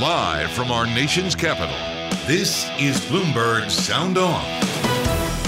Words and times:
Live 0.00 0.50
from 0.52 0.70
our 0.70 0.86
nation's 0.86 1.34
capital, 1.34 1.76
this 2.26 2.66
is 2.78 2.98
Bloomberg 3.00 3.70
Sound 3.70 4.16
On. 4.16 4.65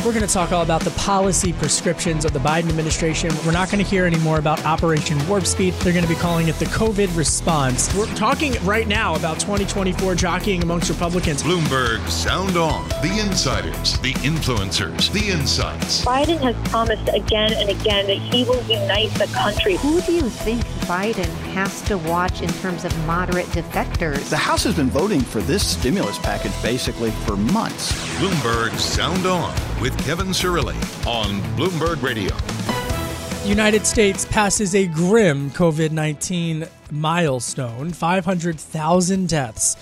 We're 0.09 0.15
going 0.15 0.27
to 0.27 0.33
talk 0.33 0.53
all 0.53 0.63
about 0.63 0.81
the 0.81 0.91
policy 0.93 1.53
prescriptions 1.53 2.25
of 2.25 2.33
the 2.33 2.39
Biden 2.39 2.71
administration. 2.71 3.31
We're 3.45 3.53
not 3.53 3.71
going 3.71 3.85
to 3.85 3.91
hear 3.91 4.07
any 4.07 4.17
more 4.21 4.39
about 4.39 4.65
Operation 4.65 5.19
Warp 5.29 5.45
Speed. 5.45 5.75
They're 5.75 5.93
going 5.93 6.03
to 6.03 6.09
be 6.09 6.19
calling 6.19 6.49
it 6.49 6.55
the 6.55 6.65
COVID 6.65 7.15
response. 7.15 7.95
We're 7.95 8.07
talking 8.15 8.55
right 8.65 8.89
now 8.89 9.17
about 9.17 9.39
2024 9.39 10.15
jockeying 10.15 10.63
amongst 10.63 10.89
Republicans. 10.89 11.43
Bloomberg 11.43 12.09
Sound 12.09 12.57
On. 12.57 12.89
The 13.03 13.23
insiders, 13.23 13.99
the 13.99 14.15
influencers, 14.25 15.13
the 15.13 15.29
insights. 15.29 16.07
Biden 16.07 16.39
has 16.39 16.57
promised 16.71 17.11
again 17.13 17.53
and 17.53 17.69
again 17.69 18.07
that 18.07 18.17
he 18.17 18.45
will 18.45 18.63
unite 18.63 19.11
the 19.11 19.31
country. 19.35 19.77
Who 19.77 20.01
do 20.01 20.15
you 20.15 20.31
think 20.31 20.65
Biden 20.87 21.29
has 21.53 21.83
to 21.83 21.99
watch 21.99 22.41
in 22.41 22.49
terms 22.49 22.87
of 22.87 22.99
moderate 23.07 23.49
defectors? 23.49 24.31
The 24.31 24.39
House 24.39 24.65
has 24.65 24.75
been 24.75 24.89
voting 24.89 25.21
for 25.21 25.43
this 25.43 25.67
stimulus 25.67 26.19
package 26.21 26.55
basically 26.63 27.11
for 27.11 27.37
months. 27.37 27.93
Bloomberg 28.17 28.75
Sound 28.79 29.27
On 29.27 29.55
with 29.81 29.97
Kevin 30.05 30.29
Cirilli 30.29 30.77
on 31.07 31.41
Bloomberg 31.57 32.03
Radio. 32.03 32.35
United 33.49 33.87
States 33.87 34.25
passes 34.27 34.75
a 34.75 34.87
grim 34.87 35.51
COVID 35.51 35.91
19 35.91 36.67
milestone 36.91 37.93
500,000 37.93 39.29
deaths 39.29 39.77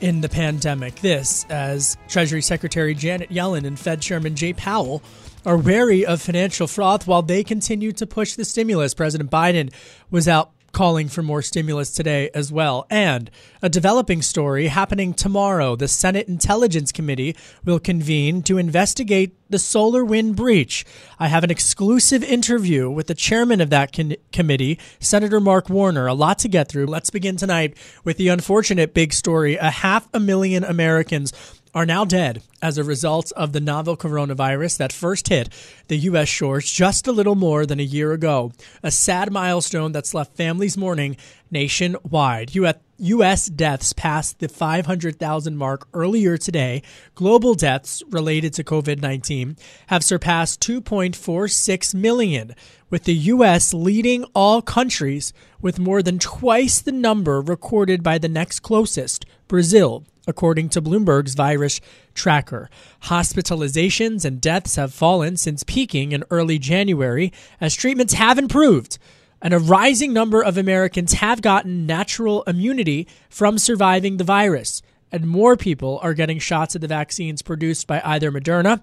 in 0.00 0.20
the 0.20 0.28
pandemic. 0.28 0.96
This, 0.96 1.44
as 1.50 1.96
Treasury 2.08 2.42
Secretary 2.42 2.94
Janet 2.94 3.30
Yellen 3.30 3.66
and 3.66 3.78
Fed 3.78 4.00
Chairman 4.00 4.34
Jay 4.36 4.52
Powell 4.52 5.02
are 5.46 5.56
wary 5.56 6.06
of 6.06 6.22
financial 6.22 6.66
froth 6.66 7.06
while 7.06 7.22
they 7.22 7.44
continue 7.44 7.92
to 7.92 8.06
push 8.06 8.34
the 8.34 8.44
stimulus. 8.44 8.94
President 8.94 9.30
Biden 9.30 9.72
was 10.10 10.26
out 10.26 10.50
calling 10.74 11.08
for 11.08 11.22
more 11.22 11.40
stimulus 11.40 11.90
today 11.90 12.28
as 12.34 12.52
well. 12.52 12.86
And 12.90 13.30
a 13.62 13.70
developing 13.70 14.20
story 14.20 14.66
happening 14.66 15.14
tomorrow. 15.14 15.76
The 15.76 15.88
Senate 15.88 16.28
Intelligence 16.28 16.92
Committee 16.92 17.34
will 17.64 17.78
convene 17.78 18.42
to 18.42 18.58
investigate 18.58 19.34
the 19.48 19.56
SolarWind 19.56 20.36
breach. 20.36 20.84
I 21.18 21.28
have 21.28 21.44
an 21.44 21.50
exclusive 21.50 22.22
interview 22.22 22.90
with 22.90 23.06
the 23.06 23.14
chairman 23.14 23.60
of 23.60 23.70
that 23.70 23.92
con- 23.92 24.16
committee, 24.32 24.78
Senator 25.00 25.40
Mark 25.40 25.70
Warner. 25.70 26.06
A 26.06 26.14
lot 26.14 26.38
to 26.40 26.48
get 26.48 26.68
through. 26.68 26.86
Let's 26.86 27.10
begin 27.10 27.36
tonight 27.36 27.76
with 28.04 28.16
the 28.16 28.28
unfortunate 28.28 28.92
big 28.92 29.12
story. 29.12 29.56
A 29.56 29.70
half 29.70 30.08
a 30.12 30.20
million 30.20 30.64
Americans 30.64 31.32
are 31.74 31.84
now 31.84 32.04
dead 32.04 32.42
as 32.62 32.78
a 32.78 32.84
result 32.84 33.32
of 33.32 33.52
the 33.52 33.60
novel 33.60 33.96
coronavirus 33.96 34.78
that 34.78 34.92
first 34.92 35.28
hit 35.28 35.48
the 35.88 35.96
U.S. 35.98 36.28
shores 36.28 36.70
just 36.70 37.08
a 37.08 37.12
little 37.12 37.34
more 37.34 37.66
than 37.66 37.80
a 37.80 37.84
year 37.84 38.12
ago. 38.12 38.52
A 38.82 38.90
sad 38.90 39.32
milestone 39.32 39.90
that's 39.92 40.14
left 40.14 40.36
families 40.36 40.76
mourning 40.76 41.16
nationwide. 41.50 42.54
U.S. 42.98 43.46
deaths 43.46 43.92
passed 43.92 44.38
the 44.38 44.48
500,000 44.48 45.56
mark 45.56 45.88
earlier 45.92 46.36
today. 46.36 46.82
Global 47.16 47.54
deaths 47.54 48.02
related 48.08 48.54
to 48.54 48.64
COVID 48.64 49.02
19 49.02 49.56
have 49.88 50.04
surpassed 50.04 50.60
2.46 50.60 51.94
million, 51.94 52.54
with 52.88 53.04
the 53.04 53.14
U.S. 53.14 53.74
leading 53.74 54.24
all 54.32 54.62
countries 54.62 55.32
with 55.60 55.80
more 55.80 56.02
than 56.02 56.20
twice 56.20 56.80
the 56.80 56.92
number 56.92 57.40
recorded 57.40 58.04
by 58.04 58.18
the 58.18 58.28
next 58.28 58.60
closest, 58.60 59.26
Brazil 59.48 60.04
according 60.26 60.68
to 60.70 60.82
Bloomberg's 60.82 61.34
virus 61.34 61.80
tracker. 62.14 62.70
Hospitalizations 63.04 64.24
and 64.24 64.40
deaths 64.40 64.76
have 64.76 64.94
fallen 64.94 65.36
since 65.36 65.62
peaking 65.64 66.12
in 66.12 66.24
early 66.30 66.58
January 66.58 67.32
as 67.60 67.74
treatments 67.74 68.14
have 68.14 68.38
improved. 68.38 68.98
And 69.42 69.52
a 69.52 69.58
rising 69.58 70.12
number 70.12 70.42
of 70.42 70.56
Americans 70.56 71.14
have 71.14 71.42
gotten 71.42 71.86
natural 71.86 72.42
immunity 72.44 73.06
from 73.28 73.58
surviving 73.58 74.16
the 74.16 74.24
virus. 74.24 74.80
And 75.12 75.26
more 75.26 75.56
people 75.56 76.00
are 76.02 76.14
getting 76.14 76.38
shots 76.38 76.74
of 76.74 76.80
the 76.80 76.88
vaccines 76.88 77.42
produced 77.42 77.86
by 77.86 78.00
either 78.04 78.32
Moderna 78.32 78.80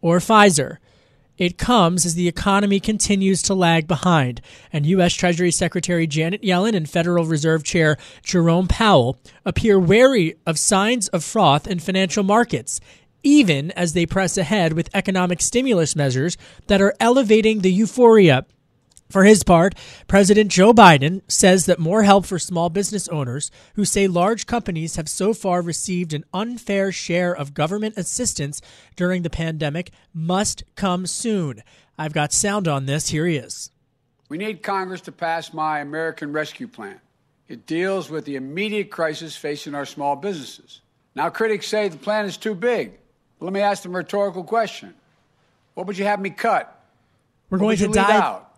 or 0.00 0.18
Pfizer. 0.18 0.78
It 1.36 1.58
comes 1.58 2.06
as 2.06 2.14
the 2.14 2.28
economy 2.28 2.78
continues 2.78 3.42
to 3.42 3.54
lag 3.54 3.88
behind, 3.88 4.40
and 4.72 4.86
U.S. 4.86 5.14
Treasury 5.14 5.50
Secretary 5.50 6.06
Janet 6.06 6.42
Yellen 6.42 6.76
and 6.76 6.88
Federal 6.88 7.24
Reserve 7.24 7.64
Chair 7.64 7.96
Jerome 8.22 8.68
Powell 8.68 9.18
appear 9.44 9.78
wary 9.78 10.36
of 10.46 10.60
signs 10.60 11.08
of 11.08 11.24
froth 11.24 11.66
in 11.66 11.80
financial 11.80 12.22
markets, 12.22 12.80
even 13.24 13.72
as 13.72 13.94
they 13.94 14.06
press 14.06 14.38
ahead 14.38 14.74
with 14.74 14.94
economic 14.94 15.40
stimulus 15.40 15.96
measures 15.96 16.36
that 16.68 16.80
are 16.80 16.94
elevating 17.00 17.60
the 17.60 17.72
euphoria 17.72 18.46
for 19.10 19.24
his 19.24 19.44
part, 19.44 19.74
President 20.08 20.50
Joe 20.50 20.72
Biden 20.72 21.22
says 21.28 21.66
that 21.66 21.78
more 21.78 22.02
help 22.02 22.26
for 22.26 22.38
small 22.38 22.70
business 22.70 23.06
owners 23.08 23.50
who 23.74 23.84
say 23.84 24.08
large 24.08 24.46
companies 24.46 24.96
have 24.96 25.08
so 25.08 25.34
far 25.34 25.62
received 25.62 26.12
an 26.12 26.24
unfair 26.32 26.90
share 26.90 27.34
of 27.34 27.54
government 27.54 27.96
assistance 27.96 28.60
during 28.96 29.22
the 29.22 29.30
pandemic 29.30 29.90
must 30.12 30.64
come 30.74 31.06
soon. 31.06 31.62
I've 31.98 32.14
got 32.14 32.32
sound 32.32 32.66
on 32.66 32.86
this. 32.86 33.08
Here 33.08 33.26
he 33.26 33.36
is. 33.36 33.70
We 34.28 34.38
need 34.38 34.62
Congress 34.62 35.02
to 35.02 35.12
pass 35.12 35.52
my 35.52 35.80
American 35.80 36.32
Rescue 36.32 36.66
Plan. 36.66 37.00
It 37.46 37.66
deals 37.66 38.08
with 38.08 38.24
the 38.24 38.36
immediate 38.36 38.90
crisis 38.90 39.36
facing 39.36 39.74
our 39.74 39.84
small 39.84 40.16
businesses. 40.16 40.80
Now, 41.14 41.28
critics 41.28 41.68
say 41.68 41.88
the 41.88 41.98
plan 41.98 42.24
is 42.24 42.36
too 42.36 42.54
big. 42.54 42.92
Let 43.38 43.52
me 43.52 43.60
ask 43.60 43.82
them 43.82 43.94
a 43.94 43.98
rhetorical 43.98 44.42
question 44.42 44.94
What 45.74 45.86
would 45.86 45.98
you 45.98 46.06
have 46.06 46.20
me 46.20 46.30
cut? 46.30 46.82
We're 47.50 47.58
what 47.58 47.78
going 47.78 47.92
to 47.92 47.98
dive. 47.98 48.22
Out? 48.22 48.53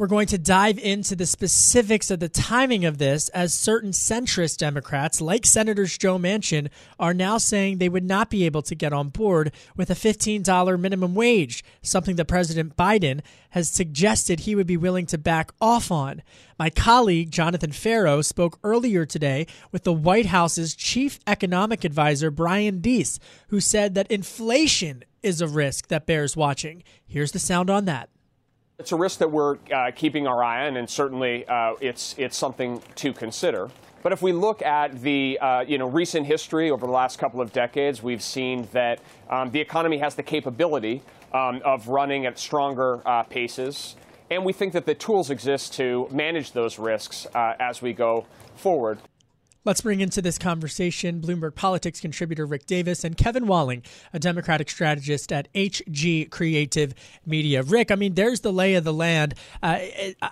We're 0.00 0.06
going 0.06 0.28
to 0.28 0.38
dive 0.38 0.78
into 0.78 1.14
the 1.14 1.26
specifics 1.26 2.10
of 2.10 2.20
the 2.20 2.28
timing 2.30 2.86
of 2.86 2.96
this 2.96 3.28
as 3.28 3.52
certain 3.52 3.90
centrist 3.90 4.56
Democrats, 4.56 5.20
like 5.20 5.44
Senators 5.44 5.98
Joe 5.98 6.16
Manchin, 6.16 6.70
are 6.98 7.12
now 7.12 7.36
saying 7.36 7.76
they 7.76 7.90
would 7.90 8.06
not 8.06 8.30
be 8.30 8.46
able 8.46 8.62
to 8.62 8.74
get 8.74 8.94
on 8.94 9.10
board 9.10 9.52
with 9.76 9.90
a 9.90 9.94
$15 9.94 10.80
minimum 10.80 11.14
wage, 11.14 11.62
something 11.82 12.16
that 12.16 12.28
President 12.28 12.78
Biden 12.78 13.20
has 13.50 13.68
suggested 13.68 14.40
he 14.40 14.54
would 14.54 14.66
be 14.66 14.78
willing 14.78 15.04
to 15.04 15.18
back 15.18 15.52
off 15.60 15.90
on. 15.90 16.22
My 16.58 16.70
colleague, 16.70 17.30
Jonathan 17.30 17.70
Ferro, 17.70 18.22
spoke 18.22 18.58
earlier 18.64 19.04
today 19.04 19.46
with 19.70 19.84
the 19.84 19.92
White 19.92 20.24
House's 20.24 20.74
chief 20.74 21.20
economic 21.26 21.84
advisor, 21.84 22.30
Brian 22.30 22.80
Deese, 22.80 23.20
who 23.48 23.60
said 23.60 23.94
that 23.96 24.10
inflation 24.10 25.04
is 25.22 25.42
a 25.42 25.46
risk 25.46 25.88
that 25.88 26.06
bears 26.06 26.38
watching. 26.38 26.84
Here's 27.06 27.32
the 27.32 27.38
sound 27.38 27.68
on 27.68 27.84
that. 27.84 28.08
It's 28.80 28.92
a 28.92 28.96
risk 28.96 29.18
that 29.18 29.30
we're 29.30 29.58
uh, 29.70 29.90
keeping 29.94 30.26
our 30.26 30.42
eye 30.42 30.66
on, 30.66 30.78
and 30.78 30.88
certainly 30.88 31.46
uh, 31.46 31.74
it's 31.82 32.14
it's 32.16 32.34
something 32.34 32.82
to 32.94 33.12
consider. 33.12 33.68
But 34.02 34.12
if 34.12 34.22
we 34.22 34.32
look 34.32 34.62
at 34.62 35.02
the 35.02 35.38
uh, 35.38 35.60
you 35.68 35.76
know 35.76 35.86
recent 35.86 36.26
history 36.26 36.70
over 36.70 36.86
the 36.86 36.92
last 36.92 37.18
couple 37.18 37.42
of 37.42 37.52
decades, 37.52 38.02
we've 38.02 38.22
seen 38.22 38.66
that 38.72 39.00
um, 39.28 39.50
the 39.50 39.60
economy 39.60 39.98
has 39.98 40.14
the 40.14 40.22
capability 40.22 41.02
um, 41.34 41.60
of 41.62 41.88
running 41.88 42.24
at 42.24 42.38
stronger 42.38 43.02
uh, 43.04 43.22
paces, 43.24 43.96
and 44.30 44.46
we 44.46 44.54
think 44.54 44.72
that 44.72 44.86
the 44.86 44.94
tools 44.94 45.28
exist 45.28 45.74
to 45.74 46.08
manage 46.10 46.52
those 46.52 46.78
risks 46.78 47.26
uh, 47.34 47.56
as 47.60 47.82
we 47.82 47.92
go 47.92 48.24
forward. 48.56 48.98
Let's 49.62 49.82
bring 49.82 50.00
into 50.00 50.22
this 50.22 50.38
conversation 50.38 51.20
Bloomberg 51.20 51.54
Politics 51.54 52.00
contributor 52.00 52.46
Rick 52.46 52.64
Davis 52.64 53.04
and 53.04 53.14
Kevin 53.14 53.46
Walling, 53.46 53.82
a 54.10 54.18
Democratic 54.18 54.70
strategist 54.70 55.30
at 55.32 55.52
HG 55.52 56.30
Creative 56.30 56.94
Media. 57.26 57.62
Rick, 57.62 57.90
I 57.90 57.94
mean, 57.96 58.14
there's 58.14 58.40
the 58.40 58.54
lay 58.54 58.74
of 58.74 58.84
the 58.84 58.94
land. 58.94 59.34
Uh, 59.62 59.80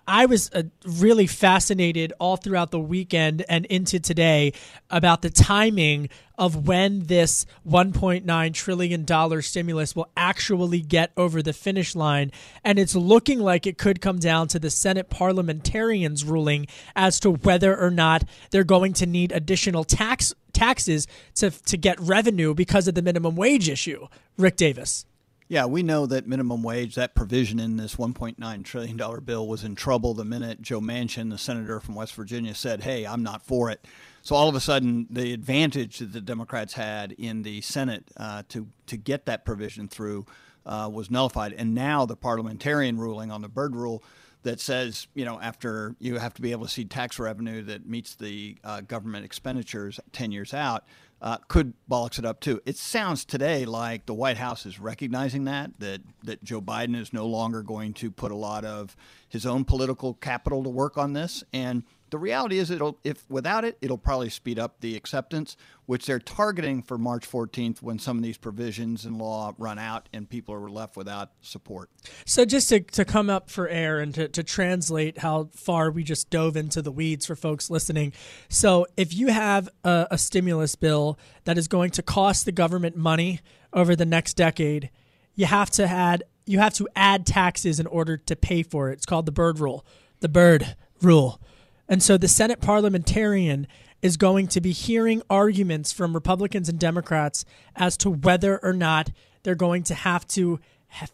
I 0.07 0.25
was 0.25 0.51
uh, 0.55 0.63
really 0.87 1.27
fascinated 1.27 2.15
all 2.19 2.39
throughout 2.39 2.71
the 2.71 2.81
weekend 2.81 3.45
and 3.51 3.67
into 3.67 4.01
today 4.01 4.55
about 4.89 5.21
the 5.21 5.31
timing 5.31 6.09
of 6.39 6.67
when 6.67 7.01
this 7.01 7.45
$1.9 7.69 8.55
trillion 8.55 9.43
stimulus 9.43 9.97
will 9.97 10.09
actually 10.17 10.81
get 10.81 11.11
over 11.17 11.43
the 11.43 11.53
finish 11.53 11.95
line. 11.95 12.31
And 12.65 12.79
it's 12.79 12.95
looking 12.95 13.41
like 13.41 13.67
it 13.67 13.77
could 13.77 14.01
come 14.01 14.19
down 14.19 14.49
to 14.49 14.59
the 14.59 14.71
Senate 14.71 15.11
parliamentarians 15.11 16.25
ruling 16.25 16.67
as 16.97 17.19
to 17.21 17.33
whether 17.33 17.77
or 17.77 17.91
not 17.91 18.25
they're 18.51 18.65
going 18.65 18.93
to 18.95 19.07
need 19.07 19.33
additional 19.33 19.85
tax 19.85 20.33
taxes 20.53 21.07
to, 21.35 21.51
to 21.51 21.77
get 21.77 22.01
revenue 22.01 22.55
because 22.55 22.89
of 22.89 22.95
the 22.95 23.03
minimum 23.03 23.37
wage 23.37 23.69
issue. 23.69 24.07
Rick 24.37 24.57
Davis. 24.57 25.05
Yeah, 25.51 25.65
we 25.65 25.83
know 25.83 26.05
that 26.07 26.27
minimum 26.27 26.63
wage, 26.63 26.95
that 26.97 27.15
provision 27.15 27.59
in 27.59 27.79
this 27.79 27.97
$1.9 27.97 28.65
trillion 28.65 29.25
bill 29.25 29.49
was 29.49 29.65
in 29.65 29.75
trouble 29.75 30.13
the 30.13 30.25
minute 30.25 30.61
Joe 30.61 30.81
Manchin, 30.81 31.31
the 31.31 31.39
senator 31.39 31.81
from 31.81 31.95
West 31.95 32.15
Virginia, 32.15 32.55
said, 32.55 32.83
hey, 32.83 33.07
I'm 33.07 33.23
not 33.23 33.43
for 33.43 33.71
it. 33.71 33.83
So 34.29 34.37
all 34.37 34.47
of 34.47 34.55
a 34.55 34.61
sudden, 34.61 35.07
the 35.09 35.33
advantage 35.33 36.01
that 36.01 36.13
the 36.13 36.21
Democrats 36.21 36.75
had 36.75 37.13
in 37.13 37.41
the 37.41 37.63
Senate 37.63 38.11
uh, 38.19 38.43
to 38.51 38.69
to 38.89 38.99
get 38.99 39.25
that 39.25 39.47
provision 39.47 39.89
through 39.89 40.27
uh, 40.67 40.91
was 40.93 41.11
nullified, 41.11 41.55
and 41.55 41.75
now 41.75 42.05
the 42.05 42.15
parliamentarian 42.15 42.99
ruling 42.99 43.31
on 43.31 43.41
the 43.41 43.49
Byrd 43.49 43.75
rule 43.75 44.05
that 44.43 44.61
says 44.61 45.07
you 45.15 45.25
know 45.25 45.41
after 45.41 45.97
you 45.99 46.19
have 46.19 46.35
to 46.35 46.43
be 46.43 46.53
able 46.53 46.67
to 46.67 46.71
see 46.71 46.85
tax 46.85 47.19
revenue 47.19 47.63
that 47.63 47.89
meets 47.89 48.17
the 48.17 48.59
uh, 48.65 48.83
government 48.83 49.25
expenditures 49.25 49.99
ten 50.13 50.31
years 50.31 50.53
out. 50.53 50.85
Uh, 51.23 51.39
could 51.49 51.73
bollocks 51.91 52.19
it 52.19 52.27
up 52.27 52.39
too. 52.39 52.61
It 52.67 52.77
sounds 52.77 53.25
today 53.25 53.65
like 53.65 54.05
the 54.05 54.15
White 54.15 54.37
House 54.37 54.67
is 54.67 54.79
recognizing 54.79 55.45
that 55.45 55.71
that 55.81 56.03
that 56.25 56.45
Joe 56.45 56.61
Biden 56.61 56.95
is 56.95 57.15
no 57.15 57.27
longer 57.27 57.63
going 57.63 57.95
to 57.95 58.11
put 58.11 58.31
a 58.31 58.37
lot 58.37 58.67
of 58.67 58.95
his 59.27 59.47
own 59.47 59.65
political 59.65 60.13
capital 60.13 60.63
to 60.65 60.69
work 60.69 60.99
on 60.99 61.15
this, 61.15 61.43
and 61.55 61.83
the 62.11 62.19
reality 62.19 62.59
is 62.59 62.71
it'll 62.71 62.99
if 63.05 63.25
without 63.29 63.65
it 63.65 63.79
it'll 63.81 63.99
probably 63.99 64.31
speed 64.31 64.59
up 64.59 64.81
the 64.81 64.97
acceptance 64.97 65.57
which 65.89 66.05
they're 66.05 66.19
targeting 66.19 66.83
for 66.83 66.99
March 66.99 67.29
14th 67.29 67.81
when 67.81 67.99
some 67.99 68.19
of 68.19 68.23
these 68.23 68.37
provisions 68.37 69.07
in 69.07 69.17
law 69.17 69.55
run 69.57 69.79
out 69.79 70.07
and 70.13 70.29
people 70.29 70.55
are 70.55 70.69
left 70.69 70.99
without 70.99 71.31
support. 71.41 71.89
So 72.27 72.45
just 72.45 72.69
to, 72.69 72.81
to 72.81 73.07
come 73.07 73.31
up 73.31 73.49
for 73.49 73.69
air 73.69 73.99
and 73.99 74.15
to, 74.15 74.29
to 74.29 74.43
translate 74.43 75.17
how 75.17 75.49
far 75.55 75.91
we 75.91 76.05
just 76.05 76.29
dove 76.29 76.59
into 76.59 76.83
the 76.83 76.93
weeds 76.93 77.25
for 77.25 77.35
folks 77.35 77.71
listening. 77.71 78.13
So 78.51 78.87
if 78.99 79.15
you 79.15 79.29
have 79.29 79.71
a, 79.83 80.09
a 80.11 80.19
stimulus 80.19 80.75
bill 80.75 81.19
that 81.45 81.57
is 81.57 81.69
going 81.69 81.91
to 81.93 82.03
cost 82.03 82.45
the 82.45 82.53
government 82.53 82.95
money 82.95 83.41
over 83.73 83.97
the 83.97 84.05
next 84.05 84.35
decade, 84.35 84.91
you 85.35 85.47
have 85.47 85.71
to 85.71 85.87
add 85.87 86.23
you 86.45 86.59
have 86.59 86.75
to 86.75 86.89
add 86.97 87.25
taxes 87.25 87.81
in 87.81 87.87
order 87.87 88.19
to 88.19 88.37
pay 88.37 88.63
for 88.63 88.91
it. 88.91 88.95
It's 88.95 89.07
called 89.07 89.25
the 89.25 89.33
Byrd 89.33 89.59
rule. 89.59 89.87
The 90.21 90.29
Byrd 90.29 90.77
rule. 91.01 91.41
And 91.89 92.03
so 92.03 92.19
the 92.19 92.29
Senate 92.29 92.61
parliamentarian 92.61 93.67
is 94.03 94.17
going 94.17 94.47
to 94.49 94.61
be 94.61 94.73
hearing 94.73 95.23
arguments 95.29 95.93
from 95.93 96.15
Republicans 96.15 96.69
and 96.69 96.79
Democrats 96.79 97.45
as 97.75 97.97
to 97.99 98.11
whether 98.11 98.59
or 98.63 98.73
not 98.73 99.11
they're 99.43 99.55
going 99.55 99.83
to 99.85 99.95
have 99.95 100.27
to 100.29 100.61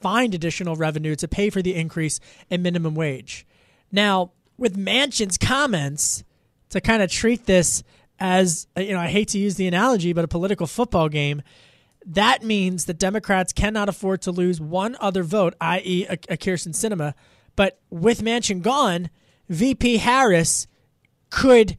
find 0.00 0.34
additional 0.34 0.76
revenue 0.76 1.14
to 1.16 1.28
pay 1.28 1.50
for 1.50 1.62
the 1.62 1.74
increase 1.74 2.20
in 2.50 2.62
minimum 2.62 2.94
wage. 2.94 3.46
Now, 3.90 4.32
with 4.56 4.76
Manchin's 4.76 5.38
comments 5.38 6.24
to 6.70 6.80
kind 6.80 7.02
of 7.02 7.10
treat 7.10 7.46
this 7.46 7.82
as, 8.18 8.66
you 8.76 8.92
know, 8.92 9.00
I 9.00 9.08
hate 9.08 9.28
to 9.28 9.38
use 9.38 9.56
the 9.56 9.66
analogy, 9.66 10.12
but 10.12 10.24
a 10.24 10.28
political 10.28 10.66
football 10.66 11.08
game, 11.08 11.42
that 12.06 12.42
means 12.42 12.84
that 12.84 12.98
Democrats 12.98 13.52
cannot 13.52 13.88
afford 13.88 14.22
to 14.22 14.30
lose 14.30 14.60
one 14.60 14.96
other 15.00 15.22
vote, 15.22 15.54
i.e., 15.60 16.06
a, 16.08 16.12
a 16.12 16.36
Kyrsten 16.36 16.72
Sinema. 16.72 17.14
But 17.56 17.78
with 17.90 18.20
Manchin 18.20 18.62
gone, 18.62 19.10
VP 19.48 19.98
Harris 19.98 20.66
could 21.30 21.76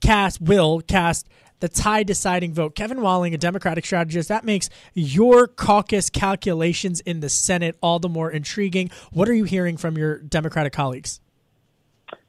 cast, 0.00 0.40
will 0.40 0.80
cast 0.80 1.28
the 1.60 1.68
tie 1.68 2.02
deciding 2.02 2.52
vote. 2.52 2.74
Kevin 2.74 3.00
Walling, 3.00 3.34
a 3.34 3.38
Democratic 3.38 3.84
strategist, 3.84 4.28
that 4.28 4.44
makes 4.44 4.68
your 4.94 5.46
caucus 5.46 6.10
calculations 6.10 7.00
in 7.00 7.20
the 7.20 7.28
Senate 7.28 7.76
all 7.82 7.98
the 7.98 8.08
more 8.08 8.30
intriguing. 8.30 8.90
What 9.12 9.28
are 9.28 9.34
you 9.34 9.44
hearing 9.44 9.76
from 9.76 9.96
your 9.96 10.18
Democratic 10.18 10.72
colleagues? 10.72 11.20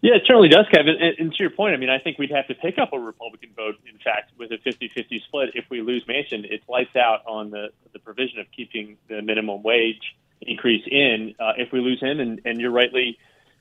Yeah, 0.02 0.16
it 0.16 0.24
certainly 0.26 0.50
does, 0.50 0.66
Kevin. 0.72 0.96
And, 1.00 1.16
and, 1.18 1.34
to 1.34 1.38
your 1.40 1.52
point, 1.52 1.74
I 1.74 1.78
mean, 1.78 1.90
I 1.90 2.00
think 2.00 2.18
we'd 2.18 2.32
have 2.32 2.48
to 2.48 2.56
pick 2.56 2.78
up 2.78 2.94
a 2.94 3.00
Republican 3.00 3.52
vote, 3.56 3.76
in 3.88 3.98
fact, 4.00 4.32
with 4.38 4.52
a 4.52 4.58
50 4.58 4.92
50 4.94 5.24
split. 5.28 5.50
If 5.54 5.66
we 5.70 5.82
lose 5.82 6.04
Manchin, 6.06 6.46
it's 6.50 6.68
lights 6.68 6.96
out 6.96 7.26
on 7.26 7.52
the, 7.52 7.70
the 7.94 8.00
provision 8.00 8.40
of 8.40 8.48
keeping 8.52 8.98
the 9.08 9.22
minimum 9.22 9.64
wage 9.64 10.16
increase 10.42 10.84
in. 10.88 11.36
Uh, 11.40 11.54
if 11.58 11.72
we 11.72 11.80
lose 11.80 12.00
him, 12.00 12.20
and, 12.20 12.42
and 12.46 12.60
you're 12.60 12.72
rightly 12.72 13.18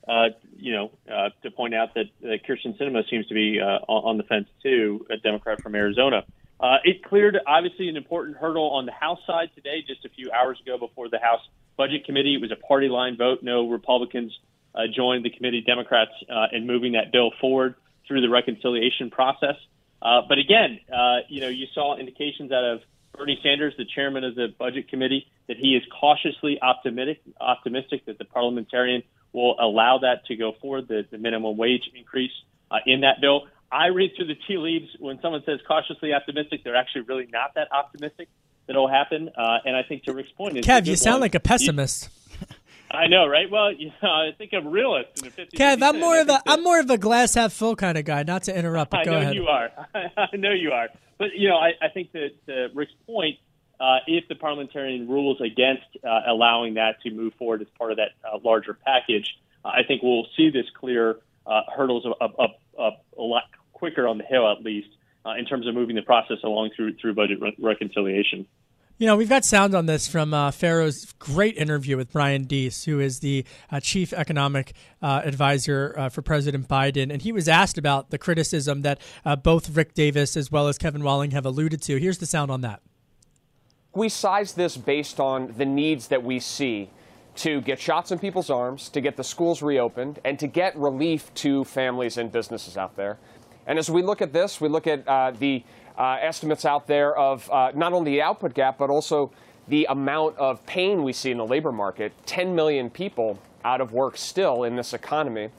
uh, 0.07 0.29
you 0.55 0.73
know, 0.73 0.91
uh, 1.11 1.29
to 1.43 1.51
point 1.51 1.75
out 1.75 1.93
that 1.93 2.05
uh, 2.23 2.37
Kyrsten 2.47 2.77
Sinema 2.77 3.07
seems 3.09 3.27
to 3.27 3.33
be 3.33 3.59
uh, 3.59 3.79
on 3.87 4.17
the 4.17 4.23
fence 4.23 4.47
too, 4.63 5.05
a 5.09 5.17
Democrat 5.17 5.61
from 5.61 5.75
Arizona. 5.75 6.23
Uh, 6.59 6.77
it 6.83 7.03
cleared 7.03 7.37
obviously 7.47 7.89
an 7.89 7.97
important 7.97 8.37
hurdle 8.37 8.69
on 8.71 8.85
the 8.85 8.91
House 8.91 9.19
side 9.25 9.49
today, 9.55 9.83
just 9.85 10.05
a 10.05 10.09
few 10.09 10.31
hours 10.31 10.59
ago 10.61 10.77
before 10.77 11.09
the 11.09 11.17
House 11.17 11.41
Budget 11.75 12.05
Committee. 12.05 12.35
It 12.35 12.41
was 12.41 12.51
a 12.51 12.67
party 12.67 12.87
line 12.87 13.17
vote. 13.17 13.39
No 13.41 13.67
Republicans 13.67 14.37
uh, 14.75 14.81
joined 14.95 15.25
the 15.25 15.31
committee, 15.31 15.61
Democrats, 15.61 16.11
uh, 16.29 16.47
in 16.51 16.67
moving 16.67 16.93
that 16.93 17.11
bill 17.11 17.31
forward 17.41 17.75
through 18.07 18.21
the 18.21 18.29
reconciliation 18.29 19.09
process. 19.09 19.55
Uh, 20.01 20.21
but 20.27 20.37
again, 20.37 20.79
uh, 20.91 21.17
you 21.29 21.41
know, 21.41 21.47
you 21.47 21.67
saw 21.73 21.97
indications 21.97 22.51
out 22.51 22.63
of 22.63 22.81
Bernie 23.13 23.39
Sanders, 23.43 23.73
the 23.77 23.85
chairman 23.85 24.23
of 24.23 24.35
the 24.35 24.53
Budget 24.57 24.87
Committee, 24.87 25.27
that 25.47 25.57
he 25.57 25.75
is 25.75 25.83
cautiously 25.99 26.61
optimistic, 26.61 27.21
optimistic 27.39 28.05
that 28.05 28.17
the 28.17 28.25
parliamentarian 28.25 29.03
will 29.33 29.55
allow 29.59 29.99
that 29.99 30.25
to 30.25 30.35
go 30.35 30.53
forward, 30.61 30.87
the, 30.87 31.05
the 31.09 31.17
minimum 31.17 31.57
wage 31.57 31.89
increase 31.95 32.31
uh, 32.69 32.77
in 32.85 33.01
that 33.01 33.21
bill. 33.21 33.47
I 33.71 33.87
read 33.87 34.11
through 34.15 34.27
the 34.27 34.35
tea 34.47 34.57
leaves 34.57 34.89
when 34.99 35.19
someone 35.21 35.43
says 35.45 35.59
cautiously 35.67 36.13
optimistic, 36.13 36.63
they're 36.63 36.75
actually 36.75 37.01
really 37.01 37.27
not 37.31 37.53
that 37.55 37.71
optimistic 37.71 38.27
that 38.67 38.73
it'll 38.73 38.89
happen. 38.89 39.29
Uh, 39.29 39.59
and 39.65 39.75
I 39.75 39.83
think 39.83 40.03
to 40.03 40.13
Rick's 40.13 40.31
point, 40.31 40.57
is 40.57 40.65
Kev, 40.65 40.85
you 40.85 40.95
sound 40.95 41.15
one. 41.15 41.21
like 41.21 41.35
a 41.35 41.39
pessimist. 41.39 42.09
You, 42.39 42.47
I 42.91 43.07
know, 43.07 43.25
right? 43.25 43.49
Well, 43.49 43.71
you 43.71 43.91
know, 44.03 44.09
I 44.09 44.31
think 44.37 44.51
I'm 44.53 44.67
realist. 44.67 45.23
Kev, 45.55 45.81
I'm 45.81 45.99
more 45.99 46.19
of 46.19 46.27
a 46.27 46.41
I'm 46.47 46.63
more 46.63 46.79
of 46.81 46.89
a 46.89 46.97
glass 46.97 47.35
half 47.35 47.53
full 47.53 47.77
kind 47.77 47.97
of 47.97 48.03
guy. 48.03 48.23
Not 48.23 48.43
to 48.43 48.57
interrupt, 48.57 48.91
but 48.91 49.01
I 49.01 49.03
go 49.05 49.11
know 49.11 49.17
ahead. 49.19 49.35
you 49.35 49.47
are. 49.47 49.69
I 49.95 50.35
know 50.35 50.51
you 50.51 50.71
are. 50.71 50.89
But 51.17 51.29
you 51.35 51.47
know, 51.47 51.55
I, 51.55 51.71
I 51.81 51.87
think 51.93 52.11
that 52.11 52.71
Rick's 52.73 52.91
point 53.05 53.37
uh, 53.81 53.97
if 54.05 54.27
the 54.27 54.35
parliamentarian 54.35 55.07
rules 55.09 55.41
against 55.41 55.83
uh, 56.05 56.21
allowing 56.27 56.75
that 56.75 57.01
to 57.01 57.09
move 57.09 57.33
forward 57.39 57.61
as 57.61 57.67
part 57.79 57.91
of 57.91 57.97
that 57.97 58.11
uh, 58.23 58.37
larger 58.43 58.77
package, 58.85 59.25
I 59.65 59.81
think 59.87 60.03
we'll 60.03 60.27
see 60.37 60.51
this 60.51 60.65
clear 60.79 61.17
uh, 61.47 61.61
hurdles 61.75 62.05
up, 62.21 62.35
up, 62.39 62.59
up 62.79 63.05
a 63.17 63.21
lot 63.21 63.43
quicker 63.73 64.07
on 64.07 64.19
the 64.19 64.23
Hill, 64.23 64.49
at 64.51 64.63
least, 64.63 64.89
uh, 65.25 65.31
in 65.31 65.45
terms 65.45 65.67
of 65.67 65.73
moving 65.73 65.95
the 65.95 66.03
process 66.03 66.37
along 66.43 66.69
through 66.75 66.95
through 66.97 67.15
budget 67.15 67.41
re- 67.41 67.55
reconciliation. 67.59 68.45
You 68.99 69.07
know, 69.07 69.15
we've 69.15 69.29
got 69.29 69.43
sound 69.43 69.73
on 69.73 69.87
this 69.87 70.07
from 70.07 70.31
uh, 70.31 70.51
Ferro's 70.51 71.11
great 71.17 71.57
interview 71.57 71.97
with 71.97 72.11
Brian 72.11 72.43
Deese, 72.43 72.83
who 72.83 72.99
is 72.99 73.19
the 73.19 73.43
uh, 73.71 73.79
chief 73.79 74.13
economic 74.13 74.73
uh, 75.01 75.23
advisor 75.25 75.95
uh, 75.97 76.09
for 76.09 76.21
President 76.21 76.67
Biden. 76.67 77.11
And 77.11 77.19
he 77.19 77.31
was 77.31 77.47
asked 77.47 77.79
about 77.79 78.11
the 78.11 78.19
criticism 78.19 78.83
that 78.83 79.01
uh, 79.25 79.35
both 79.35 79.75
Rick 79.75 79.95
Davis 79.95 80.37
as 80.37 80.51
well 80.51 80.67
as 80.67 80.77
Kevin 80.77 81.03
Walling 81.03 81.31
have 81.31 81.47
alluded 81.47 81.81
to. 81.81 81.97
Here's 81.99 82.19
the 82.19 82.27
sound 82.27 82.51
on 82.51 82.61
that. 82.61 82.83
We 83.93 84.07
size 84.07 84.53
this 84.53 84.77
based 84.77 85.19
on 85.19 85.53
the 85.57 85.65
needs 85.65 86.07
that 86.07 86.23
we 86.23 86.39
see 86.39 86.89
to 87.35 87.59
get 87.59 87.77
shots 87.77 88.11
in 88.11 88.19
people's 88.19 88.49
arms, 88.49 88.87
to 88.89 89.01
get 89.01 89.17
the 89.17 89.23
schools 89.23 89.61
reopened, 89.61 90.19
and 90.23 90.39
to 90.39 90.47
get 90.47 90.77
relief 90.77 91.33
to 91.35 91.65
families 91.65 92.17
and 92.17 92.31
businesses 92.31 92.77
out 92.77 92.95
there. 92.95 93.17
And 93.67 93.77
as 93.77 93.89
we 93.89 94.01
look 94.01 94.21
at 94.21 94.31
this, 94.31 94.61
we 94.61 94.69
look 94.69 94.87
at 94.87 95.05
uh, 95.07 95.31
the 95.31 95.63
uh, 95.97 96.17
estimates 96.21 96.63
out 96.63 96.87
there 96.87 97.15
of 97.17 97.49
uh, 97.51 97.71
not 97.75 97.91
only 97.91 98.11
the 98.11 98.21
output 98.21 98.53
gap, 98.53 98.77
but 98.77 98.89
also 98.89 99.31
the 99.67 99.85
amount 99.89 100.37
of 100.37 100.65
pain 100.65 101.03
we 101.03 101.11
see 101.11 101.31
in 101.31 101.37
the 101.37 101.45
labor 101.45 101.71
market 101.73 102.13
10 102.25 102.55
million 102.55 102.89
people 102.89 103.39
out 103.65 103.81
of 103.81 103.91
work 103.91 104.17
still 104.17 104.63
in 104.63 104.77
this 104.77 104.93
economy. 104.93 105.49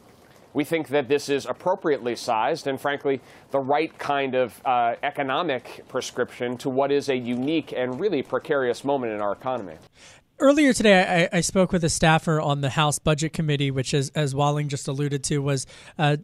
We 0.55 0.65
think 0.65 0.89
that 0.89 1.09
this 1.09 1.29
is 1.29 1.47
appropriately 1.47 2.17
sized 2.17 2.67
and, 2.67 2.81
frankly, 2.81 3.21
the 3.51 3.59
right 3.61 3.97
kind 3.99 4.35
of 4.35 4.61
uh, 4.65 4.97
economic 5.03 5.85
prescription 5.89 6.57
to 6.59 6.69
what 6.69 6.93
is 6.93 7.09
a 7.09 7.17
unique 7.17 7.73
and 7.73 7.99
really 7.99 8.23
precarious 8.23 8.85
moment 8.85 9.13
in 9.13 9.21
our 9.21 9.33
economy 9.33 9.77
earlier 10.43 10.73
today, 10.73 11.29
I, 11.33 11.39
I, 11.39 11.41
spoke 11.41 11.73
with 11.73 11.85
a 11.85 11.89
staffer 11.89 12.41
on 12.41 12.61
the 12.61 12.71
House 12.71 12.99
Budget 12.99 13.33
Committee, 13.33 13.71
which, 13.71 13.95
is, 13.95 14.11
as 14.11 14.35
Walling 14.35 14.69
just 14.69 14.89
alluded 14.89 15.23
to, 15.25 15.39
was 15.39 15.67
uh, 15.99 16.17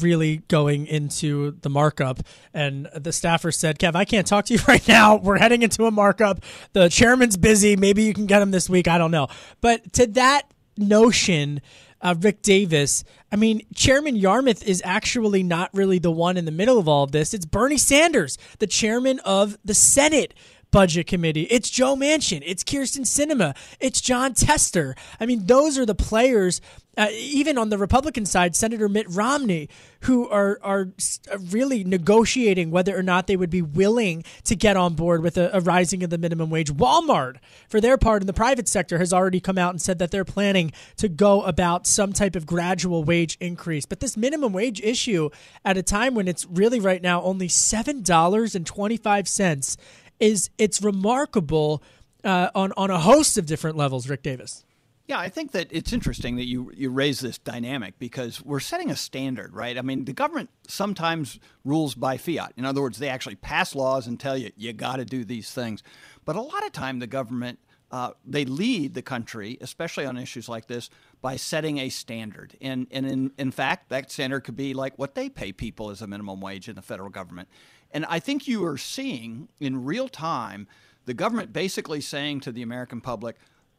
really 0.00 0.38
going 0.48 0.86
into 0.86 1.52
the 1.62 1.70
markup. 1.70 2.20
And 2.52 2.88
the 2.94 3.12
staffer 3.12 3.50
said, 3.50 3.78
Kev, 3.78 3.96
I 3.96 4.04
can't 4.04 4.26
talk 4.26 4.44
to 4.46 4.54
you 4.54 4.60
right 4.68 4.86
now. 4.86 5.16
We're 5.16 5.38
heading 5.38 5.62
into 5.62 5.86
a 5.86 5.90
markup. 5.90 6.44
The 6.74 6.88
chairman's 6.88 7.36
busy. 7.36 7.74
Maybe 7.74 8.02
you 8.02 8.12
can 8.12 8.26
get 8.26 8.42
him 8.42 8.50
this 8.50 8.68
week. 8.68 8.86
I 8.86 8.98
don't 8.98 9.10
know. 9.10 9.28
But 9.60 9.92
to 9.94 10.06
that 10.08 10.52
notion, 10.76 11.60
uh, 12.00 12.14
Rick 12.18 12.42
Davis. 12.42 13.04
I 13.30 13.36
mean, 13.36 13.62
Chairman 13.74 14.16
Yarmuth 14.16 14.66
is 14.66 14.82
actually 14.84 15.42
not 15.42 15.70
really 15.72 15.98
the 15.98 16.10
one 16.10 16.36
in 16.36 16.44
the 16.44 16.50
middle 16.50 16.78
of 16.78 16.88
all 16.88 17.04
of 17.04 17.12
this. 17.12 17.34
It's 17.34 17.46
Bernie 17.46 17.78
Sanders, 17.78 18.38
the 18.58 18.66
chairman 18.66 19.20
of 19.20 19.58
the 19.64 19.74
Senate 19.74 20.34
Budget 20.70 21.06
Committee. 21.06 21.44
It's 21.44 21.70
Joe 21.70 21.96
Manchin. 21.96 22.42
It's 22.44 22.62
Kyrsten 22.62 23.04
Sinema. 23.06 23.56
It's 23.80 24.00
Jon 24.00 24.34
Tester. 24.34 24.94
I 25.18 25.26
mean, 25.26 25.46
those 25.46 25.78
are 25.78 25.86
the 25.86 25.94
players. 25.94 26.60
Uh, 26.96 27.06
even 27.12 27.56
on 27.56 27.68
the 27.68 27.78
Republican 27.78 28.26
side, 28.26 28.56
Senator 28.56 28.88
Mitt 28.88 29.06
Romney, 29.08 29.68
who 30.00 30.28
are 30.28 30.58
are 30.64 30.88
uh, 31.32 31.38
really 31.50 31.84
negotiating 31.84 32.72
whether 32.72 32.98
or 32.98 33.04
not 33.04 33.28
they 33.28 33.36
would 33.36 33.50
be 33.50 33.62
willing 33.62 34.24
to 34.42 34.56
get 34.56 34.76
on 34.76 34.94
board 34.94 35.22
with 35.22 35.38
a, 35.38 35.48
a 35.52 35.60
rising 35.60 36.02
of 36.02 36.10
the 36.10 36.18
minimum 36.18 36.50
wage. 36.50 36.72
Walmart, 36.72 37.36
for 37.68 37.80
their 37.80 37.96
part 37.98 38.20
in 38.20 38.26
the 38.26 38.32
private 38.32 38.66
sector, 38.66 38.98
has 38.98 39.12
already 39.12 39.38
come 39.38 39.58
out 39.58 39.70
and 39.70 39.80
said 39.80 40.00
that 40.00 40.10
they're 40.10 40.24
planning 40.24 40.72
to 40.96 41.08
go 41.08 41.42
about 41.42 41.86
some 41.86 42.12
type 42.12 42.34
of 42.34 42.46
gradual 42.46 43.04
wage 43.04 43.36
increase. 43.40 43.86
But 43.86 44.00
this 44.00 44.16
minimum 44.16 44.52
wage 44.52 44.80
issue, 44.80 45.30
at 45.64 45.76
a 45.76 45.84
time 45.84 46.16
when 46.16 46.26
it's 46.26 46.46
really 46.46 46.80
right 46.80 47.00
now 47.00 47.22
only 47.22 47.46
seven 47.46 48.02
dollars 48.02 48.56
and 48.56 48.66
twenty 48.66 48.96
five 48.96 49.28
cents 49.28 49.76
is 50.20 50.50
it's 50.58 50.82
remarkable 50.82 51.82
uh, 52.24 52.50
on 52.54 52.72
on 52.76 52.90
a 52.90 52.98
host 52.98 53.38
of 53.38 53.46
different 53.46 53.76
levels. 53.76 54.08
Rick 54.08 54.22
Davis. 54.22 54.64
Yeah, 55.06 55.18
I 55.18 55.30
think 55.30 55.52
that 55.52 55.68
it's 55.70 55.92
interesting 55.94 56.36
that 56.36 56.46
you 56.46 56.70
you 56.76 56.90
raise 56.90 57.20
this 57.20 57.38
dynamic 57.38 57.98
because 57.98 58.44
we're 58.44 58.60
setting 58.60 58.90
a 58.90 58.96
standard, 58.96 59.54
right? 59.54 59.78
I 59.78 59.82
mean, 59.82 60.04
the 60.04 60.12
government 60.12 60.50
sometimes 60.66 61.38
rules 61.64 61.94
by 61.94 62.18
fiat. 62.18 62.52
In 62.58 62.66
other 62.66 62.82
words, 62.82 62.98
they 62.98 63.08
actually 63.08 63.36
pass 63.36 63.74
laws 63.74 64.06
and 64.06 64.20
tell 64.20 64.36
you 64.36 64.50
you 64.56 64.72
got 64.74 64.96
to 64.96 65.06
do 65.06 65.24
these 65.24 65.50
things. 65.50 65.82
But 66.26 66.36
a 66.36 66.42
lot 66.42 66.64
of 66.66 66.72
time, 66.72 66.98
the 66.98 67.06
government 67.06 67.58
uh, 67.90 68.10
they 68.24 68.44
lead 68.44 68.94
the 68.94 69.02
country, 69.02 69.56
especially 69.60 70.04
on 70.04 70.18
issues 70.18 70.48
like 70.48 70.66
this, 70.66 70.90
by 71.22 71.36
setting 71.36 71.78
a 71.78 71.88
standard. 71.88 72.54
And, 72.60 72.86
and 72.90 73.06
in, 73.06 73.32
in 73.38 73.50
fact, 73.50 73.88
that 73.88 74.10
standard 74.10 74.40
could 74.40 74.56
be 74.56 74.74
like 74.74 74.98
what 74.98 75.14
they 75.14 75.28
pay 75.28 75.52
people 75.52 75.90
as 75.90 76.02
a 76.02 76.06
minimum 76.06 76.40
wage 76.40 76.68
in 76.68 76.76
the 76.76 76.82
federal 76.82 77.08
government. 77.08 77.48
And 77.90 78.04
I 78.06 78.18
think 78.18 78.46
you 78.46 78.64
are 78.64 78.78
seeing 78.78 79.48
in 79.60 79.84
real 79.84 80.08
time 80.08 80.66
the 81.06 81.14
government 81.14 81.52
basically 81.52 82.00
saying 82.00 82.40
to 82.40 82.52
the 82.52 82.62
American 82.62 83.00
public, 83.00 83.36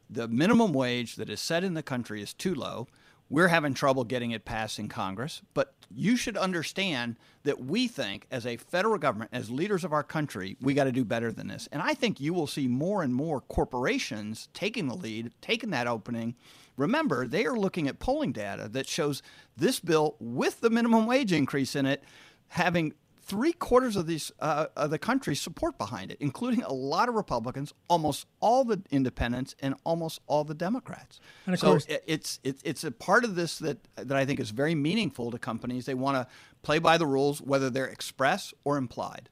the 0.10 0.28
minimum 0.28 0.74
wage 0.74 1.16
that 1.18 1.30
is 1.30 1.40
set 1.40 1.64
in 1.64 1.76
the 1.76 1.84
country 1.84 2.22
is 2.22 2.34
too 2.34 2.56
low. 2.56 2.88
We're 3.30 3.50
having 3.50 3.76
trouble 3.76 4.04
getting 4.06 4.32
it 4.32 4.44
passed 4.44 4.80
in 4.80 4.90
Congress, 4.90 5.44
but 5.54 5.76
you 5.92 6.18
should 6.18 6.36
understand 6.36 7.16
that 7.44 7.64
we 7.64 7.88
think, 7.88 8.26
as 8.32 8.48
a 8.48 8.58
federal 8.58 8.98
government, 8.98 9.30
as 9.32 9.52
leaders 9.52 9.84
of 9.84 9.94
our 9.94 10.02
country, 10.02 10.58
we 10.60 10.74
got 10.74 10.86
to 10.86 10.92
do 10.92 11.06
better 11.06 11.32
than 11.32 11.48
this. 11.48 11.70
And 11.72 11.80
I 11.80 11.94
think 11.94 12.20
you 12.20 12.34
will 12.34 12.48
see 12.48 12.68
more 12.68 13.04
and 13.04 13.14
more 13.14 13.42
corporations 13.42 14.50
taking 14.56 14.88
the 14.88 14.96
lead, 14.96 15.32
taking 15.42 15.70
that 15.70 15.86
opening. 15.86 16.36
Remember, 16.76 17.28
they 17.28 17.46
are 17.46 17.56
looking 17.56 17.88
at 17.88 18.00
polling 18.00 18.32
data 18.32 18.68
that 18.70 18.88
shows 18.88 19.22
this 19.56 19.80
bill, 19.80 20.16
with 20.20 20.62
the 20.62 20.72
minimum 20.72 21.06
wage 21.06 21.32
increase 21.32 21.76
in 21.76 21.86
it, 21.86 22.04
having 22.48 22.94
three 23.30 23.54
quarters 23.54 23.96
of 23.96 24.08
these 24.08 24.32
uh, 24.40 24.66
of 24.76 24.90
the 24.90 24.98
country 24.98 25.36
support 25.36 25.78
behind 25.78 26.12
it, 26.12 26.18
including 26.20 26.64
a 26.64 26.74
lot 26.74 27.08
of 27.08 27.16
Republicans, 27.16 27.74
almost 27.88 28.26
all 28.40 28.66
the 28.66 28.82
independents, 28.90 29.56
and 29.62 29.76
almost 29.84 30.20
all 30.26 30.44
the 30.44 30.56
Democrats. 30.56 31.20
And 31.46 31.54
of 31.54 31.60
so 31.60 31.68
course, 31.68 31.86
it's 32.08 32.40
it's 32.44 32.62
it's 32.66 32.84
a 32.84 32.92
part 32.92 33.24
of 33.24 33.36
this 33.36 33.60
that 33.60 33.78
that 33.96 34.18
I 34.18 34.26
think 34.26 34.40
is 34.40 34.50
very 34.50 34.76
meaningful 34.76 35.30
to 35.32 35.38
companies. 35.38 35.86
They 35.86 35.94
want 35.94 36.18
to 36.18 36.28
play 36.64 36.80
by 36.80 36.98
the 36.98 37.06
rules, 37.06 37.40
whether 37.40 37.70
they're 37.70 37.86
express 37.86 38.54
or 38.64 38.78
implied. 38.78 39.30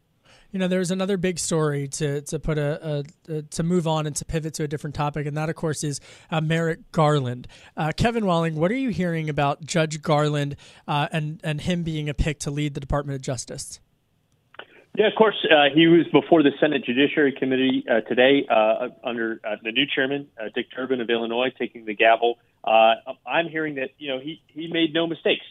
You 0.52 0.60
know, 0.60 0.70
there's 0.70 0.92
another 0.92 1.18
big 1.18 1.40
story 1.40 1.88
to 1.90 2.22
to 2.22 2.40
put 2.40 2.58
a, 2.58 3.04
a, 3.28 3.34
a, 3.34 3.42
to 3.42 3.64
move 3.64 3.88
on 3.88 4.06
and 4.06 4.16
to 4.16 4.26
pivot 4.26 4.54
to 4.56 4.64
a 4.64 4.68
different 4.68 4.96
topic, 4.96 5.26
and 5.26 5.36
that, 5.36 5.50
of 5.50 5.56
course, 5.56 5.84
is 5.84 6.00
uh, 6.32 6.40
Merrick 6.40 6.92
Garland. 6.92 7.48
Uh, 7.76 7.92
Kevin 7.98 8.26
Walling, 8.26 8.56
what 8.56 8.72
are 8.72 8.78
you 8.78 8.90
hearing 8.90 9.28
about 9.28 9.66
Judge 9.66 10.02
Garland 10.02 10.56
uh, 10.88 11.08
and 11.12 11.42
and 11.44 11.62
him 11.62 11.82
being 11.84 12.08
a 12.08 12.14
pick 12.14 12.40
to 12.42 12.52
lead 12.52 12.76
the 12.76 12.80
Department 12.80 13.16
of 13.16 13.22
Justice? 13.22 13.80
Yeah, 14.98 15.06
of 15.06 15.14
course. 15.16 15.36
Uh, 15.46 15.70
he 15.72 15.86
was 15.86 16.08
before 16.12 16.42
the 16.42 16.50
Senate 16.60 16.84
Judiciary 16.84 17.32
Committee 17.32 17.86
uh, 17.88 18.02
today 18.10 18.48
uh, 18.50 18.88
under 19.04 19.40
uh, 19.46 19.58
the 19.62 19.72
new 19.72 19.86
chairman, 19.86 20.28
uh, 20.42 20.46
Dick 20.56 20.72
Durbin 20.76 21.02
of 21.02 21.10
Illinois, 21.12 21.50
taking 21.56 21.86
the 21.86 21.94
gavel. 21.94 22.40
Uh, 22.64 22.96
I'm 23.28 23.48
hearing 23.48 23.76
that 23.76 23.92
you 24.00 24.10
know 24.10 24.20
he 24.20 24.42
he 24.48 24.68
made 24.74 24.96
no 24.96 25.06
mistakes. 25.06 25.46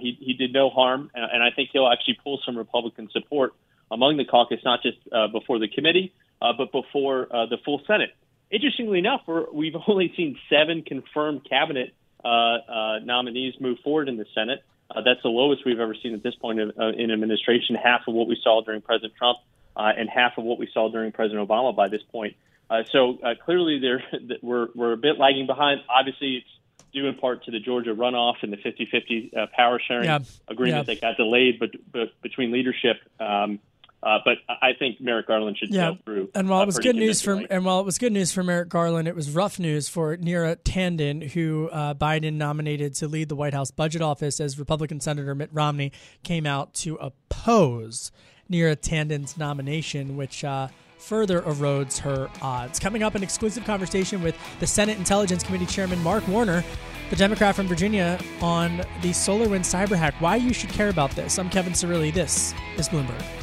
he 0.00 0.16
he 0.20 0.34
did 0.34 0.52
no 0.52 0.70
harm, 0.70 1.10
and, 1.16 1.42
I 1.42 1.50
think 1.50 1.70
he'll 1.72 1.88
actually 1.88 2.16
pull 2.22 2.40
some 2.46 2.56
Republican 2.56 3.10
support 3.10 3.54
among 3.90 4.18
the 4.18 4.24
caucus, 4.24 4.60
not 4.64 4.82
just 4.82 4.98
before 5.32 5.58
the 5.58 5.66
committee, 5.66 6.14
but 6.40 6.70
before 6.70 7.26
the 7.28 7.58
full 7.64 7.82
Senate. 7.88 8.10
Interestingly 8.52 9.00
enough, 9.00 9.22
we're, 9.26 9.50
we've 9.52 9.74
only 9.88 10.12
seen 10.16 10.38
seven 10.48 10.82
confirmed 10.82 11.44
cabinet 11.50 11.92
nominees 12.24 13.54
move 13.58 13.78
forward 13.82 14.08
in 14.08 14.16
the 14.16 14.26
Senate. 14.32 14.62
Uh, 14.94 15.00
that's 15.02 15.22
the 15.22 15.28
lowest 15.28 15.64
we've 15.64 15.80
ever 15.80 15.94
seen 15.94 16.14
at 16.14 16.22
this 16.22 16.34
point 16.34 16.60
in, 16.60 16.72
uh, 16.78 16.88
in 16.88 17.10
administration, 17.10 17.74
half 17.76 18.02
of 18.06 18.14
what 18.14 18.28
we 18.28 18.38
saw 18.42 18.62
during 18.62 18.80
President 18.80 19.14
Trump 19.16 19.38
uh, 19.76 19.92
and 19.96 20.08
half 20.08 20.36
of 20.38 20.44
what 20.44 20.58
we 20.58 20.68
saw 20.72 20.90
during 20.90 21.12
President 21.12 21.46
Obama 21.48 21.74
by 21.74 21.88
this 21.88 22.02
point. 22.10 22.36
Uh, 22.68 22.82
so 22.90 23.18
uh, 23.22 23.34
clearly, 23.44 23.78
there 23.78 24.02
we're, 24.42 24.68
we're 24.74 24.92
a 24.92 24.96
bit 24.96 25.18
lagging 25.18 25.46
behind. 25.46 25.80
Obviously, 25.88 26.36
it's 26.36 26.46
due 26.92 27.06
in 27.06 27.14
part 27.14 27.44
to 27.44 27.50
the 27.50 27.60
Georgia 27.60 27.94
runoff 27.94 28.36
and 28.42 28.52
the 28.52 28.58
50 28.58 28.86
50 28.90 29.32
uh, 29.34 29.46
power 29.56 29.80
sharing 29.86 30.04
yeah. 30.04 30.18
agreement 30.48 30.88
yeah. 30.88 30.94
that 30.94 31.00
got 31.00 31.16
delayed 31.16 31.58
but, 31.58 31.70
but 31.90 32.20
between 32.22 32.52
leadership. 32.52 32.96
Um, 33.18 33.60
uh, 34.02 34.18
but 34.24 34.38
I 34.48 34.72
think 34.78 35.00
Merrick 35.00 35.28
Garland 35.28 35.58
should 35.58 35.72
yeah. 35.72 35.92
go 35.92 35.98
through. 36.04 36.30
And 36.34 36.48
while 36.48 36.60
uh, 36.60 36.64
it 36.64 36.66
was 36.66 36.78
good 36.78 36.96
news 36.96 37.22
for 37.22 37.34
and 37.50 37.64
while 37.64 37.80
it 37.80 37.86
was 37.86 37.98
good 37.98 38.12
news 38.12 38.32
for 38.32 38.42
Merrick 38.42 38.68
Garland, 38.68 39.06
it 39.06 39.14
was 39.14 39.30
rough 39.30 39.58
news 39.58 39.88
for 39.88 40.16
Neera 40.16 40.56
Tanden, 40.56 41.30
who 41.30 41.68
uh, 41.70 41.94
Biden 41.94 42.34
nominated 42.34 42.94
to 42.96 43.08
lead 43.08 43.28
the 43.28 43.36
White 43.36 43.54
House 43.54 43.70
Budget 43.70 44.02
Office, 44.02 44.40
as 44.40 44.58
Republican 44.58 45.00
Senator 45.00 45.34
Mitt 45.34 45.50
Romney 45.52 45.92
came 46.24 46.46
out 46.46 46.74
to 46.74 46.96
oppose 46.96 48.10
Neera 48.50 48.76
Tanden's 48.76 49.36
nomination, 49.36 50.16
which. 50.16 50.44
Uh, 50.44 50.68
further 50.98 51.42
erodes 51.42 51.98
her 51.98 52.30
odds. 52.40 52.78
Coming 52.78 53.02
up, 53.02 53.16
an 53.16 53.24
exclusive 53.24 53.64
conversation 53.64 54.22
with 54.22 54.36
the 54.60 54.66
Senate 54.68 54.98
Intelligence 54.98 55.42
Committee 55.42 55.66
Chairman 55.66 56.00
Mark 56.00 56.26
Warner, 56.28 56.62
the 57.10 57.16
Democrat 57.16 57.56
from 57.56 57.66
Virginia, 57.66 58.20
on 58.40 58.76
the 59.02 59.10
SolarWinds 59.10 59.66
cyber 59.66 59.96
hack. 59.96 60.14
Why 60.20 60.36
you 60.36 60.52
should 60.52 60.70
care 60.70 60.90
about 60.90 61.10
this. 61.10 61.40
I'm 61.40 61.50
Kevin 61.50 61.72
Cirilli. 61.72 62.14
This 62.14 62.54
is 62.76 62.88
Bloomberg. 62.88 63.41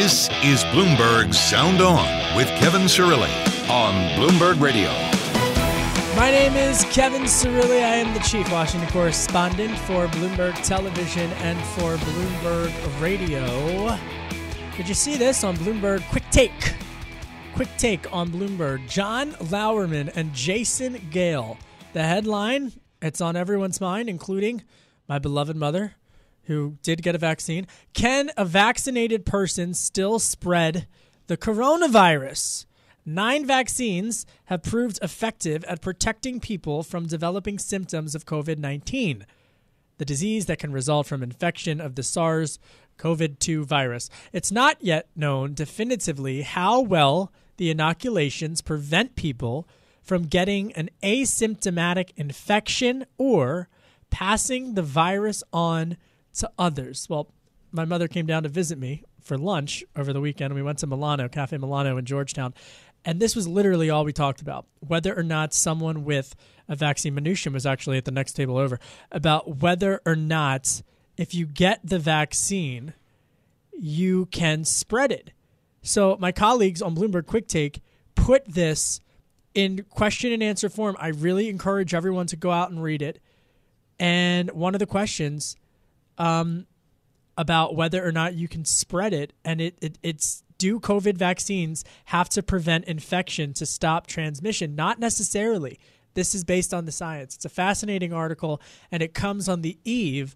This 0.00 0.28
is 0.44 0.62
Bloomberg 0.66 1.34
Sound 1.34 1.80
On 1.80 2.36
with 2.36 2.46
Kevin 2.60 2.82
Cirilli 2.82 3.28
on 3.68 3.92
Bloomberg 4.16 4.60
Radio. 4.60 4.90
My 6.14 6.30
name 6.30 6.54
is 6.54 6.84
Kevin 6.84 7.22
Cirilli. 7.22 7.82
I 7.82 7.96
am 7.96 8.14
the 8.14 8.20
chief 8.20 8.48
Washington 8.52 8.88
correspondent 8.90 9.76
for 9.76 10.06
Bloomberg 10.06 10.54
Television 10.64 11.28
and 11.42 11.58
for 11.70 11.96
Bloomberg 11.96 13.00
Radio. 13.02 13.98
Did 14.76 14.88
you 14.88 14.94
see 14.94 15.16
this 15.16 15.42
on 15.42 15.56
Bloomberg 15.56 16.08
Quick 16.10 16.30
Take? 16.30 16.76
Quick 17.56 17.70
Take 17.76 18.12
on 18.12 18.30
Bloomberg. 18.30 18.88
John 18.88 19.32
Lauerman 19.50 20.12
and 20.14 20.32
Jason 20.32 21.08
Gale. 21.10 21.58
The 21.92 22.04
headline, 22.04 22.70
it's 23.02 23.20
on 23.20 23.34
everyone's 23.34 23.80
mind, 23.80 24.08
including 24.08 24.62
my 25.08 25.18
beloved 25.18 25.56
mother, 25.56 25.94
who 26.48 26.76
did 26.82 27.02
get 27.02 27.14
a 27.14 27.18
vaccine. 27.18 27.66
Can 27.92 28.30
a 28.36 28.44
vaccinated 28.44 29.24
person 29.24 29.74
still 29.74 30.18
spread 30.18 30.86
the 31.28 31.36
coronavirus? 31.36 32.64
Nine 33.06 33.46
vaccines 33.46 34.26
have 34.46 34.62
proved 34.62 34.98
effective 35.00 35.62
at 35.64 35.80
protecting 35.80 36.40
people 36.40 36.82
from 36.82 37.06
developing 37.06 37.58
symptoms 37.58 38.14
of 38.14 38.26
COVID 38.26 38.58
19, 38.58 39.24
the 39.98 40.04
disease 40.04 40.46
that 40.46 40.58
can 40.58 40.72
result 40.72 41.06
from 41.06 41.22
infection 41.22 41.80
of 41.80 41.94
the 41.94 42.02
SARS 42.02 42.58
CoV 42.96 43.38
2 43.38 43.64
virus. 43.64 44.10
It's 44.32 44.50
not 44.50 44.76
yet 44.80 45.06
known 45.14 45.54
definitively 45.54 46.42
how 46.42 46.80
well 46.80 47.30
the 47.58 47.70
inoculations 47.70 48.62
prevent 48.62 49.16
people 49.16 49.68
from 50.02 50.24
getting 50.24 50.72
an 50.72 50.88
asymptomatic 51.02 52.10
infection 52.16 53.04
or 53.18 53.68
passing 54.10 54.74
the 54.74 54.82
virus 54.82 55.42
on 55.52 55.98
to 56.34 56.50
others. 56.58 57.06
Well, 57.08 57.28
my 57.70 57.84
mother 57.84 58.08
came 58.08 58.26
down 58.26 58.44
to 58.44 58.48
visit 58.48 58.78
me 58.78 59.04
for 59.20 59.36
lunch 59.36 59.84
over 59.96 60.12
the 60.12 60.20
weekend. 60.20 60.54
We 60.54 60.62
went 60.62 60.78
to 60.78 60.86
Milano, 60.86 61.28
Cafe 61.28 61.56
Milano 61.56 61.96
in 61.96 62.04
Georgetown. 62.04 62.54
And 63.04 63.20
this 63.20 63.36
was 63.36 63.46
literally 63.46 63.90
all 63.90 64.04
we 64.04 64.12
talked 64.12 64.40
about 64.40 64.66
whether 64.80 65.16
or 65.16 65.22
not 65.22 65.52
someone 65.52 66.04
with 66.04 66.34
a 66.68 66.76
vaccine, 66.76 67.14
Mnuchin 67.14 67.52
was 67.52 67.64
actually 67.64 67.96
at 67.96 68.04
the 68.04 68.10
next 68.10 68.32
table 68.32 68.56
over, 68.56 68.78
about 69.10 69.60
whether 69.60 70.00
or 70.04 70.16
not 70.16 70.82
if 71.16 71.34
you 71.34 71.46
get 71.46 71.80
the 71.82 71.98
vaccine, 71.98 72.94
you 73.72 74.26
can 74.26 74.64
spread 74.64 75.12
it. 75.12 75.30
So 75.82 76.16
my 76.20 76.32
colleagues 76.32 76.82
on 76.82 76.94
Bloomberg 76.94 77.26
Quick 77.26 77.48
Take 77.48 77.80
put 78.14 78.44
this 78.46 79.00
in 79.54 79.84
question 79.88 80.32
and 80.32 80.42
answer 80.42 80.68
form. 80.68 80.96
I 80.98 81.08
really 81.08 81.48
encourage 81.48 81.94
everyone 81.94 82.26
to 82.26 82.36
go 82.36 82.50
out 82.50 82.70
and 82.70 82.82
read 82.82 83.00
it 83.00 83.20
and 83.98 84.50
one 84.52 84.74
of 84.74 84.78
the 84.78 84.86
questions 84.86 85.56
um, 86.18 86.66
about 87.36 87.74
whether 87.74 88.06
or 88.06 88.12
not 88.12 88.34
you 88.34 88.48
can 88.48 88.64
spread 88.64 89.12
it, 89.14 89.32
and 89.44 89.60
it, 89.60 89.78
it 89.80 89.98
it's 90.02 90.42
do 90.58 90.80
COVID 90.80 91.16
vaccines 91.16 91.84
have 92.06 92.28
to 92.30 92.42
prevent 92.42 92.84
infection 92.86 93.54
to 93.54 93.64
stop 93.64 94.06
transmission? 94.06 94.74
Not 94.74 94.98
necessarily. 94.98 95.78
This 96.14 96.34
is 96.34 96.42
based 96.42 96.74
on 96.74 96.84
the 96.84 96.92
science. 96.92 97.36
It's 97.36 97.44
a 97.44 97.48
fascinating 97.50 98.12
article, 98.12 98.60
and 98.90 99.02
it 99.02 99.14
comes 99.14 99.48
on 99.48 99.62
the 99.62 99.78
eve 99.84 100.34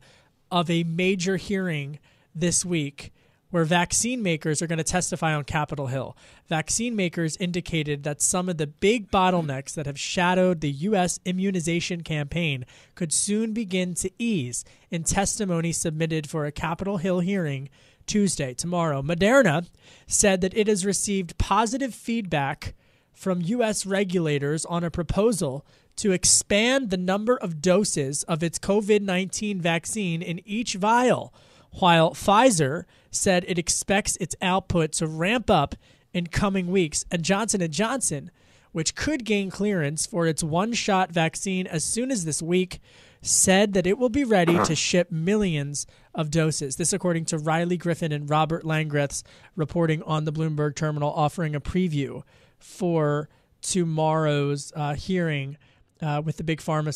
of 0.50 0.70
a 0.70 0.84
major 0.84 1.36
hearing 1.36 1.98
this 2.34 2.64
week 2.64 3.12
where 3.52 3.64
vaccine 3.64 4.22
makers 4.22 4.62
are 4.62 4.66
going 4.66 4.78
to 4.78 4.82
testify 4.82 5.34
on 5.34 5.44
Capitol 5.44 5.88
Hill. 5.88 6.16
Vaccine 6.48 6.96
makers 6.96 7.36
indicated 7.36 8.02
that 8.02 8.22
some 8.22 8.48
of 8.48 8.56
the 8.56 8.66
big 8.66 9.10
bottlenecks 9.10 9.74
that 9.74 9.84
have 9.84 10.00
shadowed 10.00 10.62
the 10.62 10.70
U.S. 10.70 11.20
immunization 11.26 12.00
campaign 12.00 12.64
could 12.94 13.12
soon 13.12 13.52
begin 13.52 13.92
to 13.96 14.10
ease 14.18 14.64
in 14.90 15.04
testimony 15.04 15.70
submitted 15.70 16.30
for 16.30 16.46
a 16.46 16.50
Capitol 16.50 16.96
Hill 16.96 17.20
hearing 17.20 17.68
Tuesday, 18.06 18.54
tomorrow. 18.54 19.02
Moderna 19.02 19.68
said 20.06 20.40
that 20.40 20.56
it 20.56 20.66
has 20.66 20.86
received 20.86 21.36
positive 21.36 21.94
feedback 21.94 22.74
from 23.12 23.42
U.S. 23.42 23.84
regulators 23.84 24.64
on 24.64 24.82
a 24.82 24.90
proposal 24.90 25.66
to 25.96 26.12
expand 26.12 26.88
the 26.88 26.96
number 26.96 27.36
of 27.36 27.60
doses 27.60 28.22
of 28.22 28.42
its 28.42 28.58
COVID 28.58 29.02
19 29.02 29.60
vaccine 29.60 30.22
in 30.22 30.40
each 30.46 30.74
vial, 30.74 31.34
while 31.72 32.12
Pfizer 32.12 32.84
said 33.10 33.44
it 33.46 33.58
expects 33.58 34.16
its 34.16 34.34
output 34.40 34.92
to 34.92 35.06
ramp 35.06 35.50
up 35.50 35.74
in 36.12 36.26
coming 36.26 36.68
weeks. 36.68 37.04
And 37.10 37.22
Johnson 37.22 37.68
& 37.68 37.70
Johnson, 37.70 38.30
which 38.72 38.94
could 38.94 39.24
gain 39.24 39.50
clearance 39.50 40.06
for 40.06 40.26
its 40.26 40.42
one-shot 40.42 41.10
vaccine 41.10 41.66
as 41.66 41.84
soon 41.84 42.10
as 42.10 42.24
this 42.24 42.42
week, 42.42 42.80
said 43.20 43.72
that 43.72 43.86
it 43.86 43.98
will 43.98 44.08
be 44.08 44.24
ready 44.24 44.58
to 44.64 44.74
ship 44.74 45.10
millions 45.10 45.86
of 46.14 46.30
doses. 46.30 46.76
This, 46.76 46.92
according 46.92 47.26
to 47.26 47.38
Riley 47.38 47.76
Griffin 47.76 48.12
and 48.12 48.28
Robert 48.28 48.64
Langreths, 48.64 49.22
reporting 49.56 50.02
on 50.02 50.24
the 50.24 50.32
Bloomberg 50.32 50.74
terminal, 50.74 51.12
offering 51.12 51.54
a 51.54 51.60
preview 51.60 52.22
for 52.58 53.28
tomorrow's 53.60 54.72
uh, 54.74 54.94
hearing 54.94 55.56
uh, 56.00 56.20
with 56.24 56.36
the 56.36 56.44
big 56.44 56.60
pharma 56.60 56.92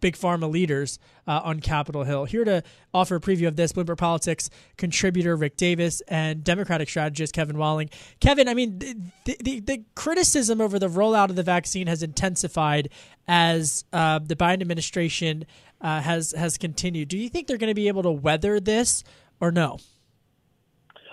big 0.00 0.16
pharma 0.16 0.50
leaders 0.50 0.98
uh, 1.26 1.40
on 1.44 1.60
Capitol 1.60 2.04
Hill. 2.04 2.24
Here 2.24 2.44
to 2.44 2.62
offer 2.92 3.16
a 3.16 3.20
preview 3.20 3.48
of 3.48 3.56
this, 3.56 3.72
Bloomberg 3.72 3.98
Politics 3.98 4.50
contributor 4.76 5.36
Rick 5.36 5.56
Davis 5.56 6.00
and 6.08 6.42
Democratic 6.44 6.88
strategist 6.88 7.34
Kevin 7.34 7.58
Walling. 7.58 7.90
Kevin, 8.20 8.48
I 8.48 8.54
mean, 8.54 8.78
the, 9.24 9.36
the, 9.40 9.60
the 9.60 9.84
criticism 9.94 10.60
over 10.60 10.78
the 10.78 10.88
rollout 10.88 11.30
of 11.30 11.36
the 11.36 11.42
vaccine 11.42 11.86
has 11.86 12.02
intensified 12.02 12.88
as 13.26 13.84
uh, 13.92 14.18
the 14.18 14.36
Biden 14.36 14.60
administration 14.60 15.46
uh, 15.80 16.00
has 16.00 16.32
has 16.32 16.58
continued. 16.58 17.08
Do 17.08 17.18
you 17.18 17.28
think 17.28 17.46
they're 17.46 17.58
going 17.58 17.70
to 17.70 17.74
be 17.74 17.88
able 17.88 18.02
to 18.02 18.10
weather 18.10 18.58
this, 18.58 19.04
or 19.40 19.52
no? 19.52 19.78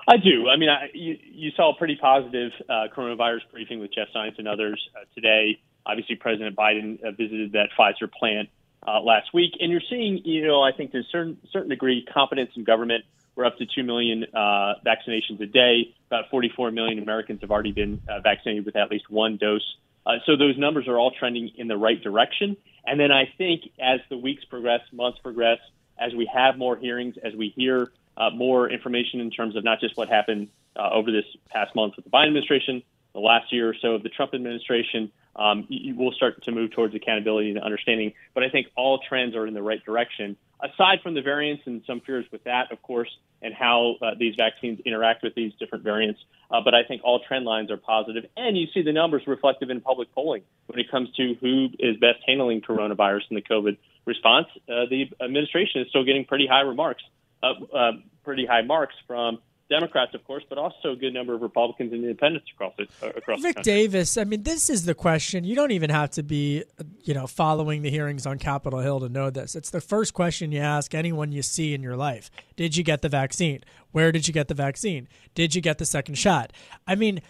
I 0.08 0.18
do. 0.18 0.48
I 0.50 0.58
mean, 0.58 0.70
I, 0.70 0.90
you, 0.94 1.18
you 1.24 1.52
saw 1.56 1.74
a 1.74 1.76
pretty 1.76 1.96
positive 1.96 2.52
uh, 2.70 2.86
coronavirus 2.96 3.42
briefing 3.52 3.80
with 3.80 3.94
Jeff 3.94 4.08
Zients 4.16 4.38
and 4.38 4.48
others 4.48 4.80
uh, 4.96 5.06
today. 5.16 5.60
Obviously, 5.86 6.16
President 6.16 6.56
Biden 6.56 7.04
uh, 7.04 7.12
visited 7.12 7.54
that 7.54 7.70
Pfizer 7.78 8.12
plant 8.12 8.50
uh, 8.88 9.02
last 9.02 9.34
week, 9.34 9.54
and 9.60 9.72
you're 9.72 9.82
seeing, 9.90 10.22
you 10.24 10.46
know, 10.46 10.62
I 10.62 10.72
think 10.72 10.92
to 10.92 11.00
a 11.00 11.04
certain 11.12 11.38
certain 11.52 11.70
degree, 11.70 12.06
confidence 12.14 12.52
in 12.56 12.64
government. 12.64 13.06
We're 13.36 13.46
up 13.46 13.58
to 13.58 13.66
two 13.66 13.84
million 13.84 14.26
uh, 14.34 14.76
vaccinations 14.86 15.42
a 15.42 15.46
day. 15.46 15.94
About 16.08 16.30
44 16.32 16.72
million 16.72 17.00
Americans 17.00 17.42
have 17.42 17.52
already 17.52 17.74
been 17.74 18.02
uh, 18.08 18.22
vaccinated 18.22 18.66
with 18.66 18.78
at 18.78 18.90
least 18.90 19.10
one 19.10 19.36
dose. 19.36 19.76
Uh, 20.06 20.14
so 20.26 20.38
those 20.38 20.58
numbers 20.58 20.88
are 20.88 20.98
all 20.98 21.12
trending 21.12 21.52
in 21.58 21.68
the 21.68 21.76
right 21.76 22.02
direction. 22.02 22.56
And 22.86 22.98
then 23.00 23.12
I 23.12 23.26
think 23.38 23.64
as 23.80 24.00
the 24.10 24.18
weeks 24.18 24.46
progress, 24.46 24.82
months 24.94 25.20
progress, 25.20 25.58
as 25.98 26.14
we 26.14 26.30
have 26.34 26.58
more 26.58 26.78
hearings, 26.78 27.16
as 27.22 27.34
we 27.34 27.50
hear 27.50 27.92
uh, 28.16 28.30
more 28.30 28.70
information 28.70 29.20
in 29.20 29.32
terms 29.32 29.56
of 29.56 29.64
not 29.64 29.80
just 29.80 29.98
what 29.98 30.08
happened 30.08 30.50
uh, 30.76 30.90
over 30.94 31.12
this 31.12 31.26
past 31.50 31.76
month 31.76 31.96
with 31.96 32.06
the 32.06 32.12
Biden 32.12 32.28
administration, 32.28 32.84
the 33.14 33.20
last 33.20 33.52
year 33.52 33.70
or 33.70 33.76
so 33.82 33.96
of 33.96 34.04
the 34.04 34.10
Trump 34.10 34.34
administration, 34.34 35.12
um, 35.36 35.66
you 35.70 35.96
will 35.96 36.12
start 36.14 36.44
to 36.44 36.52
move 36.52 36.72
towards 36.72 36.96
accountability 36.96 37.50
and 37.50 37.60
understanding. 37.60 38.14
But 38.34 38.44
I 38.44 38.50
think 38.50 38.68
all 38.76 39.00
trends 39.08 39.36
are 39.36 39.46
in 39.48 39.54
the 39.54 39.62
right 39.62 39.84
direction. 39.84 40.38
Aside 40.62 41.00
from 41.04 41.14
the 41.14 41.22
variants 41.22 41.64
and 41.66 41.82
some 41.86 42.00
fears 42.00 42.26
with 42.32 42.46
that, 42.46 42.72
of 42.72 42.82
course, 42.82 43.10
and 43.42 43.54
how 43.54 43.96
uh, 44.02 44.12
these 44.18 44.36
vaccines 44.36 44.80
interact 44.86 45.22
with 45.22 45.36
these 45.36 45.54
different 45.60 45.84
variants. 45.84 46.20
Uh, 46.50 46.62
but 46.64 46.74
I 46.74 46.84
think 46.84 47.02
all 47.04 47.20
trend 47.20 47.46
lines 47.46 47.70
are 47.70 47.78
positive, 47.78 48.26
and 48.38 48.58
you 48.58 48.68
see 48.74 48.82
the 48.82 48.94
numbers 48.94 49.24
reflective 49.28 49.70
in 49.70 49.82
public 49.82 50.14
polling 50.14 50.44
when 50.68 50.80
it 50.80 50.90
comes 50.90 51.10
to 51.18 51.36
who 51.42 51.68
is 51.78 51.98
best 51.98 52.20
handling 52.26 52.62
coronavirus 52.62 53.22
and 53.30 53.38
the 53.38 53.42
COVID 53.42 53.78
response. 54.06 54.48
Uh, 54.70 54.86
the 54.90 55.10
administration 55.22 55.82
is 55.82 55.90
still 55.90 56.06
getting 56.06 56.26
pretty 56.26 56.48
high 56.48 56.62
remarks, 56.62 57.04
uh, 57.44 57.54
uh, 57.76 57.92
pretty 58.24 58.46
high 58.46 58.62
marks 58.62 58.96
from 59.08 59.40
Democrats, 59.70 60.14
of 60.14 60.24
course, 60.26 60.44
but 60.48 60.60
also 60.60 60.92
a 60.92 60.96
good 60.96 61.14
number 61.14 61.34
of 61.34 61.42
Republicans 61.42 61.92
and 61.92 62.04
Independents 62.04 62.48
across 62.54 62.74
it. 62.78 62.90
Uh, 63.02 63.10
across 63.16 63.44
Rick 63.44 63.64
Davis, 63.64 64.16
I 64.18 64.24
mean, 64.24 64.44
this 64.44 64.70
is 64.70 64.86
the 64.86 64.94
question. 64.94 65.44
You 65.44 65.56
don't 65.56 65.72
even 65.72 65.90
have 65.90 66.12
to 66.12 66.24
be, 66.24 66.64
you 67.04 67.16
know, 67.16 67.26
following 67.26 67.82
the 67.82 67.90
hearings 67.90 68.28
on 68.28 68.38
Capitol 68.38 68.80
Hill 68.80 69.00
to 69.00 69.10
know 69.10 69.32
this. 69.32 69.56
It's 69.56 69.72
the 69.72 69.82
first 69.82 70.14
question 70.14 70.52
you 70.52 70.60
ask 70.60 70.94
anyone 70.94 71.32
you 71.32 71.42
see 71.42 71.74
in 71.74 71.82
your 71.82 71.96
life: 71.96 72.30
Did 72.56 72.78
you 72.78 72.84
get 72.84 73.02
the 73.02 73.10
vaccine? 73.10 73.64
Where 73.92 74.12
did 74.12 74.28
you 74.28 74.34
get 74.34 74.50
the 74.50 74.54
vaccine? 74.54 75.08
Did 75.34 75.56
you 75.56 75.62
get 75.62 75.80
the 75.80 75.86
second 75.86 76.16
shot? 76.16 76.54
I 76.86 76.94
mean, 76.94 77.22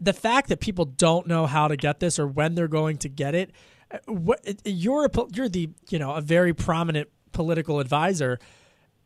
the 0.00 0.12
fact 0.12 0.48
that 0.48 0.60
people 0.60 0.84
don't 0.84 1.26
know 1.26 1.46
how 1.46 1.66
to 1.66 1.76
get 1.76 1.98
this 1.98 2.18
or 2.18 2.26
when 2.26 2.54
they're 2.54 2.68
going 2.68 2.98
to 2.98 3.08
get 3.08 3.34
it. 3.34 3.50
Uh, 3.90 3.98
what, 4.06 4.40
you're 4.64 5.06
a, 5.06 5.10
you're 5.32 5.48
the 5.48 5.70
you 5.88 5.98
know 5.98 6.14
a 6.14 6.20
very 6.20 6.54
prominent 6.54 7.08
political 7.32 7.80
advisor 7.80 8.38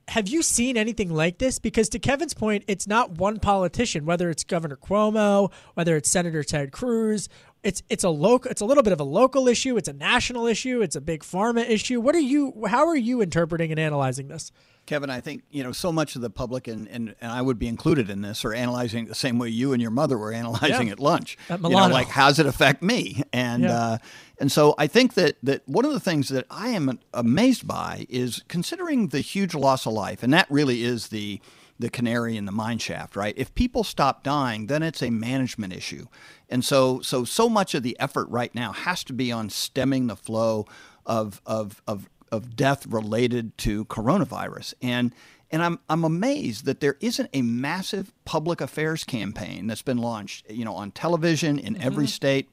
have 0.09 0.29
you 0.29 0.43
seen 0.43 0.77
anything 0.77 1.11
like 1.11 1.39
this? 1.39 1.59
Because 1.59 1.89
to 1.91 1.99
Kevin's 1.99 2.35
point, 2.35 2.65
it's 2.69 2.87
not 2.87 3.13
one 3.13 3.39
politician, 3.39 4.05
whether 4.05 4.31
it's 4.31 4.45
Governor 4.45 4.77
Cuomo, 4.77 5.51
whether 5.75 5.97
it's 5.97 6.11
Senator 6.11 6.43
Ted 6.43 6.73
Cruz. 6.73 7.29
It's 7.63 7.83
it's 7.89 8.05
a 8.05 8.11
local. 8.11 8.51
It's 8.51 8.61
a 8.61 8.67
little 8.67 8.83
bit 8.83 8.93
of 8.93 9.01
a 9.01 9.05
local 9.05 9.49
issue. 9.49 9.77
It's 9.79 9.89
a 9.89 9.95
national 9.95 10.47
issue. 10.47 10.83
It's 10.83 10.97
a 10.97 11.01
big 11.01 11.23
pharma 11.23 11.69
issue. 11.69 12.01
What 12.01 12.15
are 12.15 12.21
you? 12.21 12.65
How 12.67 12.87
are 12.87 12.97
you 12.97 13.23
interpreting 13.23 13.71
and 13.71 13.81
analyzing 13.81 14.29
this? 14.29 14.53
Kevin, 14.87 15.09
I 15.11 15.21
think 15.21 15.43
you 15.51 15.63
know 15.63 15.73
so 15.73 15.91
much 15.91 16.17
of 16.17 16.23
the 16.23 16.31
public, 16.31 16.69
and, 16.69 16.87
and, 16.89 17.15
and 17.21 17.33
I 17.33 17.41
would 17.41 17.59
be 17.59 17.69
included 17.69 18.11
in 18.11 18.23
this, 18.23 18.45
are 18.45 18.53
analyzing 18.53 19.07
the 19.07 19.15
same 19.15 19.39
way 19.39 19.49
you 19.49 19.73
and 19.73 19.81
your 19.81 19.91
mother 19.91 20.19
were 20.19 20.33
analyzing 20.33 20.89
yeah. 20.89 20.93
at 20.93 21.01
lunch. 21.01 21.39
At 21.49 21.63
you 21.63 21.71
know, 21.71 21.89
like 21.89 22.09
how 22.09 22.29
does 22.29 22.39
it 22.39 22.47
affect 22.47 22.83
me? 22.83 23.23
And 23.33 23.65
yeah. 23.65 23.79
uh, 23.79 23.99
and 24.39 24.53
so 24.53 24.75
I 24.77 24.87
think 24.87 25.15
that 25.15 25.37
that 25.43 25.67
one 25.67 25.85
of 25.85 25.93
the 25.93 26.01
things 26.01 26.29
that 26.29 26.47
I 26.51 26.69
am 26.71 26.99
amazed 27.13 27.67
by 27.67 28.07
is 28.09 28.43
considering 28.49 29.09
the 29.09 29.21
huge 29.21 29.55
loss 29.55 29.87
of 29.87 29.93
life, 29.93 30.23
and 30.23 30.33
that 30.33 30.47
really 30.51 30.83
is 30.83 31.09
the 31.09 31.41
the 31.79 31.91
canary 31.91 32.37
in 32.37 32.45
the 32.45 32.53
mine 32.53 32.79
shaft, 32.79 33.17
right? 33.17 33.35
If 33.37 33.55
people 33.55 33.83
stop 33.83 34.23
dying, 34.23 34.69
then 34.69 34.83
it's 34.83 35.03
a 35.03 35.11
management 35.11 35.73
issue, 35.73 36.07
and 36.49 36.65
so 36.65 37.01
so 37.01 37.25
so 37.25 37.49
much 37.49 37.75
of 37.75 37.83
the 37.83 37.99
effort 37.99 38.29
right 38.29 38.55
now 38.55 38.73
has 38.73 39.03
to 39.05 39.13
be 39.13 39.33
on 39.33 39.51
stemming 39.51 40.07
the 40.07 40.17
flow 40.17 40.67
of 41.07 41.41
of 41.47 41.83
of 41.87 42.09
of 42.35 42.57
death 42.57 42.87
related 42.87 43.57
to 43.59 43.85
coronavirus. 43.87 44.75
And 44.83 45.15
and 45.51 45.63
I'm 45.63 45.79
I'm 45.89 46.05
amazed 46.05 46.65
that 46.67 46.81
there 46.81 46.97
isn't 47.01 47.31
a 47.33 47.43
massive 47.43 48.13
public 48.25 48.61
affairs 48.61 49.05
campaign 49.05 49.67
that's 49.69 49.83
been 49.83 49.99
launched, 49.99 50.51
you 50.51 50.65
know, 50.65 50.75
on 50.75 50.91
television 50.91 51.59
in 51.59 51.75
mm-hmm. 51.75 51.87
every 51.87 52.07
state, 52.07 52.51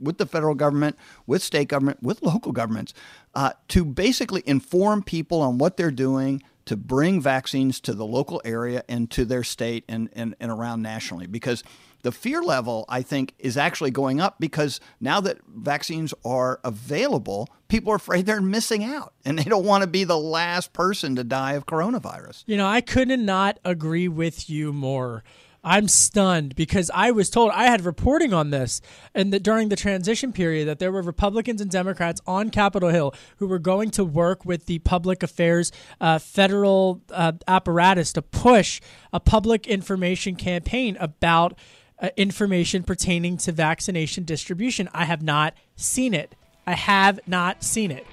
with 0.00 0.18
the 0.18 0.26
federal 0.26 0.54
government, 0.54 0.96
with 1.26 1.42
state 1.42 1.68
government, 1.68 2.02
with 2.02 2.22
local 2.22 2.52
governments, 2.52 2.94
uh, 3.34 3.52
to 3.68 3.84
basically 3.84 4.42
inform 4.46 5.02
people 5.02 5.40
on 5.40 5.58
what 5.58 5.76
they're 5.76 5.90
doing 5.90 6.42
to 6.66 6.76
bring 6.76 7.20
vaccines 7.20 7.80
to 7.80 7.94
the 7.94 8.04
local 8.04 8.42
area 8.44 8.82
and 8.88 9.10
to 9.12 9.24
their 9.24 9.44
state 9.44 9.84
and, 9.88 10.08
and, 10.12 10.34
and 10.40 10.50
around 10.50 10.82
nationally. 10.82 11.26
Because 11.26 11.62
the 12.06 12.12
fear 12.12 12.40
level, 12.40 12.84
I 12.88 13.02
think, 13.02 13.34
is 13.36 13.56
actually 13.56 13.90
going 13.90 14.20
up 14.20 14.36
because 14.38 14.78
now 15.00 15.20
that 15.22 15.38
vaccines 15.48 16.14
are 16.24 16.60
available, 16.62 17.48
people 17.66 17.92
are 17.92 17.96
afraid 17.96 18.26
they're 18.26 18.40
missing 18.40 18.84
out 18.84 19.12
and 19.24 19.36
they 19.36 19.42
don't 19.42 19.64
want 19.64 19.82
to 19.82 19.88
be 19.88 20.04
the 20.04 20.16
last 20.16 20.72
person 20.72 21.16
to 21.16 21.24
die 21.24 21.54
of 21.54 21.66
coronavirus. 21.66 22.44
You 22.46 22.58
know, 22.58 22.66
I 22.68 22.80
couldn't 22.80 23.24
not 23.24 23.58
agree 23.64 24.06
with 24.06 24.48
you 24.48 24.72
more. 24.72 25.24
I'm 25.64 25.88
stunned 25.88 26.54
because 26.54 26.92
I 26.94 27.10
was 27.10 27.28
told 27.28 27.50
I 27.50 27.64
had 27.64 27.84
reporting 27.84 28.32
on 28.32 28.50
this 28.50 28.80
and 29.12 29.32
that 29.32 29.42
during 29.42 29.68
the 29.68 29.74
transition 29.74 30.32
period 30.32 30.68
that 30.68 30.78
there 30.78 30.92
were 30.92 31.02
Republicans 31.02 31.60
and 31.60 31.68
Democrats 31.68 32.20
on 32.24 32.50
Capitol 32.50 32.90
Hill 32.90 33.12
who 33.38 33.48
were 33.48 33.58
going 33.58 33.90
to 33.90 34.04
work 34.04 34.44
with 34.44 34.66
the 34.66 34.78
public 34.78 35.24
affairs 35.24 35.72
uh, 36.00 36.20
federal 36.20 37.02
uh, 37.10 37.32
apparatus 37.48 38.12
to 38.12 38.22
push 38.22 38.80
a 39.12 39.18
public 39.18 39.66
information 39.66 40.36
campaign 40.36 40.96
about 41.00 41.58
uh, 42.00 42.10
information 42.16 42.82
pertaining 42.82 43.36
to 43.38 43.52
vaccination 43.52 44.24
distribution. 44.24 44.88
I 44.92 45.04
have 45.04 45.22
not 45.22 45.54
seen 45.76 46.14
it. 46.14 46.34
I 46.66 46.72
have 46.72 47.20
not 47.26 47.62
seen 47.62 47.90
it. 47.90 48.06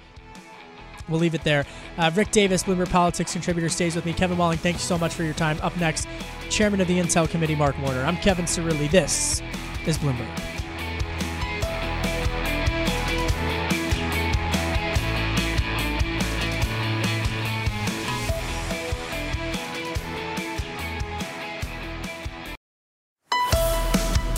We'll 1.10 1.20
leave 1.20 1.36
it 1.36 1.44
there. 1.44 1.66
Uh, 1.98 2.12
Rick 2.16 2.32
Davis, 2.32 2.64
Bloomberg 2.64 2.90
Politics 2.90 3.34
contributor, 3.34 3.68
stays 3.70 3.96
with 3.96 4.06
me. 4.06 4.14
Kevin 4.14 4.38
Walling, 4.38 4.58
thank 4.58 4.78
you 4.78 4.82
so 4.82 4.98
much 4.98 5.14
for 5.14 5.24
your 5.24 5.34
time. 5.34 5.60
Up 5.62 5.76
next, 5.78 6.08
Chairman 6.50 6.80
of 6.80 6.88
the 6.88 7.00
Intel 7.00 7.30
Committee, 7.30 7.56
Mark 7.56 7.78
Warner. 7.80 8.04
I'm 8.04 8.18
Kevin 8.18 8.46
Cirilli. 8.46 8.90
This 8.90 9.42
is 9.86 9.98
Bloomberg. 9.98 10.53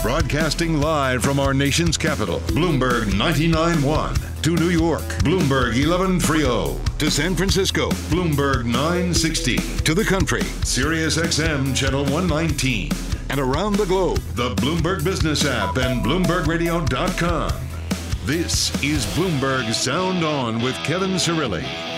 Broadcasting 0.06 0.80
live 0.80 1.24
from 1.24 1.40
our 1.40 1.52
nation's 1.52 1.98
capital, 1.98 2.38
Bloomberg 2.46 3.06
99.1. 3.06 4.40
To 4.42 4.54
New 4.54 4.68
York, 4.68 5.02
Bloomberg 5.24 5.74
1130. 5.74 6.78
To 6.98 7.10
San 7.10 7.34
Francisco, 7.34 7.88
Bloomberg 8.08 8.66
960. 8.66 9.56
To 9.56 9.94
the 9.94 10.04
country, 10.04 10.42
Sirius 10.62 11.16
XM 11.16 11.74
Channel 11.74 12.04
119. 12.04 12.92
And 13.30 13.40
around 13.40 13.74
the 13.74 13.84
globe, 13.86 14.18
the 14.36 14.54
Bloomberg 14.54 15.02
Business 15.02 15.44
app 15.44 15.76
and 15.76 16.04
BloombergRadio.com. 16.04 17.52
This 18.26 18.70
is 18.84 19.04
Bloomberg 19.06 19.74
Sound 19.74 20.24
On 20.24 20.62
with 20.62 20.76
Kevin 20.84 21.14
Cirilli. 21.14 21.95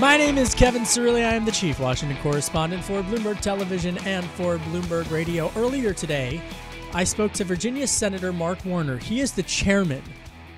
My 0.00 0.16
name 0.16 0.38
is 0.38 0.56
Kevin 0.56 0.82
Cirilli. 0.82 1.24
I 1.24 1.34
am 1.34 1.44
the 1.44 1.52
chief 1.52 1.78
Washington 1.78 2.18
correspondent 2.20 2.82
for 2.82 3.00
Bloomberg 3.04 3.40
Television 3.40 3.96
and 3.98 4.26
for 4.30 4.58
Bloomberg 4.58 5.08
Radio. 5.08 5.52
Earlier 5.54 5.94
today, 5.94 6.42
I 6.92 7.04
spoke 7.04 7.32
to 7.34 7.44
Virginia 7.44 7.86
Senator 7.86 8.32
Mark 8.32 8.64
Warner. 8.64 8.98
He 8.98 9.20
is 9.20 9.30
the 9.30 9.44
chairman 9.44 10.02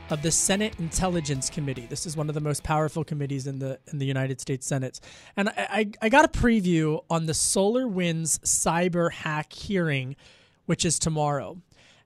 of 0.09 0.23
the 0.23 0.31
Senate 0.31 0.75
Intelligence 0.79 1.51
Committee. 1.51 1.87
This 1.87 2.07
is 2.07 2.17
one 2.17 2.31
of 2.31 2.35
the 2.35 2.41
most 2.41 2.63
powerful 2.63 3.05
committees 3.05 3.47
in 3.47 3.59
the 3.59 3.79
in 3.93 3.99
the 3.99 4.07
United 4.07 4.41
States 4.41 4.67
Senate. 4.67 5.01
And 5.37 5.51
I, 5.51 5.53
I, 5.71 5.91
I 6.01 6.09
got 6.09 6.25
a 6.25 6.29
preview 6.29 7.05
on 7.11 7.27
the 7.27 7.35
SolarWinds 7.35 8.41
cyber 8.41 9.13
hack 9.13 9.53
hearing, 9.53 10.17
which 10.65 10.87
is 10.87 10.99
tomorrow. 10.99 11.59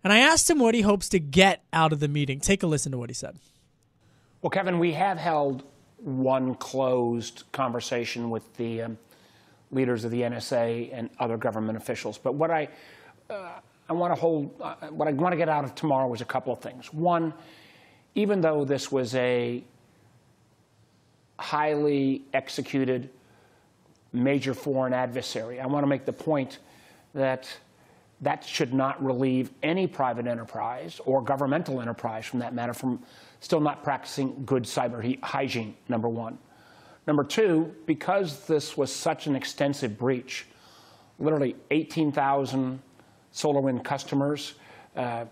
And 0.03 0.13
I 0.13 0.19
asked 0.19 0.51
him 0.51 0.59
what 0.59 0.75
he 0.75 0.81
hopes 0.81 1.09
to 1.11 1.21
get 1.21 1.63
out 1.73 1.93
of 1.93 2.01
the 2.01 2.09
meeting. 2.09 2.41
Take 2.41 2.65
a 2.65 2.67
listen 2.67 2.91
to 2.91 2.99
what 2.99 3.09
he 3.09 3.15
said. 3.15 3.37
Well, 4.43 4.51
Kevin, 4.51 4.81
we 4.81 4.95
have 4.95 5.17
held 5.17 5.63
one 6.03 6.55
closed 6.55 7.45
conversation 7.53 8.31
with 8.31 8.57
the 8.57 8.83
um, 8.83 8.99
leaders 9.71 10.05
of 10.05 10.11
the 10.11 10.23
NSA 10.23 10.91
and 10.93 11.11
other 11.19 11.37
government 11.37 11.77
officials. 11.77 12.19
But 12.19 12.35
what 12.35 12.51
I 12.51 12.69
uh, 13.29 13.61
I 13.91 13.93
want 13.93 14.15
to 14.15 14.21
hold, 14.21 14.55
uh, 14.61 14.75
what 14.91 15.09
I 15.09 15.13
want 15.13 15.33
to 15.33 15.37
get 15.37 15.49
out 15.49 15.65
of 15.65 15.75
tomorrow 15.75 16.13
is 16.15 16.21
a 16.21 16.25
couple 16.25 16.53
of 16.53 16.61
things. 16.61 16.93
One, 16.93 17.35
even 18.15 18.41
though 18.41 18.65
this 18.65 18.93
was 18.93 19.17
a 19.17 19.65
highly 21.37 22.23
executed 22.33 23.11
major 24.13 24.55
foreign 24.55 24.93
adversary, 24.93 25.59
I 25.59 25.67
want 25.67 25.83
to 25.83 25.89
make 25.89 26.05
the 26.05 26.13
point 26.13 26.59
that 27.15 27.49
that 28.23 28.45
should 28.45 28.75
not 28.75 29.03
relieve 29.03 29.51
any 29.63 29.87
private 29.87 30.27
enterprise 30.27 31.01
or 31.05 31.23
governmental 31.23 31.81
enterprise, 31.81 32.27
from 32.27 32.41
that 32.41 32.55
matter, 32.55 32.75
from 32.75 33.03
still 33.41 33.61
not 33.61 33.83
practicing 33.83 34.45
good 34.45 34.65
cyber 34.65 35.23
hygiene, 35.23 35.75
number 35.89 36.09
one. 36.09 36.39
Number 37.07 37.25
two, 37.25 37.75
because 37.87 38.47
this 38.47 38.77
was 38.77 38.95
such 38.95 39.27
an 39.27 39.35
extensive 39.35 39.99
breach, 39.99 40.47
literally 41.19 41.57
18,000 41.71 42.81
SolarWind 43.33 43.85
customers 43.85 44.55
uh, 44.97 45.25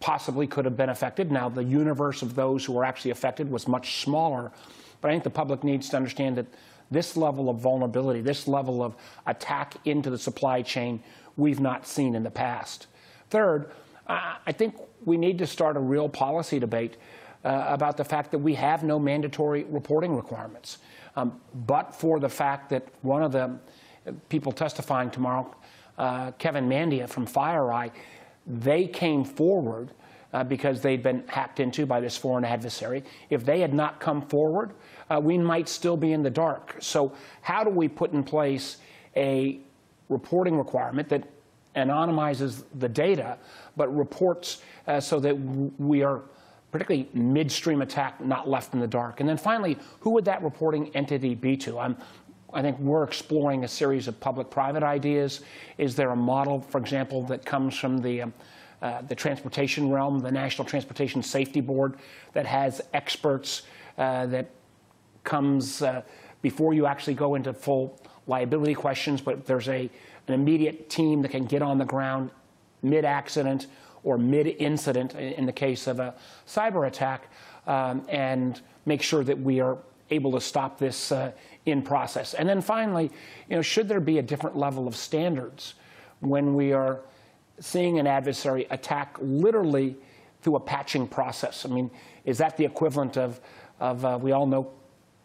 possibly 0.00 0.46
could 0.46 0.64
have 0.64 0.76
been 0.76 0.90
affected. 0.90 1.30
Now, 1.32 1.48
the 1.48 1.64
universe 1.64 2.22
of 2.22 2.34
those 2.34 2.64
who 2.64 2.72
were 2.72 2.84
actually 2.84 3.12
affected 3.12 3.50
was 3.50 3.66
much 3.66 4.02
smaller, 4.02 4.52
but 5.00 5.08
I 5.08 5.14
think 5.14 5.24
the 5.24 5.30
public 5.30 5.64
needs 5.64 5.88
to 5.90 5.96
understand 5.96 6.36
that 6.36 6.46
this 6.90 7.16
level 7.16 7.48
of 7.48 7.58
vulnerability, 7.58 8.20
this 8.20 8.46
level 8.46 8.82
of 8.82 8.96
attack 9.26 9.76
into 9.86 10.10
the 10.10 10.18
supply 10.18 10.60
chain, 10.60 11.02
we've 11.36 11.60
not 11.60 11.86
seen 11.86 12.14
in 12.14 12.22
the 12.22 12.30
past. 12.30 12.86
Third, 13.30 13.70
I 14.06 14.52
think 14.52 14.74
we 15.04 15.16
need 15.16 15.38
to 15.38 15.46
start 15.46 15.76
a 15.76 15.80
real 15.80 16.08
policy 16.08 16.58
debate 16.58 16.96
uh, 17.44 17.66
about 17.68 17.96
the 17.96 18.04
fact 18.04 18.30
that 18.32 18.38
we 18.38 18.54
have 18.54 18.84
no 18.84 18.98
mandatory 18.98 19.64
reporting 19.64 20.14
requirements. 20.14 20.78
Um, 21.16 21.40
but 21.66 21.94
for 21.94 22.20
the 22.20 22.28
fact 22.28 22.70
that 22.70 22.86
one 23.02 23.22
of 23.22 23.32
the 23.32 23.58
people 24.28 24.52
testifying 24.52 25.10
tomorrow, 25.10 25.54
uh, 25.98 26.32
Kevin 26.32 26.68
Mandia 26.68 27.08
from 27.08 27.26
FireEye, 27.26 27.90
they 28.46 28.86
came 28.86 29.24
forward 29.24 29.92
uh, 30.32 30.42
because 30.42 30.80
they'd 30.80 31.02
been 31.02 31.24
hacked 31.28 31.60
into 31.60 31.84
by 31.84 32.00
this 32.00 32.16
foreign 32.16 32.44
adversary. 32.44 33.04
If 33.28 33.44
they 33.44 33.60
had 33.60 33.74
not 33.74 34.00
come 34.00 34.22
forward, 34.22 34.72
uh, 35.10 35.20
we 35.22 35.36
might 35.38 35.68
still 35.68 35.96
be 35.96 36.12
in 36.12 36.22
the 36.22 36.30
dark. 36.30 36.76
So, 36.80 37.12
how 37.42 37.64
do 37.64 37.70
we 37.70 37.88
put 37.88 38.12
in 38.12 38.24
place 38.24 38.78
a 39.14 39.60
reporting 40.12 40.56
requirement 40.56 41.08
that 41.08 41.24
anonymizes 41.74 42.64
the 42.78 42.88
data 42.88 43.38
but 43.76 43.94
reports 43.96 44.62
uh, 44.86 45.00
so 45.00 45.18
that 45.20 45.34
we 45.78 46.02
are 46.02 46.22
particularly 46.70 47.08
midstream 47.12 47.82
attack, 47.82 48.20
not 48.20 48.48
left 48.48 48.74
in 48.74 48.80
the 48.80 48.86
dark. 48.86 49.20
And 49.20 49.28
then 49.28 49.36
finally, 49.36 49.76
who 50.00 50.10
would 50.10 50.24
that 50.24 50.42
reporting 50.42 50.90
entity 50.94 51.34
be 51.34 51.56
to? 51.58 51.78
I'm, 51.78 51.96
I 52.52 52.62
think 52.62 52.78
we're 52.78 53.04
exploring 53.04 53.64
a 53.64 53.68
series 53.68 54.08
of 54.08 54.18
public-private 54.20 54.82
ideas. 54.82 55.40
Is 55.78 55.94
there 55.94 56.10
a 56.10 56.16
model, 56.16 56.60
for 56.60 56.78
example, 56.78 57.22
that 57.24 57.44
comes 57.44 57.76
from 57.76 57.98
the 57.98 58.22
um, 58.22 58.34
uh, 58.82 59.00
the 59.02 59.14
transportation 59.14 59.90
realm, 59.90 60.18
the 60.18 60.32
National 60.32 60.66
Transportation 60.66 61.22
Safety 61.22 61.60
Board, 61.60 61.98
that 62.32 62.44
has 62.46 62.80
experts 62.92 63.62
uh, 63.96 64.26
that 64.26 64.50
comes 65.22 65.82
uh, 65.82 66.02
before 66.42 66.74
you 66.74 66.86
actually 66.86 67.14
go 67.14 67.36
into 67.36 67.52
full 67.52 68.00
liability 68.26 68.74
questions, 68.74 69.20
but 69.20 69.46
there's 69.46 69.68
a 69.68 69.90
an 70.28 70.34
immediate 70.34 70.88
team 70.88 71.22
that 71.22 71.30
can 71.30 71.44
get 71.46 71.62
on 71.62 71.78
the 71.78 71.84
ground 71.84 72.30
mid-accident 72.82 73.66
or 74.04 74.18
mid-incident 74.18 75.14
in 75.14 75.46
the 75.46 75.52
case 75.52 75.86
of 75.86 76.00
a 76.00 76.14
cyber 76.46 76.86
attack 76.86 77.28
um, 77.66 78.04
and 78.08 78.60
make 78.86 79.02
sure 79.02 79.22
that 79.24 79.38
we 79.38 79.60
are 79.60 79.78
able 80.10 80.32
to 80.32 80.40
stop 80.40 80.78
this 80.78 81.12
uh, 81.12 81.30
in 81.66 81.82
process. 81.82 82.34
And 82.34 82.48
then 82.48 82.60
finally, 82.60 83.10
you 83.48 83.56
know, 83.56 83.62
should 83.62 83.88
there 83.88 84.00
be 84.00 84.18
a 84.18 84.22
different 84.22 84.56
level 84.56 84.88
of 84.88 84.96
standards 84.96 85.74
when 86.20 86.54
we 86.54 86.72
are 86.72 87.00
seeing 87.60 87.98
an 87.98 88.06
adversary 88.06 88.66
attack 88.70 89.16
literally 89.20 89.96
through 90.42 90.56
a 90.56 90.60
patching 90.60 91.06
process? 91.06 91.64
I 91.64 91.68
mean, 91.68 91.90
is 92.24 92.38
that 92.38 92.56
the 92.56 92.64
equivalent 92.64 93.16
of, 93.16 93.40
of 93.78 94.04
uh, 94.04 94.18
we 94.20 94.32
all 94.32 94.46
know 94.46 94.72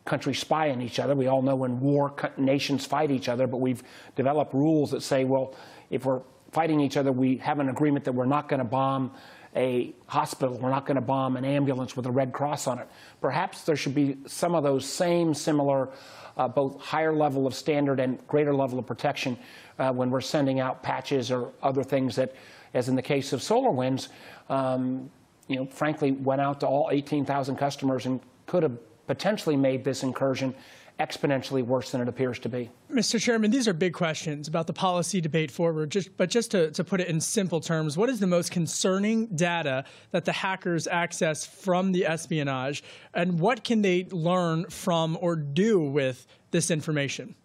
countries 0.07 0.39
spy 0.39 0.71
on 0.71 0.81
each 0.81 0.99
other. 0.99 1.13
We 1.13 1.27
all 1.27 1.43
know 1.43 1.55
when 1.55 1.79
war 1.79 2.15
nations 2.37 2.85
fight 2.85 3.11
each 3.11 3.29
other, 3.29 3.45
but 3.45 3.57
we've 3.57 3.83
developed 4.15 4.53
rules 4.53 4.89
that 4.91 5.03
say, 5.03 5.25
well, 5.25 5.53
if 5.91 6.05
we're 6.05 6.21
fighting 6.51 6.79
each 6.79 6.97
other, 6.97 7.11
we 7.11 7.37
have 7.37 7.59
an 7.59 7.69
agreement 7.69 8.05
that 8.05 8.13
we're 8.13 8.25
not 8.25 8.49
going 8.49 8.59
to 8.59 8.65
bomb 8.65 9.11
a 9.55 9.93
hospital, 10.07 10.57
we're 10.57 10.69
not 10.69 10.85
going 10.85 10.95
to 10.95 11.01
bomb 11.01 11.35
an 11.35 11.43
ambulance 11.43 11.95
with 11.95 12.05
a 12.05 12.11
Red 12.11 12.31
Cross 12.31 12.67
on 12.67 12.79
it. 12.79 12.87
Perhaps 13.21 13.63
there 13.63 13.75
should 13.75 13.95
be 13.95 14.17
some 14.27 14.53
of 14.55 14.63
those 14.63 14.85
same 14.85 15.33
similar, 15.33 15.89
uh, 16.37 16.47
both 16.47 16.79
higher 16.79 17.13
level 17.13 17.47
of 17.47 17.55
standard 17.55 17.99
and 17.99 18.25
greater 18.27 18.53
level 18.53 18.77
of 18.77 18.85
protection 18.85 19.37
uh, 19.79 19.91
when 19.91 20.09
we're 20.11 20.21
sending 20.21 20.59
out 20.59 20.83
patches 20.83 21.31
or 21.31 21.51
other 21.63 21.83
things 21.83 22.15
that, 22.15 22.35
as 22.73 22.87
in 22.87 22.95
the 22.95 23.01
case 23.01 23.33
of 23.33 23.39
SolarWinds, 23.39 24.09
um, 24.49 25.09
you 25.47 25.55
know, 25.55 25.65
frankly, 25.65 26.11
went 26.11 26.41
out 26.41 26.59
to 26.59 26.67
all 26.67 26.89
18,000 26.91 27.55
customers 27.55 28.05
and 28.05 28.19
could 28.45 28.63
have 28.63 28.77
potentially 29.07 29.55
made 29.55 29.83
this 29.83 30.03
incursion 30.03 30.53
exponentially 30.99 31.63
worse 31.63 31.91
than 31.91 32.01
it 32.01 32.07
appears 32.07 32.39
to 32.39 32.49
be. 32.49 32.69
Mr. 32.91 33.21
Chairman, 33.21 33.51
these 33.51 33.67
are 33.67 33.73
big 33.73 33.93
questions 33.93 34.47
about 34.47 34.65
the 34.65 34.73
policy 34.73 35.21
debate 35.21 35.51
forward. 35.51 35.91
Just, 35.91 36.15
but 36.17 36.29
just 36.29 36.51
to, 36.51 36.71
to 36.71 36.83
put 36.83 36.99
it 36.99 37.07
in 37.07 37.21
simple 37.21 37.61
terms, 37.61 37.97
what 37.97 38.09
is 38.09 38.19
the 38.19 38.27
most 38.27 38.51
concerning 38.51 39.27
data 39.27 39.85
that 40.11 40.25
the 40.25 40.31
hackers 40.31 40.87
access 40.87 41.45
from 41.45 41.91
the 41.91 42.05
espionage, 42.05 42.83
and 43.13 43.39
what 43.39 43.63
can 43.63 43.81
they 43.81 44.05
learn 44.05 44.65
from 44.69 45.17
or 45.21 45.35
do 45.35 45.79
with 45.79 46.25
this 46.51 46.71
information? 46.71 47.35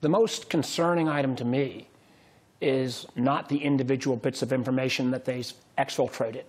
The 0.00 0.08
most 0.08 0.48
concerning 0.48 1.08
item 1.08 1.34
to 1.36 1.44
me 1.44 1.88
is 2.60 3.06
not 3.16 3.48
the 3.48 3.58
individual 3.58 4.16
bits 4.16 4.42
of 4.42 4.52
information 4.52 5.10
that 5.10 5.24
they 5.24 5.42
exfiltrated. 5.76 6.44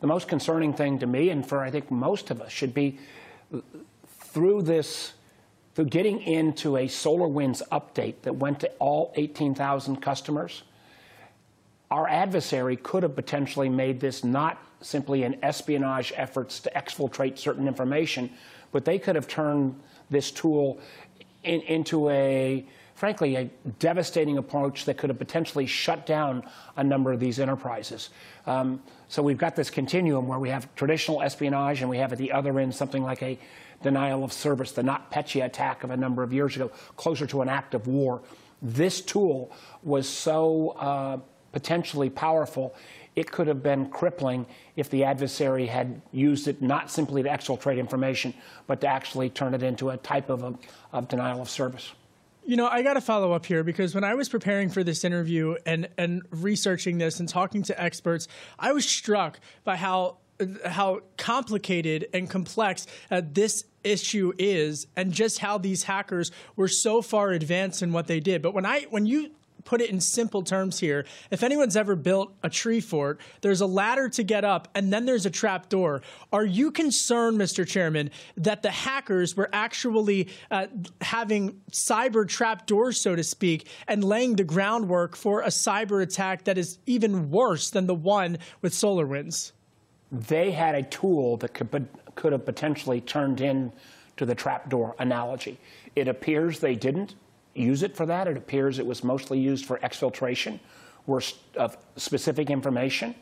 The 0.00 0.06
most 0.06 0.28
concerning 0.28 0.72
thing 0.72 0.98
to 1.00 1.06
me, 1.06 1.28
and 1.28 1.46
for 1.46 1.60
I 1.60 1.70
think 1.70 1.90
most 1.90 2.30
of 2.30 2.40
us, 2.40 2.50
should 2.50 2.72
be 2.72 2.98
through 4.30 4.62
this 4.62 5.14
through 5.74 5.84
getting 5.84 6.20
into 6.22 6.76
a 6.76 6.86
SolarWinds 6.86 7.62
update 7.70 8.22
that 8.22 8.34
went 8.34 8.58
to 8.58 8.68
all 8.80 9.12
18,000 9.14 10.02
customers, 10.02 10.64
our 11.88 12.08
adversary 12.08 12.76
could 12.76 13.04
have 13.04 13.14
potentially 13.14 13.68
made 13.68 14.00
this 14.00 14.24
not 14.24 14.58
simply 14.80 15.22
an 15.22 15.38
espionage 15.42 16.12
efforts 16.16 16.58
to 16.58 16.70
exfiltrate 16.74 17.38
certain 17.38 17.68
information, 17.68 18.28
but 18.72 18.84
they 18.84 18.98
could 18.98 19.14
have 19.14 19.28
turned 19.28 19.78
this 20.10 20.32
tool 20.32 20.80
in, 21.44 21.60
into 21.60 22.08
a, 22.10 22.66
frankly, 22.96 23.36
a 23.36 23.44
devastating 23.78 24.36
approach 24.36 24.84
that 24.84 24.98
could 24.98 25.10
have 25.10 25.18
potentially 25.18 25.66
shut 25.66 26.06
down 26.06 26.42
a 26.76 26.82
number 26.82 27.12
of 27.12 27.20
these 27.20 27.38
enterprises. 27.38 28.10
Um, 28.46 28.82
so 29.06 29.22
we've 29.22 29.38
got 29.38 29.54
this 29.54 29.70
continuum 29.70 30.26
where 30.26 30.40
we 30.40 30.50
have 30.50 30.74
traditional 30.74 31.22
espionage 31.22 31.80
and 31.80 31.88
we 31.88 31.98
have 31.98 32.12
at 32.12 32.18
the 32.18 32.32
other 32.32 32.58
end 32.58 32.74
something 32.74 33.04
like 33.04 33.22
a 33.22 33.38
denial 33.82 34.24
of 34.24 34.32
service, 34.32 34.72
the 34.72 34.82
NotPetya 34.82 35.44
attack 35.44 35.84
of 35.84 35.90
a 35.90 35.96
number 35.96 36.22
of 36.22 36.32
years 36.32 36.56
ago, 36.56 36.70
closer 36.96 37.26
to 37.26 37.42
an 37.42 37.48
act 37.48 37.74
of 37.74 37.86
war. 37.86 38.22
This 38.60 39.00
tool 39.00 39.52
was 39.82 40.08
so 40.08 40.70
uh, 40.70 41.18
potentially 41.52 42.10
powerful, 42.10 42.74
it 43.18 43.30
could 43.32 43.48
have 43.48 43.62
been 43.62 43.90
crippling 43.90 44.46
if 44.76 44.90
the 44.90 45.02
adversary 45.02 45.66
had 45.66 46.00
used 46.12 46.46
it 46.46 46.62
not 46.62 46.88
simply 46.88 47.22
to 47.22 47.28
exfiltrate 47.28 47.78
information, 47.78 48.32
but 48.68 48.80
to 48.80 48.86
actually 48.86 49.28
turn 49.28 49.54
it 49.54 49.62
into 49.62 49.90
a 49.90 49.96
type 49.96 50.30
of, 50.30 50.44
a, 50.44 50.54
of 50.92 51.08
denial 51.08 51.40
of 51.40 51.50
service. 51.50 51.92
You 52.44 52.56
know, 52.56 52.68
I 52.68 52.82
got 52.82 52.94
to 52.94 53.00
follow 53.00 53.32
up 53.32 53.44
here 53.44 53.64
because 53.64 53.94
when 53.94 54.04
I 54.04 54.14
was 54.14 54.28
preparing 54.28 54.70
for 54.70 54.82
this 54.84 55.04
interview 55.04 55.56
and 55.66 55.88
and 55.98 56.22
researching 56.30 56.96
this 56.96 57.20
and 57.20 57.28
talking 57.28 57.62
to 57.64 57.82
experts, 57.82 58.28
I 58.58 58.72
was 58.72 58.88
struck 58.88 59.38
by 59.64 59.76
how 59.76 60.18
how 60.64 61.00
complicated 61.16 62.08
and 62.12 62.28
complex 62.30 62.86
uh, 63.10 63.22
this 63.24 63.64
issue 63.84 64.32
is 64.38 64.86
and 64.96 65.12
just 65.12 65.38
how 65.38 65.58
these 65.58 65.84
hackers 65.84 66.30
were 66.56 66.68
so 66.68 67.02
far 67.02 67.30
advanced 67.30 67.82
in 67.82 67.92
what 67.92 68.06
they 68.06 68.20
did. 68.20 68.42
But 68.42 68.54
when 68.54 68.66
I 68.66 68.82
when 68.90 69.06
you 69.06 69.30
put 69.68 69.82
it 69.82 69.90
in 69.90 70.00
simple 70.00 70.42
terms 70.42 70.80
here. 70.80 71.04
If 71.30 71.42
anyone's 71.42 71.76
ever 71.76 71.94
built 71.94 72.32
a 72.42 72.48
tree 72.48 72.80
fort, 72.80 73.20
there's 73.42 73.60
a 73.60 73.66
ladder 73.66 74.08
to 74.08 74.22
get 74.22 74.42
up 74.42 74.66
and 74.74 74.90
then 74.90 75.04
there's 75.04 75.26
a 75.26 75.30
trap 75.30 75.68
door. 75.68 76.00
Are 76.32 76.44
you 76.44 76.70
concerned, 76.70 77.38
Mr. 77.38 77.66
Chairman, 77.66 78.10
that 78.38 78.62
the 78.62 78.70
hackers 78.70 79.36
were 79.36 79.50
actually 79.52 80.28
uh, 80.50 80.68
having 81.02 81.60
cyber 81.70 82.26
trap 82.26 82.66
doors, 82.66 82.98
so 82.98 83.14
to 83.14 83.22
speak, 83.22 83.68
and 83.86 84.02
laying 84.02 84.36
the 84.36 84.44
groundwork 84.44 85.14
for 85.14 85.42
a 85.42 85.48
cyber 85.48 86.02
attack 86.02 86.44
that 86.44 86.56
is 86.56 86.78
even 86.86 87.30
worse 87.30 87.68
than 87.68 87.86
the 87.86 87.94
one 87.94 88.38
with 88.62 88.72
SolarWinds? 88.72 89.52
They 90.10 90.50
had 90.50 90.74
a 90.74 90.82
tool 90.82 91.36
that 91.38 91.54
could, 91.54 91.88
could 92.14 92.32
have 92.32 92.44
potentially 92.44 93.00
turned 93.00 93.40
into 93.40 93.72
the 94.16 94.34
trapdoor 94.34 94.94
analogy. 94.98 95.58
It 95.96 96.08
appears 96.08 96.60
they 96.60 96.74
didn't 96.74 97.14
use 97.54 97.82
it 97.82 97.96
for 97.96 98.06
that. 98.06 98.26
It 98.28 98.36
appears 98.36 98.78
it 98.78 98.86
was 98.86 99.04
mostly 99.04 99.38
used 99.38 99.66
for 99.66 99.78
exfiltration 99.78 100.60
of 101.56 101.76
specific 101.96 102.50
information 102.50 103.14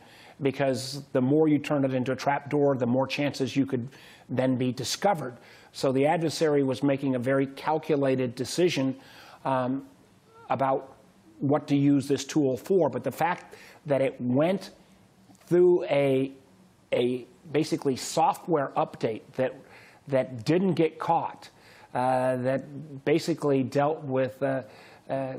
because 0.42 1.02
the 1.12 1.20
more 1.20 1.48
you 1.48 1.58
turn 1.58 1.84
it 1.84 1.94
into 1.94 2.12
a 2.12 2.16
trapdoor, 2.16 2.76
the 2.76 2.86
more 2.86 3.06
chances 3.06 3.56
you 3.56 3.64
could 3.64 3.88
then 4.28 4.56
be 4.56 4.72
discovered. 4.72 5.36
So 5.72 5.92
the 5.92 6.06
adversary 6.06 6.62
was 6.62 6.82
making 6.82 7.14
a 7.14 7.18
very 7.18 7.46
calculated 7.46 8.34
decision 8.34 8.96
um, 9.44 9.86
about 10.50 10.96
what 11.38 11.66
to 11.68 11.76
use 11.76 12.08
this 12.08 12.24
tool 12.24 12.56
for. 12.56 12.88
But 12.88 13.04
the 13.04 13.12
fact 13.12 13.54
that 13.86 14.00
it 14.00 14.20
went 14.20 14.70
through 15.46 15.84
a, 15.84 16.32
a 16.96 17.26
basically 17.52 17.94
software 17.94 18.72
update 18.76 19.22
that, 19.36 19.54
that 20.08 20.44
didn't 20.44 20.74
get 20.74 20.98
caught 20.98 21.50
uh, 21.94 22.36
that 22.36 23.04
basically 23.04 23.62
dealt 23.62 24.02
with, 24.02 24.42
uh, 24.42 24.62
uh, 25.08 25.34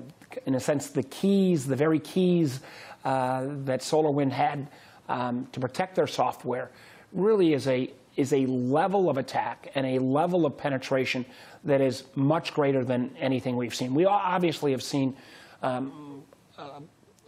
in 0.45 0.55
a 0.55 0.59
sense, 0.59 0.87
the 0.89 1.03
keys, 1.03 1.67
the 1.67 1.75
very 1.75 1.99
keys 1.99 2.61
that 3.03 3.81
SolarWind 3.81 4.31
had 4.31 4.67
um, 5.07 5.47
to 5.51 5.59
protect 5.59 5.95
their 5.95 6.07
software, 6.07 6.71
really 7.13 7.53
is 7.53 7.67
a 7.67 7.91
is 8.15 8.33
a 8.33 8.47
level 8.47 9.07
of 9.07 9.17
attack 9.17 9.71
and 9.75 9.85
a 9.85 9.99
level 9.99 10.47
of 10.47 10.57
penetration 10.57 11.23
that 11.63 11.79
is 11.79 12.05
much 12.15 12.51
greater 12.51 12.83
than 12.83 13.15
anything 13.19 13.55
we've 13.55 13.75
seen. 13.75 13.93
We 13.93 14.05
obviously 14.05 14.71
have 14.71 14.81
seen 14.81 15.15
um, 15.61 16.23
uh, 16.57 16.79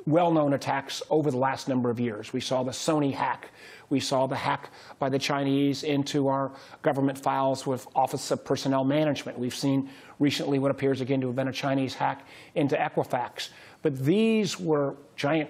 well-known 0.06 0.54
attacks 0.54 1.02
over 1.10 1.30
the 1.32 1.38
last 1.38 1.68
number 1.68 1.90
of 1.90 2.00
years. 2.00 2.34
We 2.34 2.42
saw 2.42 2.64
the 2.64 2.72
Sony 2.72 3.14
hack 3.14 3.52
we 3.90 4.00
saw 4.00 4.28
the 4.28 4.36
hack 4.36 4.70
by 5.00 5.10
the 5.10 5.20
Chinese 5.20 5.84
into 5.84 6.28
our 6.28 6.52
government 6.82 7.18
files 7.18 7.66
with 7.66 7.88
Office 7.96 8.30
of 8.32 8.46
Personnel 8.46 8.84
Management. 8.84 9.38
We've 9.38 9.56
seen 9.56 9.90
recently 10.20 10.60
what 10.60 10.72
appears 10.72 11.02
again 11.02 11.22
to 11.22 11.28
have 11.28 11.36
been 11.36 11.48
a 11.48 11.54
Chinese 11.54 11.96
hack 11.96 12.28
into 12.56 12.76
Equifax. 12.76 13.50
But 13.82 13.98
these 13.98 14.60
were 14.60 14.96
giant 15.16 15.50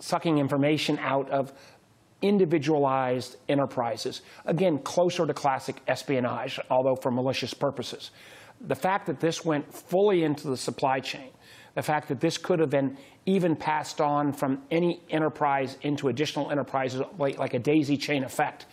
sucking 0.00 0.38
information 0.38 0.98
out 0.98 1.30
of 1.30 1.52
individualized 2.22 3.36
enterprises. 3.48 4.22
Again, 4.46 4.78
closer 4.78 5.26
to 5.26 5.32
classic 5.32 5.76
espionage, 5.86 6.58
although 6.70 6.96
for 6.96 7.10
malicious 7.10 7.54
purposes. 7.54 8.10
The 8.60 8.74
fact 8.74 9.06
that 9.06 9.20
this 9.20 9.44
went 9.44 9.72
fully 9.72 10.24
into 10.24 10.48
the 10.48 10.56
supply 10.56 11.00
chain, 11.00 11.30
the 11.74 11.82
fact 11.82 12.08
that 12.08 12.20
this 12.20 12.38
could 12.38 12.58
have 12.58 12.70
been 12.70 12.96
even 13.26 13.54
passed 13.54 14.00
on 14.00 14.32
from 14.32 14.62
any 14.70 15.00
enterprise 15.10 15.76
into 15.82 16.08
additional 16.08 16.50
enterprises, 16.50 17.02
like, 17.18 17.38
like 17.38 17.54
a 17.54 17.58
daisy 17.58 17.96
chain 17.96 18.24
effect, 18.24 18.66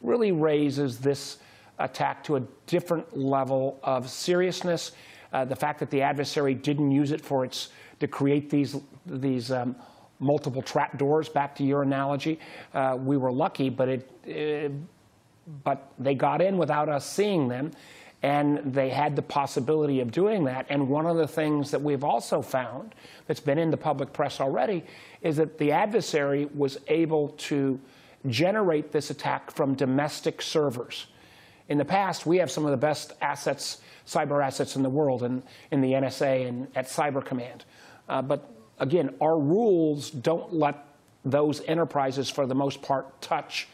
really 0.00 0.32
raises 0.32 0.98
this 0.98 1.38
attack 1.78 2.24
to 2.24 2.36
a 2.36 2.42
different 2.66 3.16
level 3.16 3.78
of 3.82 4.08
seriousness. 4.08 4.92
Uh, 5.32 5.44
the 5.44 5.56
fact 5.56 5.78
that 5.78 5.90
the 5.90 6.02
adversary 6.02 6.54
didn't 6.54 6.90
use 6.90 7.12
it 7.12 7.20
for 7.20 7.44
its 7.44 7.70
to 8.00 8.08
create 8.08 8.50
these 8.50 8.76
these 9.06 9.50
um, 9.52 9.76
multiple 10.18 10.62
trap 10.62 10.98
doors. 10.98 11.28
Back 11.28 11.54
to 11.56 11.64
your 11.64 11.82
analogy, 11.82 12.38
uh, 12.74 12.96
we 13.00 13.16
were 13.16 13.32
lucky, 13.32 13.70
but 13.70 13.88
it, 13.88 14.10
it, 14.24 14.72
but 15.64 15.92
they 15.98 16.14
got 16.14 16.42
in 16.42 16.58
without 16.58 16.88
us 16.88 17.08
seeing 17.08 17.48
them, 17.48 17.70
and 18.22 18.74
they 18.74 18.90
had 18.90 19.16
the 19.16 19.22
possibility 19.22 20.00
of 20.00 20.10
doing 20.10 20.44
that. 20.44 20.66
And 20.68 20.88
one 20.88 21.06
of 21.06 21.16
the 21.16 21.26
things 21.26 21.70
that 21.70 21.80
we've 21.80 22.04
also 22.04 22.42
found 22.42 22.94
that's 23.26 23.40
been 23.40 23.58
in 23.58 23.70
the 23.70 23.76
public 23.76 24.12
press 24.12 24.40
already 24.40 24.84
is 25.22 25.36
that 25.38 25.58
the 25.58 25.72
adversary 25.72 26.46
was 26.54 26.78
able 26.88 27.28
to 27.28 27.80
generate 28.26 28.92
this 28.92 29.10
attack 29.10 29.50
from 29.50 29.74
domestic 29.74 30.42
servers. 30.42 31.06
In 31.70 31.78
the 31.78 31.84
past, 31.84 32.26
we 32.26 32.36
have 32.38 32.50
some 32.50 32.64
of 32.64 32.72
the 32.72 32.76
best 32.76 33.12
assets, 33.22 33.80
cyber 34.06 34.44
assets 34.44 34.76
in 34.76 34.82
the 34.82 34.90
world, 34.90 35.22
in, 35.22 35.42
in 35.70 35.80
the 35.80 35.92
NSA 35.92 36.48
and 36.48 36.66
at 36.74 36.86
Cyber 36.88 37.24
Command. 37.24 37.64
Uh, 38.08 38.20
but 38.20 38.50
again, 38.78 39.14
our 39.20 39.38
rules 39.38 40.10
don't 40.10 40.52
let 40.52 40.84
those 41.24 41.62
enterprises, 41.66 42.28
for 42.28 42.46
the 42.46 42.54
most 42.54 42.82
part, 42.82 43.22
touch 43.22 43.68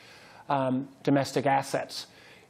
um, 0.49 0.89
domestic 1.03 1.47
assets. 1.47 2.07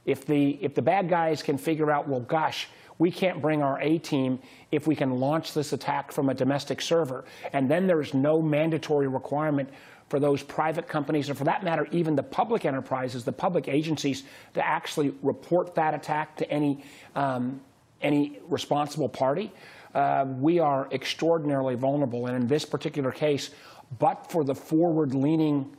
If 0.06 0.24
the, 0.24 0.58
if 0.62 0.74
the 0.74 0.82
bad 0.82 1.08
guys 1.08 1.42
can 1.42 1.58
figure 1.58 1.90
out, 1.90 2.08
well, 2.08 2.20
gosh, 2.20 2.68
we 2.98 3.10
can't 3.10 3.42
bring 3.42 3.62
our 3.62 3.78
A 3.80 3.98
team 3.98 4.38
if 4.72 4.86
we 4.86 4.96
can 4.96 5.20
launch 5.20 5.52
this 5.52 5.72
attack 5.72 6.12
from 6.12 6.30
a 6.30 6.34
domestic 6.34 6.80
server, 6.80 7.24
and 7.52 7.70
then 7.70 7.86
there's 7.86 8.14
no 8.14 8.40
mandatory 8.40 9.08
requirement 9.08 9.68
for 10.08 10.20
those 10.20 10.42
private 10.42 10.86
companies, 10.86 11.28
or 11.28 11.34
for 11.34 11.44
that 11.44 11.64
matter, 11.64 11.86
even 11.90 12.14
the 12.14 12.22
public 12.22 12.64
enterprises, 12.64 13.24
the 13.24 13.32
public 13.32 13.68
agencies, 13.68 14.22
to 14.54 14.64
actually 14.64 15.12
report 15.22 15.74
that 15.74 15.94
attack 15.94 16.36
to 16.36 16.48
any, 16.48 16.84
um, 17.16 17.60
any 18.00 18.38
responsible 18.48 19.08
party. 19.08 19.52
Uh, 19.94 20.26
we 20.38 20.60
are 20.60 20.88
extraordinarily 20.92 21.74
vulnerable. 21.74 22.26
And 22.26 22.36
in 22.36 22.46
this 22.46 22.64
particular 22.64 23.10
case, 23.10 23.50
but 23.98 24.30
for 24.30 24.44
the 24.44 24.54
forward 24.54 25.14
leaning 25.14 25.76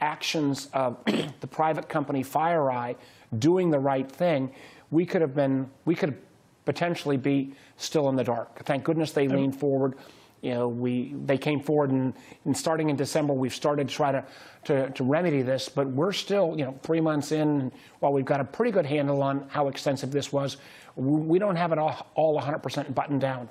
actions 0.00 0.68
of 0.72 0.98
the 1.40 1.46
private 1.46 1.88
company 1.88 2.22
FireEye, 2.22 2.96
doing 3.38 3.70
the 3.70 3.78
right 3.78 4.10
thing, 4.10 4.52
we 4.90 5.06
could 5.06 5.20
have 5.20 5.34
been, 5.34 5.70
we 5.84 5.94
could 5.94 6.16
potentially 6.64 7.16
be 7.16 7.54
still 7.76 8.08
in 8.08 8.16
the 8.16 8.24
dark. 8.24 8.64
Thank 8.64 8.84
goodness 8.84 9.12
they 9.12 9.28
leaned 9.28 9.56
forward. 9.56 9.94
You 10.42 10.54
know, 10.54 10.68
we, 10.68 11.14
they 11.26 11.36
came 11.36 11.60
forward 11.60 11.90
and, 11.90 12.14
and 12.44 12.56
starting 12.56 12.88
in 12.88 12.96
December, 12.96 13.34
we've 13.34 13.54
started 13.54 13.88
to 13.88 13.94
try 13.94 14.12
to, 14.12 14.24
to, 14.64 14.90
to 14.90 15.04
remedy 15.04 15.42
this, 15.42 15.68
but 15.68 15.86
we're 15.88 16.12
still, 16.12 16.54
you 16.56 16.64
know, 16.64 16.78
three 16.82 17.00
months 17.00 17.30
in, 17.30 17.70
while 17.98 18.12
we've 18.12 18.24
got 18.24 18.40
a 18.40 18.44
pretty 18.44 18.70
good 18.70 18.86
handle 18.86 19.22
on 19.22 19.46
how 19.48 19.68
extensive 19.68 20.10
this 20.10 20.32
was, 20.32 20.56
we 20.96 21.38
don't 21.38 21.56
have 21.56 21.72
it 21.72 21.78
all, 21.78 22.06
all 22.14 22.40
100% 22.40 22.94
buttoned 22.94 23.20
down. 23.20 23.50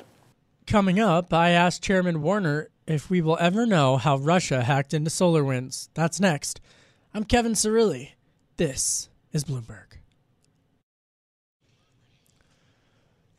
Coming 0.66 1.00
up, 1.00 1.34
I 1.34 1.52
asked 1.52 1.84
Chairman 1.84 2.22
Warner 2.22 2.70
if 2.88 3.10
we 3.10 3.22
will 3.22 3.38
ever 3.40 3.66
know 3.66 3.98
how 3.98 4.18
Russia 4.18 4.64
hacked 4.64 4.94
into 4.94 5.12
SolarWinds. 5.12 5.90
That's 5.94 6.20
next. 6.20 6.60
I'm 7.14 7.24
Kevin 7.24 7.54
Cirilli. 7.54 8.12
This 8.58 9.10
is 9.32 9.44
Bloomberg. 9.44 9.98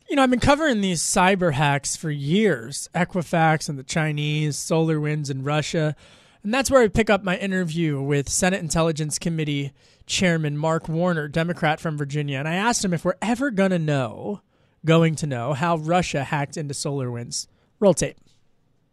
You 0.09 0.17
know, 0.17 0.23
I've 0.23 0.29
been 0.29 0.39
covering 0.41 0.81
these 0.81 1.01
cyber 1.01 1.53
hacks 1.53 1.95
for 1.95 2.11
years 2.11 2.89
Equifax 2.93 3.69
and 3.69 3.79
the 3.79 3.83
Chinese, 3.83 4.57
SolarWinds 4.57 5.29
and 5.29 5.45
Russia. 5.45 5.95
And 6.43 6.53
that's 6.53 6.69
where 6.69 6.81
I 6.81 6.87
pick 6.89 7.09
up 7.09 7.23
my 7.23 7.37
interview 7.37 8.01
with 8.01 8.27
Senate 8.27 8.59
Intelligence 8.59 9.17
Committee 9.17 9.71
Chairman 10.05 10.57
Mark 10.57 10.89
Warner, 10.89 11.29
Democrat 11.29 11.79
from 11.79 11.97
Virginia. 11.97 12.39
And 12.39 12.47
I 12.47 12.55
asked 12.55 12.83
him 12.83 12.93
if 12.93 13.05
we're 13.05 13.15
ever 13.21 13.51
going 13.51 13.71
to 13.71 13.79
know, 13.79 14.41
going 14.83 15.15
to 15.15 15.27
know, 15.27 15.53
how 15.53 15.77
Russia 15.77 16.25
hacked 16.25 16.57
into 16.57 16.73
SolarWinds. 16.73 17.47
Roll 17.79 17.93
tape. 17.93 18.17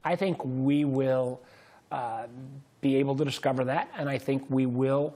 I 0.05 0.15
think 0.15 0.45
we 0.45 0.85
will 0.85 1.41
uh, 1.91 2.27
be 2.81 2.97
able 2.97 3.17
to 3.17 3.25
discover 3.25 3.65
that, 3.65 3.91
and 3.97 4.09
I 4.09 4.19
think 4.19 4.45
we 4.49 4.67
will 4.67 5.15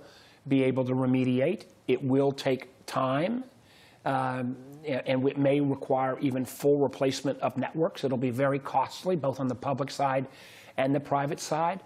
be 0.49 0.63
able 0.65 0.85
to 0.85 0.93
remediate. 0.93 1.65
It 1.89 2.03
will 2.03 2.33
take 2.33 2.69
time, 2.87 3.45
um, 4.05 4.57
and 4.87 5.29
it 5.29 5.39
may 5.39 5.61
require 5.61 6.19
even 6.21 6.45
full 6.45 6.79
replacement 6.79 7.39
of 7.41 7.57
networks. 7.57 8.05
It'll 8.05 8.19
be 8.19 8.31
very 8.31 8.59
costly, 8.59 9.17
both 9.17 9.41
on 9.41 9.49
the 9.49 9.55
public 9.55 9.91
side 9.91 10.27
and 10.77 10.95
the 10.95 11.01
private 11.01 11.41
side. 11.41 11.81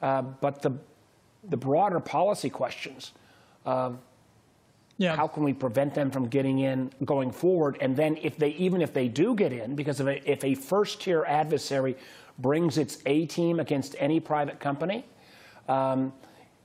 Uh, 0.00 0.22
but 0.22 0.62
the, 0.62 0.72
the 1.48 1.56
broader 1.56 2.00
policy 2.00 2.50
questions 2.50 3.12
of 3.64 3.98
yeah. 4.98 5.16
how 5.16 5.26
can 5.26 5.42
we 5.42 5.52
prevent 5.52 5.94
them 5.94 6.10
from 6.10 6.28
getting 6.28 6.58
in 6.58 6.90
going 7.04 7.30
forward, 7.30 7.78
and 7.80 7.96
then 7.96 8.18
if 8.22 8.36
they 8.36 8.50
even 8.50 8.82
if 8.82 8.92
they 8.92 9.08
do 9.08 9.34
get 9.34 9.52
in, 9.52 9.74
because 9.74 10.00
if 10.00 10.06
a, 10.06 10.30
if 10.30 10.44
a 10.44 10.54
first 10.54 11.00
tier 11.00 11.24
adversary 11.26 11.96
brings 12.38 12.78
its 12.78 12.98
A 13.06 13.26
team 13.26 13.60
against 13.60 13.94
any 13.98 14.20
private 14.20 14.60
company. 14.60 15.04
Um, 15.68 16.12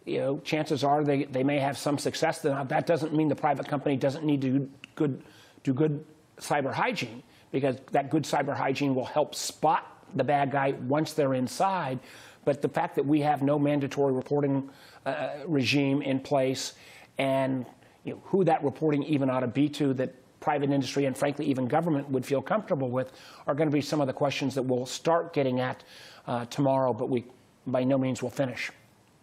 you 0.08 0.20
know, 0.20 0.40
chances 0.40 0.84
are 0.84 1.04
they, 1.04 1.26
they 1.26 1.44
may 1.44 1.60
have 1.60 1.78
some 1.78 1.98
success. 1.98 2.40
That 2.40 2.88
doesn't 2.88 3.14
mean 3.14 3.28
the 3.28 3.36
private 3.36 3.68
company 3.68 3.98
doesn't 3.98 4.24
need 4.24 4.42
to 4.42 4.60
do 4.60 4.70
good, 4.96 5.22
do 5.64 5.74
good 5.74 6.06
cyber 6.40 6.74
hygiene 6.74 7.22
because 7.52 7.78
that 7.92 8.10
good 8.10 8.24
cyber 8.24 8.56
hygiene 8.56 8.96
will 8.96 9.06
help 9.06 9.36
spot 9.36 10.06
the 10.16 10.24
bad 10.24 10.50
guy 10.50 10.72
once 10.72 11.12
they're 11.12 11.34
inside. 11.34 12.00
But 12.46 12.62
the 12.62 12.70
fact 12.70 12.96
that 12.96 13.06
we 13.06 13.20
have 13.22 13.42
no 13.42 13.60
mandatory 13.60 14.14
reporting 14.14 14.70
uh, 15.06 15.30
regime 15.46 16.02
in 16.02 16.22
place 16.22 16.74
and 17.18 17.66
you 18.06 18.14
know, 18.14 18.22
who 18.26 18.46
that 18.46 18.64
reporting 18.64 19.04
even 19.04 19.30
ought 19.30 19.42
to 19.42 19.48
be 19.48 19.68
to 19.70 19.94
that 19.96 20.16
private 20.40 20.70
industry 20.70 21.04
and 21.04 21.18
frankly 21.18 21.46
even 21.46 21.68
government 21.68 22.10
would 22.10 22.26
feel 22.26 22.42
comfortable 22.42 22.90
with 22.90 23.12
are 23.48 23.56
going 23.56 23.68
to 23.68 23.74
be 23.74 23.82
some 23.82 24.00
of 24.00 24.08
the 24.08 24.14
questions 24.14 24.56
that 24.56 24.64
we'll 24.64 24.86
start 24.86 25.34
getting 25.34 25.60
at 25.60 25.84
uh, 26.28 26.46
tomorrow, 26.46 26.94
but 26.94 27.10
we 27.10 27.26
by 27.66 27.84
no 27.84 27.98
means 27.98 28.24
will 28.24 28.30
finish. 28.30 28.72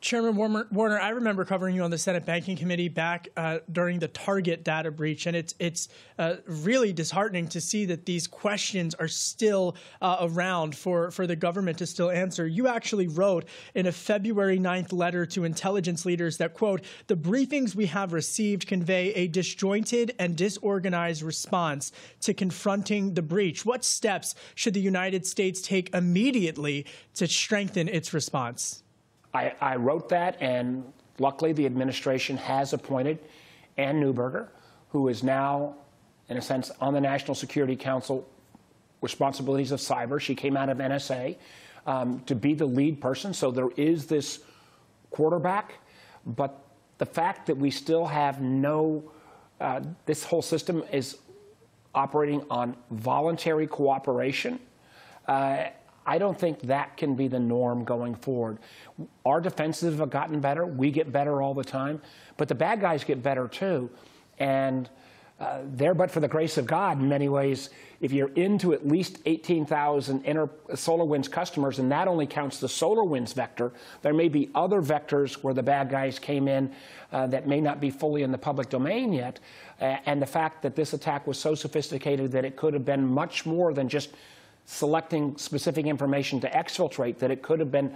Chairman 0.04 0.36
Warner, 0.36 1.00
I 1.00 1.08
remember 1.08 1.46
covering 1.46 1.74
you 1.74 1.82
on 1.82 1.90
the 1.90 1.96
Senate 1.96 2.26
Banking 2.26 2.58
Committee 2.58 2.90
back 2.90 3.30
uh, 3.38 3.60
during 3.72 4.00
the 4.00 4.08
Target 4.08 4.62
data 4.62 4.90
breach, 4.90 5.24
and 5.24 5.34
it's 5.34 5.54
it's 5.58 5.88
uh, 6.18 6.36
really 6.46 6.92
disheartening 6.92 7.48
to 7.48 7.60
see 7.60 7.86
that 7.86 8.04
these 8.04 8.26
questions 8.26 8.94
are 8.96 9.08
still 9.08 9.76
uh, 10.02 10.18
around 10.20 10.76
for, 10.76 11.10
for 11.10 11.26
the 11.26 11.34
government 11.34 11.78
to 11.78 11.86
still 11.86 12.10
answer. 12.10 12.46
You 12.46 12.68
actually 12.68 13.08
wrote 13.08 13.46
in 13.74 13.86
a 13.86 13.92
February 13.92 14.58
9th 14.58 14.92
letter 14.92 15.24
to 15.24 15.44
intelligence 15.44 16.04
leaders 16.04 16.36
that, 16.36 16.52
quote, 16.52 16.82
the 17.06 17.16
briefings 17.16 17.74
we 17.74 17.86
have 17.86 18.12
received 18.12 18.66
convey 18.66 19.10
a 19.14 19.26
disjointed 19.26 20.14
and 20.18 20.36
disorganized 20.36 21.22
response 21.22 21.92
to 22.20 22.34
confronting 22.34 23.14
the 23.14 23.22
breach. 23.22 23.64
What 23.64 23.86
steps 23.86 24.34
should 24.54 24.74
the 24.74 24.80
United 24.80 25.24
States 25.26 25.62
take 25.62 25.94
immediately 25.94 26.84
to 27.14 27.26
strengthen 27.26 27.88
its 27.88 28.12
response? 28.12 28.83
I, 29.34 29.52
I 29.60 29.76
wrote 29.76 30.08
that, 30.10 30.40
and 30.40 30.84
luckily 31.18 31.52
the 31.52 31.66
administration 31.66 32.36
has 32.36 32.72
appointed 32.72 33.18
Anne 33.76 34.00
Neuberger, 34.00 34.48
who 34.90 35.08
is 35.08 35.22
now, 35.24 35.74
in 36.28 36.36
a 36.36 36.42
sense, 36.42 36.70
on 36.80 36.94
the 36.94 37.00
National 37.00 37.34
Security 37.34 37.74
Council 37.74 38.28
responsibilities 39.00 39.72
of 39.72 39.80
cyber. 39.80 40.20
She 40.20 40.34
came 40.34 40.56
out 40.56 40.68
of 40.68 40.78
NSA 40.78 41.36
um, 41.86 42.20
to 42.26 42.34
be 42.34 42.54
the 42.54 42.64
lead 42.64 43.00
person. 43.00 43.34
So 43.34 43.50
there 43.50 43.70
is 43.76 44.06
this 44.06 44.40
quarterback, 45.10 45.74
but 46.24 46.64
the 46.98 47.06
fact 47.06 47.46
that 47.46 47.56
we 47.56 47.70
still 47.70 48.06
have 48.06 48.40
no, 48.40 49.10
uh, 49.60 49.80
this 50.06 50.24
whole 50.24 50.42
system 50.42 50.84
is 50.92 51.18
operating 51.94 52.44
on 52.50 52.76
voluntary 52.90 53.66
cooperation. 53.66 54.60
Uh, 55.26 55.66
I 56.06 56.18
don't 56.18 56.38
think 56.38 56.60
that 56.62 56.96
can 56.96 57.14
be 57.14 57.28
the 57.28 57.40
norm 57.40 57.84
going 57.84 58.14
forward. 58.14 58.58
Our 59.24 59.40
defenses 59.40 59.98
have 59.98 60.10
gotten 60.10 60.40
better. 60.40 60.66
We 60.66 60.90
get 60.90 61.12
better 61.12 61.40
all 61.40 61.54
the 61.54 61.64
time. 61.64 62.00
But 62.36 62.48
the 62.48 62.54
bad 62.54 62.80
guys 62.80 63.04
get 63.04 63.22
better 63.22 63.48
too. 63.48 63.90
And 64.38 64.88
uh, 65.40 65.60
there, 65.64 65.94
but 65.94 66.10
for 66.10 66.20
the 66.20 66.28
grace 66.28 66.58
of 66.58 66.66
God, 66.66 67.00
in 67.00 67.08
many 67.08 67.28
ways, 67.28 67.70
if 68.00 68.12
you're 68.12 68.32
into 68.34 68.72
at 68.72 68.86
least 68.86 69.18
18,000 69.26 70.22
inner 70.24 70.46
SolarWinds 70.70 71.28
customers, 71.28 71.80
and 71.80 71.90
that 71.90 72.06
only 72.06 72.26
counts 72.26 72.60
the 72.60 72.66
SolarWinds 72.68 73.34
vector, 73.34 73.72
there 74.02 74.14
may 74.14 74.28
be 74.28 74.50
other 74.54 74.80
vectors 74.80 75.42
where 75.42 75.52
the 75.52 75.62
bad 75.62 75.90
guys 75.90 76.20
came 76.20 76.46
in 76.46 76.72
uh, 77.12 77.26
that 77.26 77.48
may 77.48 77.60
not 77.60 77.80
be 77.80 77.90
fully 77.90 78.22
in 78.22 78.30
the 78.30 78.38
public 78.38 78.68
domain 78.68 79.12
yet. 79.12 79.40
Uh, 79.80 79.96
and 80.06 80.22
the 80.22 80.26
fact 80.26 80.62
that 80.62 80.76
this 80.76 80.92
attack 80.92 81.26
was 81.26 81.38
so 81.38 81.54
sophisticated 81.54 82.30
that 82.30 82.44
it 82.44 82.54
could 82.56 82.72
have 82.72 82.84
been 82.84 83.04
much 83.04 83.44
more 83.44 83.74
than 83.74 83.88
just 83.88 84.10
selecting 84.64 85.36
specific 85.36 85.86
information 85.86 86.40
to 86.40 86.50
exfiltrate, 86.50 87.18
that 87.18 87.30
it 87.30 87.42
could 87.42 87.60
have 87.60 87.70
been, 87.70 87.94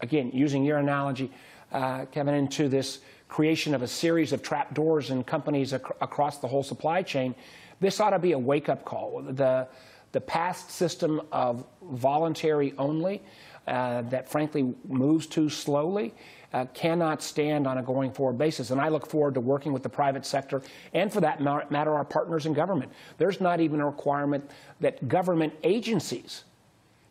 again, 0.00 0.30
using 0.32 0.64
your 0.64 0.78
analogy, 0.78 1.30
uh, 1.72 2.04
Kevin, 2.06 2.34
into 2.34 2.68
this 2.68 3.00
creation 3.28 3.74
of 3.74 3.82
a 3.82 3.88
series 3.88 4.32
of 4.32 4.42
trapdoors 4.42 5.10
in 5.10 5.24
companies 5.24 5.74
ac- 5.74 5.84
across 6.00 6.38
the 6.38 6.48
whole 6.48 6.62
supply 6.62 7.02
chain. 7.02 7.34
This 7.80 8.00
ought 8.00 8.10
to 8.10 8.18
be 8.18 8.32
a 8.32 8.38
wake 8.38 8.68
up 8.68 8.84
call. 8.84 9.22
The, 9.22 9.68
the 10.12 10.20
past 10.20 10.70
system 10.70 11.20
of 11.32 11.66
voluntary 11.82 12.72
only, 12.78 13.22
uh, 13.66 14.02
that 14.02 14.28
frankly 14.28 14.74
moves 14.88 15.26
too 15.26 15.50
slowly, 15.50 16.14
uh, 16.52 16.66
cannot 16.74 17.22
stand 17.22 17.66
on 17.66 17.78
a 17.78 17.82
going 17.82 18.12
forward 18.12 18.38
basis. 18.38 18.70
And 18.70 18.80
I 18.80 18.88
look 18.88 19.06
forward 19.06 19.34
to 19.34 19.40
working 19.40 19.72
with 19.72 19.82
the 19.82 19.88
private 19.88 20.24
sector 20.24 20.62
and, 20.94 21.12
for 21.12 21.20
that 21.20 21.40
matter, 21.40 21.94
our 21.94 22.04
partners 22.04 22.46
in 22.46 22.52
government. 22.52 22.92
There's 23.18 23.40
not 23.40 23.60
even 23.60 23.80
a 23.80 23.86
requirement 23.86 24.50
that 24.80 25.08
government 25.08 25.52
agencies 25.62 26.44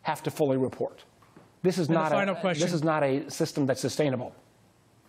have 0.02 0.22
to 0.22 0.30
fully 0.30 0.56
report. 0.56 1.04
This 1.62 1.78
is, 1.78 1.88
not 1.88 2.12
a, 2.12 2.54
this 2.54 2.72
is 2.72 2.84
not 2.84 3.02
a 3.02 3.28
system 3.30 3.66
that's 3.66 3.80
sustainable. 3.80 4.34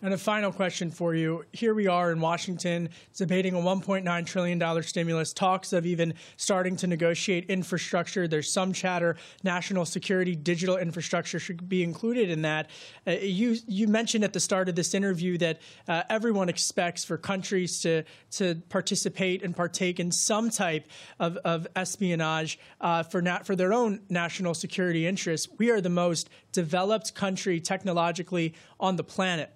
And 0.00 0.14
a 0.14 0.18
final 0.18 0.52
question 0.52 0.92
for 0.92 1.16
you. 1.16 1.44
Here 1.50 1.74
we 1.74 1.88
are 1.88 2.12
in 2.12 2.20
Washington 2.20 2.90
debating 3.16 3.56
a 3.56 3.58
$1.9 3.58 4.26
trillion 4.26 4.82
stimulus, 4.84 5.32
talks 5.32 5.72
of 5.72 5.86
even 5.86 6.14
starting 6.36 6.76
to 6.76 6.86
negotiate 6.86 7.46
infrastructure. 7.50 8.28
There's 8.28 8.48
some 8.48 8.72
chatter 8.72 9.16
national 9.42 9.86
security, 9.86 10.36
digital 10.36 10.76
infrastructure 10.76 11.40
should 11.40 11.68
be 11.68 11.82
included 11.82 12.30
in 12.30 12.42
that. 12.42 12.70
Uh, 13.08 13.12
you, 13.12 13.56
you 13.66 13.88
mentioned 13.88 14.22
at 14.22 14.32
the 14.32 14.38
start 14.38 14.68
of 14.68 14.76
this 14.76 14.94
interview 14.94 15.36
that 15.38 15.60
uh, 15.88 16.04
everyone 16.08 16.48
expects 16.48 17.04
for 17.04 17.18
countries 17.18 17.80
to, 17.80 18.04
to 18.30 18.54
participate 18.68 19.42
and 19.42 19.56
partake 19.56 19.98
in 19.98 20.12
some 20.12 20.48
type 20.48 20.86
of, 21.18 21.36
of 21.38 21.66
espionage 21.74 22.60
uh, 22.80 23.02
for, 23.02 23.20
nat- 23.20 23.44
for 23.44 23.56
their 23.56 23.72
own 23.72 24.00
national 24.08 24.54
security 24.54 25.08
interests. 25.08 25.48
We 25.58 25.72
are 25.72 25.80
the 25.80 25.90
most 25.90 26.30
developed 26.52 27.16
country 27.16 27.58
technologically 27.58 28.54
on 28.78 28.94
the 28.94 29.04
planet. 29.04 29.52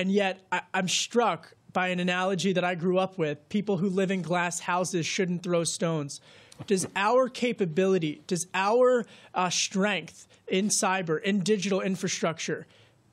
And 0.00 0.10
yet, 0.10 0.40
I, 0.50 0.62
am 0.72 0.88
struck 0.88 1.52
by 1.74 1.88
an 1.88 2.00
analogy 2.00 2.54
that 2.54 2.64
I 2.64 2.74
grew 2.74 2.96
up 2.96 3.18
with 3.18 3.46
people 3.50 3.76
who 3.76 3.90
live 3.90 4.10
in 4.10 4.22
glass 4.22 4.60
houses 4.60 5.04
shouldn't 5.04 5.42
throw 5.42 5.62
stones. 5.62 6.22
Does 6.66 6.86
our 6.96 7.28
capability, 7.28 8.22
does 8.26 8.46
our 8.54 9.04
uh, 9.34 9.50
strength 9.50 10.26
in 10.48 10.68
cyber, 10.68 11.20
in 11.20 11.40
digital 11.40 11.82
infrastructure, 11.82 12.66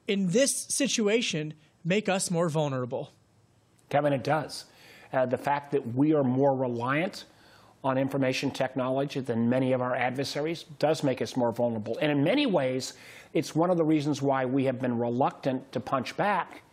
in 0.08 0.30
this 0.30 0.56
situation, 0.69 1.56
make 1.84 2.08
us 2.08 2.32
more 2.32 2.47
vulnerable? 2.47 3.12
Kevin, 3.89 4.13
it 4.13 4.23
does. 4.23 4.63
Uh, 5.12 5.26
the 5.26 5.38
fact 5.38 5.73
that 5.73 5.93
we 5.93 6.13
are 6.13 6.23
more 6.23 6.56
reliant 6.56 7.26
on 7.84 7.97
information 7.97 8.50
technology 8.50 9.19
than 9.19 9.50
many 9.50 9.73
of 9.73 9.82
our 9.82 9.93
adversaries 9.93 10.63
does 10.80 11.04
make 11.04 11.21
us 11.21 11.36
more 11.36 11.52
vulnerable. 11.52 11.97
And 12.02 12.10
in 12.13 12.23
many 12.23 12.45
ways, 12.45 12.93
it's 13.34 13.54
one 13.54 13.69
of 13.69 13.76
the 13.76 13.84
reasons 13.84 14.21
why 14.21 14.45
we 14.45 14.63
have 14.63 14.80
been 14.80 14.97
reluctant 14.97 15.69
to 15.73 15.82
punch 15.82 16.15
back 16.15 16.63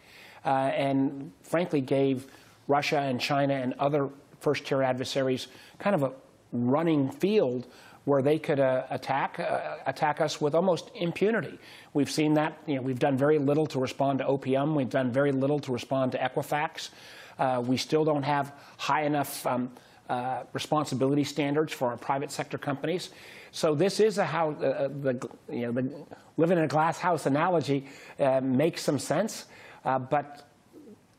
uh, 0.45 0.49
and 0.49 1.33
frankly 1.43 1.81
gave 1.81 2.27
Russia 2.69 2.99
and 2.99 3.21
China 3.21 3.55
and 3.55 3.75
other 3.75 4.09
first 4.41 4.67
tier 4.67 4.83
adversaries 4.83 5.49
kind 5.79 5.95
of 5.95 6.03
a 6.03 6.13
running 6.53 7.11
field 7.11 7.67
where 8.05 8.21
they 8.21 8.39
could 8.39 8.61
uh, 8.61 8.85
attack 8.91 9.41
uh, 9.41 9.77
attack 9.87 10.21
us 10.21 10.41
with 10.41 10.55
almost 10.55 10.91
impunity. 10.95 11.59
We've 11.95 12.11
seen 12.11 12.35
that. 12.35 12.59
You 12.67 12.77
know, 12.77 12.83
we've 12.83 12.99
done 12.99 13.17
very 13.17 13.39
little 13.39 13.67
to 13.69 13.79
respond 13.79 14.19
to 14.19 14.25
OPM. 14.27 14.75
We've 14.75 14.91
done 14.91 15.11
very 15.11 15.33
little 15.33 15.59
to 15.61 15.73
respond 15.73 16.13
to 16.13 16.19
Equifax. 16.19 16.91
Uh, 17.39 17.63
we 17.67 17.77
still 17.77 18.05
don't 18.05 18.23
have 18.23 18.53
high 18.77 19.05
enough 19.05 19.47
um, 19.47 19.71
uh, 20.09 20.43
responsibility 20.53 21.25
standards 21.25 21.73
for 21.73 21.89
our 21.89 21.97
private 21.97 22.31
sector 22.31 22.59
companies. 22.59 23.11
So 23.51 23.75
this 23.75 24.01
is 24.01 24.19
a 24.19 24.25
how 24.25 24.51
uh, 24.51 24.89
the 24.89 25.29
you 25.51 25.63
know 25.63 25.73
the 25.73 26.05
living 26.37 26.59
in 26.59 26.65
a 26.65 26.69
glass 26.69 26.99
house 26.99 27.25
analogy 27.27 27.87
uh, 28.21 28.41
makes 28.43 28.83
some 28.83 28.99
sense. 28.99 29.47
Uh, 29.85 29.99
but 29.99 30.49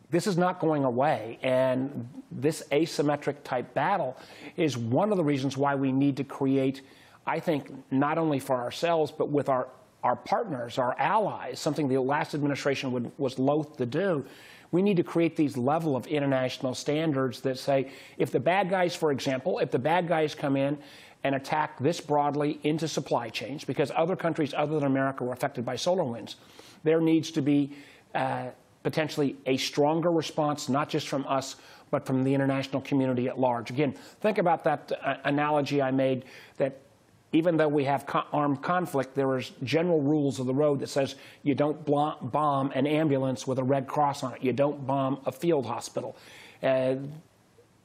this 0.10 0.28
is 0.28 0.38
not 0.38 0.60
going 0.60 0.84
away. 0.84 1.40
And 1.42 2.08
this 2.32 2.64
asymmetric 2.72 3.44
type 3.44 3.74
battle 3.74 4.18
is 4.56 4.78
one 4.78 5.12
of 5.12 5.18
the 5.18 5.24
reasons 5.24 5.58
why 5.58 5.76
we 5.76 5.92
need 5.92 6.18
to 6.18 6.24
create, 6.24 6.82
I 7.26 7.40
think, 7.40 7.72
not 7.92 8.18
only 8.18 8.40
for 8.40 8.56
ourselves, 8.56 9.12
but 9.12 9.30
with 9.30 9.50
our, 9.50 9.68
our 10.04 10.16
partners, 10.16 10.78
our 10.78 10.96
allies, 11.00 11.60
something 11.60 11.88
the 11.88 12.00
last 12.00 12.34
administration 12.34 12.92
would, 12.92 13.12
was 13.18 13.40
loath 13.40 13.78
to 13.78 13.86
do. 13.86 14.26
We 14.72 14.82
need 14.82 14.98
to 14.98 15.04
create 15.04 15.36
these 15.36 15.58
level 15.58 15.96
of 15.96 16.08
international 16.08 16.76
standards 16.76 17.42
that 17.42 17.58
say 17.58 17.92
if 18.18 18.32
the 18.32 18.40
bad 18.40 18.70
guys, 18.70 18.96
for 18.96 19.12
example, 19.12 19.60
if 19.60 19.72
the 19.72 19.80
bad 19.80 20.08
guys 20.08 20.36
come 20.36 20.58
in 20.58 20.78
and 21.24 21.34
attack 21.34 21.80
this 21.80 22.02
broadly 22.02 22.60
into 22.64 22.88
supply 22.88 23.30
chains, 23.30 23.64
because 23.64 23.92
other 23.96 24.16
countries 24.16 24.54
other 24.54 24.76
than 24.76 24.84
America 24.84 25.24
were 25.24 25.34
affected 25.34 25.66
by 25.66 25.76
SolarWinds, 25.76 26.36
there 26.84 27.02
needs 27.02 27.32
to 27.32 27.42
be 27.42 27.72
uh, 28.16 28.48
potentially 28.84 29.36
a 29.46 29.58
stronger 29.58 30.12
response, 30.12 30.70
not 30.70 30.90
just 30.90 31.08
from 31.08 31.26
us, 31.28 31.56
but 31.92 32.06
from 32.06 32.24
the 32.24 32.34
international 32.34 32.82
community 32.82 33.28
at 33.28 33.40
large. 33.40 33.70
Again, 33.70 33.94
think 34.22 34.38
about 34.38 34.64
that 34.64 34.92
uh, 35.02 35.18
analogy 35.24 35.82
I 35.82 35.92
made 35.92 36.26
that 36.58 36.82
even 37.32 37.58
though 37.58 37.68
we 37.68 37.84
have 37.84 38.06
co- 38.06 38.24
armed 38.32 38.62
conflict, 38.62 39.14
there 39.14 39.38
is 39.38 39.52
general 39.64 40.02
rules 40.02 40.40
of 40.40 40.46
the 40.46 40.54
road 40.54 40.80
that 40.80 40.88
says 40.88 41.16
you 41.44 41.54
don't 41.54 41.86
bomb 41.86 42.72
an 42.72 42.88
ambulance 42.88 43.46
with 43.46 43.60
a 43.60 43.64
red 43.64 43.88
cross 43.88 44.24
on 44.24 44.34
it. 44.34 44.44
You 44.44 44.54
don't 44.54 44.88
bomb 44.88 45.20
a 45.26 45.32
field 45.32 45.66
hospital. 45.66 46.16
Uh, 46.64 46.96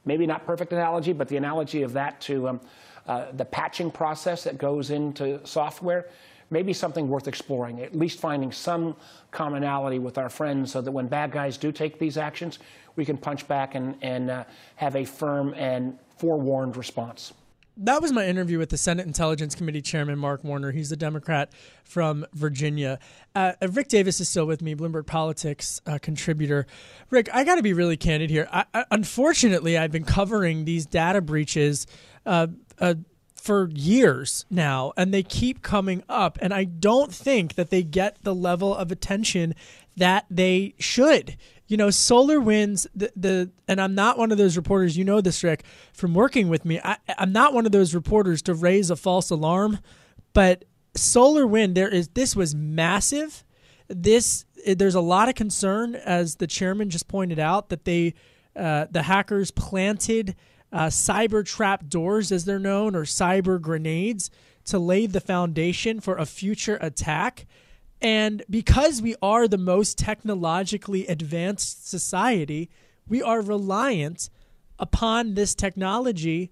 maybe 0.05 0.25
not 0.25 0.45
perfect 0.45 0.71
analogy, 0.71 1.13
but 1.13 1.27
the 1.27 1.37
analogy 1.37 1.81
of 1.81 1.93
that 1.93 2.21
to 2.21 2.47
um, 2.47 2.61
uh, 3.07 3.25
the 3.33 3.45
patching 3.45 3.91
process 3.91 4.43
that 4.45 4.57
goes 4.57 4.89
into 4.89 5.45
software 5.45 6.07
maybe 6.51 6.73
something 6.73 7.07
worth 7.07 7.27
exploring, 7.27 7.81
at 7.81 7.97
least 7.97 8.19
finding 8.19 8.51
some 8.51 8.95
commonality 9.31 9.97
with 9.97 10.17
our 10.17 10.29
friends 10.29 10.71
so 10.71 10.81
that 10.81 10.91
when 10.91 11.07
bad 11.07 11.31
guys 11.31 11.57
do 11.57 11.71
take 11.71 11.97
these 11.97 12.17
actions, 12.17 12.59
we 12.95 13.05
can 13.05 13.17
punch 13.17 13.47
back 13.47 13.73
and, 13.73 13.95
and 14.01 14.29
uh, 14.29 14.43
have 14.75 14.95
a 14.95 15.05
firm 15.05 15.53
and 15.55 15.97
forewarned 16.17 16.75
response. 16.77 17.33
that 17.77 18.01
was 18.01 18.11
my 18.11 18.27
interview 18.27 18.59
with 18.59 18.69
the 18.69 18.77
Senate 18.77 19.07
Intelligence 19.07 19.55
Committee 19.55 19.81
Chairman 19.81 20.19
Mark 20.19 20.43
Warner. 20.43 20.71
He's 20.71 20.91
a 20.91 20.97
Democrat 20.97 21.51
from 21.85 22.25
Virginia. 22.33 22.99
Uh, 23.33 23.53
Rick 23.69 23.87
Davis 23.87 24.19
is 24.19 24.27
still 24.27 24.45
with 24.45 24.61
me, 24.61 24.75
Bloomberg 24.75 25.07
Politics 25.07 25.81
uh, 25.87 25.97
contributor. 26.01 26.67
Rick, 27.09 27.29
I 27.33 27.45
got 27.45 27.55
to 27.55 27.63
be 27.63 27.73
really 27.73 27.97
candid 27.97 28.29
here. 28.29 28.47
I, 28.51 28.65
I, 28.73 28.85
unfortunately, 28.91 29.77
I've 29.77 29.91
been 29.91 30.03
covering 30.03 30.65
these 30.65 30.85
data 30.85 31.21
breaches 31.21 31.87
uh, 32.25 32.47
uh, 32.77 32.95
for 33.41 33.69
years 33.69 34.45
now, 34.49 34.93
and 34.95 35.13
they 35.13 35.23
keep 35.23 35.61
coming 35.61 36.03
up. 36.07 36.37
And 36.41 36.53
I 36.53 36.63
don't 36.63 37.13
think 37.13 37.55
that 37.55 37.69
they 37.69 37.83
get 37.83 38.23
the 38.23 38.35
level 38.35 38.75
of 38.75 38.91
attention 38.91 39.55
that 39.97 40.25
they 40.29 40.75
should 40.79 41.37
you 41.71 41.77
know, 41.77 41.87
SolarWinds, 41.87 42.85
the, 42.93 43.13
the 43.15 43.49
and 43.65 43.79
I'm 43.79 43.95
not 43.95 44.17
one 44.17 44.33
of 44.33 44.37
those 44.37 44.57
reporters, 44.57 44.97
you 44.97 45.05
know 45.05 45.21
this, 45.21 45.41
Rick, 45.41 45.63
from 45.93 46.13
working 46.13 46.49
with 46.49 46.65
me. 46.65 46.81
I, 46.83 46.97
I'm 47.17 47.31
not 47.31 47.53
one 47.53 47.65
of 47.65 47.71
those 47.71 47.95
reporters 47.95 48.41
to 48.41 48.53
raise 48.53 48.89
a 48.89 48.97
false 48.97 49.29
alarm, 49.29 49.79
but 50.33 50.65
SolarWind, 50.95 51.75
there 51.75 51.87
is 51.87 52.09
this 52.09 52.35
was 52.35 52.53
massive. 52.53 53.45
This 53.87 54.43
there's 54.67 54.95
a 54.95 55.01
lot 55.01 55.29
of 55.29 55.35
concern, 55.35 55.95
as 55.95 56.35
the 56.35 56.45
chairman 56.45 56.89
just 56.89 57.07
pointed 57.07 57.39
out, 57.39 57.69
that 57.69 57.85
they 57.85 58.15
uh, 58.53 58.87
the 58.91 59.03
hackers 59.03 59.51
planted 59.51 60.35
uh, 60.71 60.87
cyber 60.87 61.45
trap 61.45 61.87
doors, 61.87 62.31
as 62.31 62.45
they're 62.45 62.59
known, 62.59 62.95
or 62.95 63.03
cyber 63.03 63.59
grenades, 63.59 64.29
to 64.65 64.79
lay 64.79 65.05
the 65.05 65.19
foundation 65.19 65.99
for 65.99 66.17
a 66.17 66.25
future 66.25 66.77
attack. 66.81 67.45
And 68.01 68.43
because 68.49 69.01
we 69.01 69.15
are 69.21 69.47
the 69.47 69.57
most 69.57 69.97
technologically 69.97 71.07
advanced 71.07 71.87
society, 71.87 72.69
we 73.07 73.21
are 73.21 73.41
reliant 73.41 74.29
upon 74.79 75.33
this 75.33 75.53
technology 75.53 76.51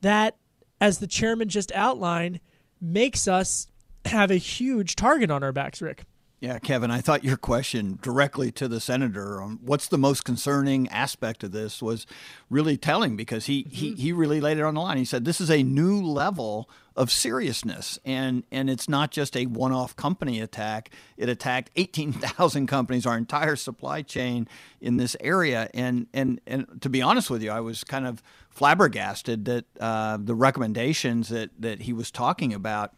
that, 0.00 0.36
as 0.80 0.98
the 0.98 1.06
chairman 1.06 1.48
just 1.48 1.72
outlined, 1.72 2.40
makes 2.80 3.28
us 3.28 3.68
have 4.06 4.30
a 4.30 4.36
huge 4.36 4.96
target 4.96 5.30
on 5.30 5.42
our 5.42 5.52
backs, 5.52 5.80
Rick. 5.80 6.04
Yeah, 6.42 6.58
Kevin, 6.58 6.90
I 6.90 7.00
thought 7.00 7.22
your 7.22 7.36
question 7.36 8.00
directly 8.02 8.50
to 8.50 8.66
the 8.66 8.80
senator 8.80 9.40
on 9.40 9.60
what's 9.62 9.86
the 9.86 9.96
most 9.96 10.24
concerning 10.24 10.88
aspect 10.88 11.44
of 11.44 11.52
this 11.52 11.80
was 11.80 12.04
really 12.50 12.76
telling 12.76 13.14
because 13.16 13.46
he, 13.46 13.62
mm-hmm. 13.62 13.70
he, 13.70 13.94
he 13.94 14.12
really 14.12 14.40
laid 14.40 14.58
it 14.58 14.64
on 14.64 14.74
the 14.74 14.80
line. 14.80 14.96
He 14.96 15.04
said 15.04 15.24
this 15.24 15.40
is 15.40 15.52
a 15.52 15.62
new 15.62 16.02
level 16.02 16.68
of 16.96 17.12
seriousness 17.12 18.00
and 18.04 18.42
and 18.50 18.68
it's 18.68 18.88
not 18.88 19.12
just 19.12 19.36
a 19.36 19.46
one-off 19.46 19.94
company 19.94 20.40
attack. 20.40 20.90
It 21.16 21.28
attacked 21.28 21.70
18,000 21.76 22.66
companies, 22.66 23.06
our 23.06 23.16
entire 23.16 23.54
supply 23.54 24.02
chain 24.02 24.48
in 24.80 24.96
this 24.96 25.16
area 25.20 25.70
and 25.72 26.08
and 26.12 26.40
and 26.44 26.82
to 26.82 26.88
be 26.88 27.00
honest 27.00 27.30
with 27.30 27.44
you, 27.44 27.52
I 27.52 27.60
was 27.60 27.84
kind 27.84 28.04
of 28.04 28.20
flabbergasted 28.50 29.44
that 29.44 29.64
uh, 29.78 30.18
the 30.20 30.34
recommendations 30.34 31.28
that 31.28 31.50
that 31.60 31.82
he 31.82 31.92
was 31.92 32.10
talking 32.10 32.52
about 32.52 32.94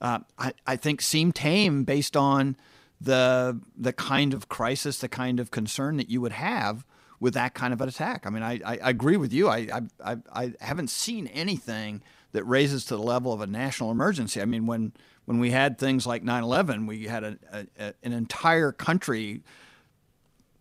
uh, 0.00 0.20
I, 0.38 0.54
I 0.66 0.76
think 0.76 1.02
seem 1.02 1.32
tame 1.32 1.84
based 1.84 2.16
on 2.16 2.56
the 3.00 3.60
the 3.76 3.92
kind 3.92 4.32
of 4.32 4.48
crisis, 4.48 4.98
the 4.98 5.08
kind 5.08 5.40
of 5.40 5.50
concern 5.50 5.96
that 5.96 6.08
you 6.08 6.20
would 6.20 6.32
have 6.32 6.84
with 7.20 7.34
that 7.34 7.54
kind 7.54 7.72
of 7.72 7.80
an 7.80 7.88
attack. 7.88 8.26
I 8.26 8.30
mean, 8.30 8.42
I, 8.42 8.60
I, 8.64 8.90
agree 8.90 9.16
with 9.16 9.32
you. 9.32 9.48
I, 9.48 9.82
I 10.04 10.16
I 10.32 10.52
haven't 10.60 10.90
seen 10.90 11.26
anything 11.28 12.02
that 12.32 12.44
raises 12.44 12.84
to 12.86 12.96
the 12.96 13.02
level 13.02 13.32
of 13.32 13.40
a 13.40 13.46
national 13.46 13.90
emergency. 13.90 14.40
I 14.40 14.44
mean, 14.44 14.66
when 14.66 14.92
when 15.24 15.38
we 15.38 15.50
had 15.50 15.78
things 15.78 16.06
like 16.06 16.22
9/11, 16.22 16.86
we 16.86 17.04
had 17.04 17.24
a, 17.24 17.38
a, 17.52 17.94
an 18.02 18.12
entire 18.12 18.72
country 18.72 19.42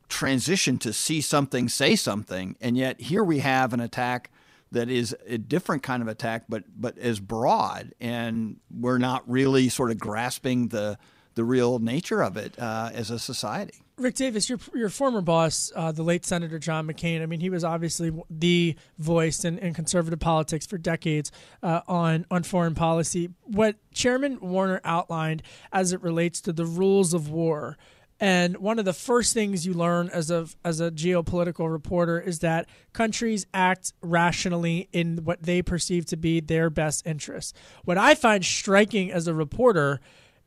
transition 0.08 0.78
to 0.78 0.94
see 0.94 1.22
something, 1.22 1.68
say 1.68 1.96
something, 1.96 2.56
and 2.62 2.78
yet 2.78 3.02
here 3.02 3.24
we 3.24 3.40
have 3.40 3.74
an 3.74 3.80
attack 3.80 4.30
that 4.72 4.90
is 4.90 5.16
a 5.26 5.38
different 5.38 5.84
kind 5.84 6.02
of 6.02 6.08
attack, 6.08 6.46
but 6.50 6.64
but 6.76 6.98
as 6.98 7.20
broad, 7.20 7.94
and 8.00 8.58
we're 8.70 8.98
not 8.98 9.30
really 9.30 9.70
sort 9.70 9.92
of 9.92 9.98
grasping 9.98 10.70
the 10.70 10.98
the 11.36 11.44
real 11.44 11.80
nature 11.80 12.24
of 12.24 12.38
it 12.38 12.58
uh, 12.58 12.90
as 12.94 13.12
a 13.12 13.20
society. 13.20 13.86
Rick 13.98 14.16
Davis, 14.16 14.50
your 14.50 14.60
your 14.74 14.90
former 14.90 15.22
boss, 15.22 15.72
uh, 15.74 15.92
the 15.92 16.04
late 16.04 16.26
Senator 16.26 16.60
John 16.60 16.86
McCain. 16.86 17.22
I 17.22 17.28
mean, 17.28 17.40
he 17.40 17.50
was 17.50 17.64
obviously 17.64 18.12
the 18.30 18.76
voice 18.98 19.46
in, 19.46 19.58
in 19.60 19.74
conservative 19.74 20.20
politics 20.20 20.66
for 20.66 20.78
decades 20.78 21.32
uh, 21.64 21.82
on 21.88 22.26
on 22.30 22.44
foreign 22.44 22.76
policy. 22.76 23.30
What 23.44 23.78
Chairman 23.94 24.40
Warner 24.42 24.82
outlined 24.84 25.44
as 25.72 25.94
it 25.94 26.02
relates 26.02 26.42
to 26.42 26.52
the 26.52 26.66
rules 26.66 27.14
of 27.14 27.30
war, 27.30 27.78
and 28.20 28.58
one 28.58 28.80
of 28.80 28.86
the 28.86 28.94
first 28.94 29.34
things 29.34 29.66
you 29.66 29.74
learn 29.74 30.10
as 30.10 30.30
a 30.30 30.48
as 30.66 30.82
a 30.82 30.92
geopolitical 30.92 31.72
reporter 31.72 32.20
is 32.20 32.40
that 32.40 32.68
countries 32.92 33.46
act 33.54 33.94
rationally 34.02 34.90
in 34.92 35.24
what 35.24 35.44
they 35.44 35.62
perceive 35.62 36.06
to 36.08 36.18
be 36.18 36.42
their 36.42 36.70
best 36.70 37.08
interests. 37.08 37.54
What 37.86 37.98
I 37.98 38.14
find 38.16 38.44
striking 38.44 39.10
as 39.10 39.28
a 39.28 39.34
reporter 39.34 40.02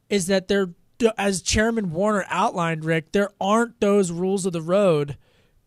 is 0.09 0.27
that 0.27 0.49
there, 0.49 0.71
as 1.17 1.43
Chairman 1.43 1.93
Warner 1.93 2.25
outlined, 2.29 2.85
Rick, 2.85 3.13
there 3.13 3.31
aren't 3.41 3.81
those 3.81 4.11
rules 4.11 4.47
of 4.47 4.53
the 4.53 4.63
road 4.63 5.17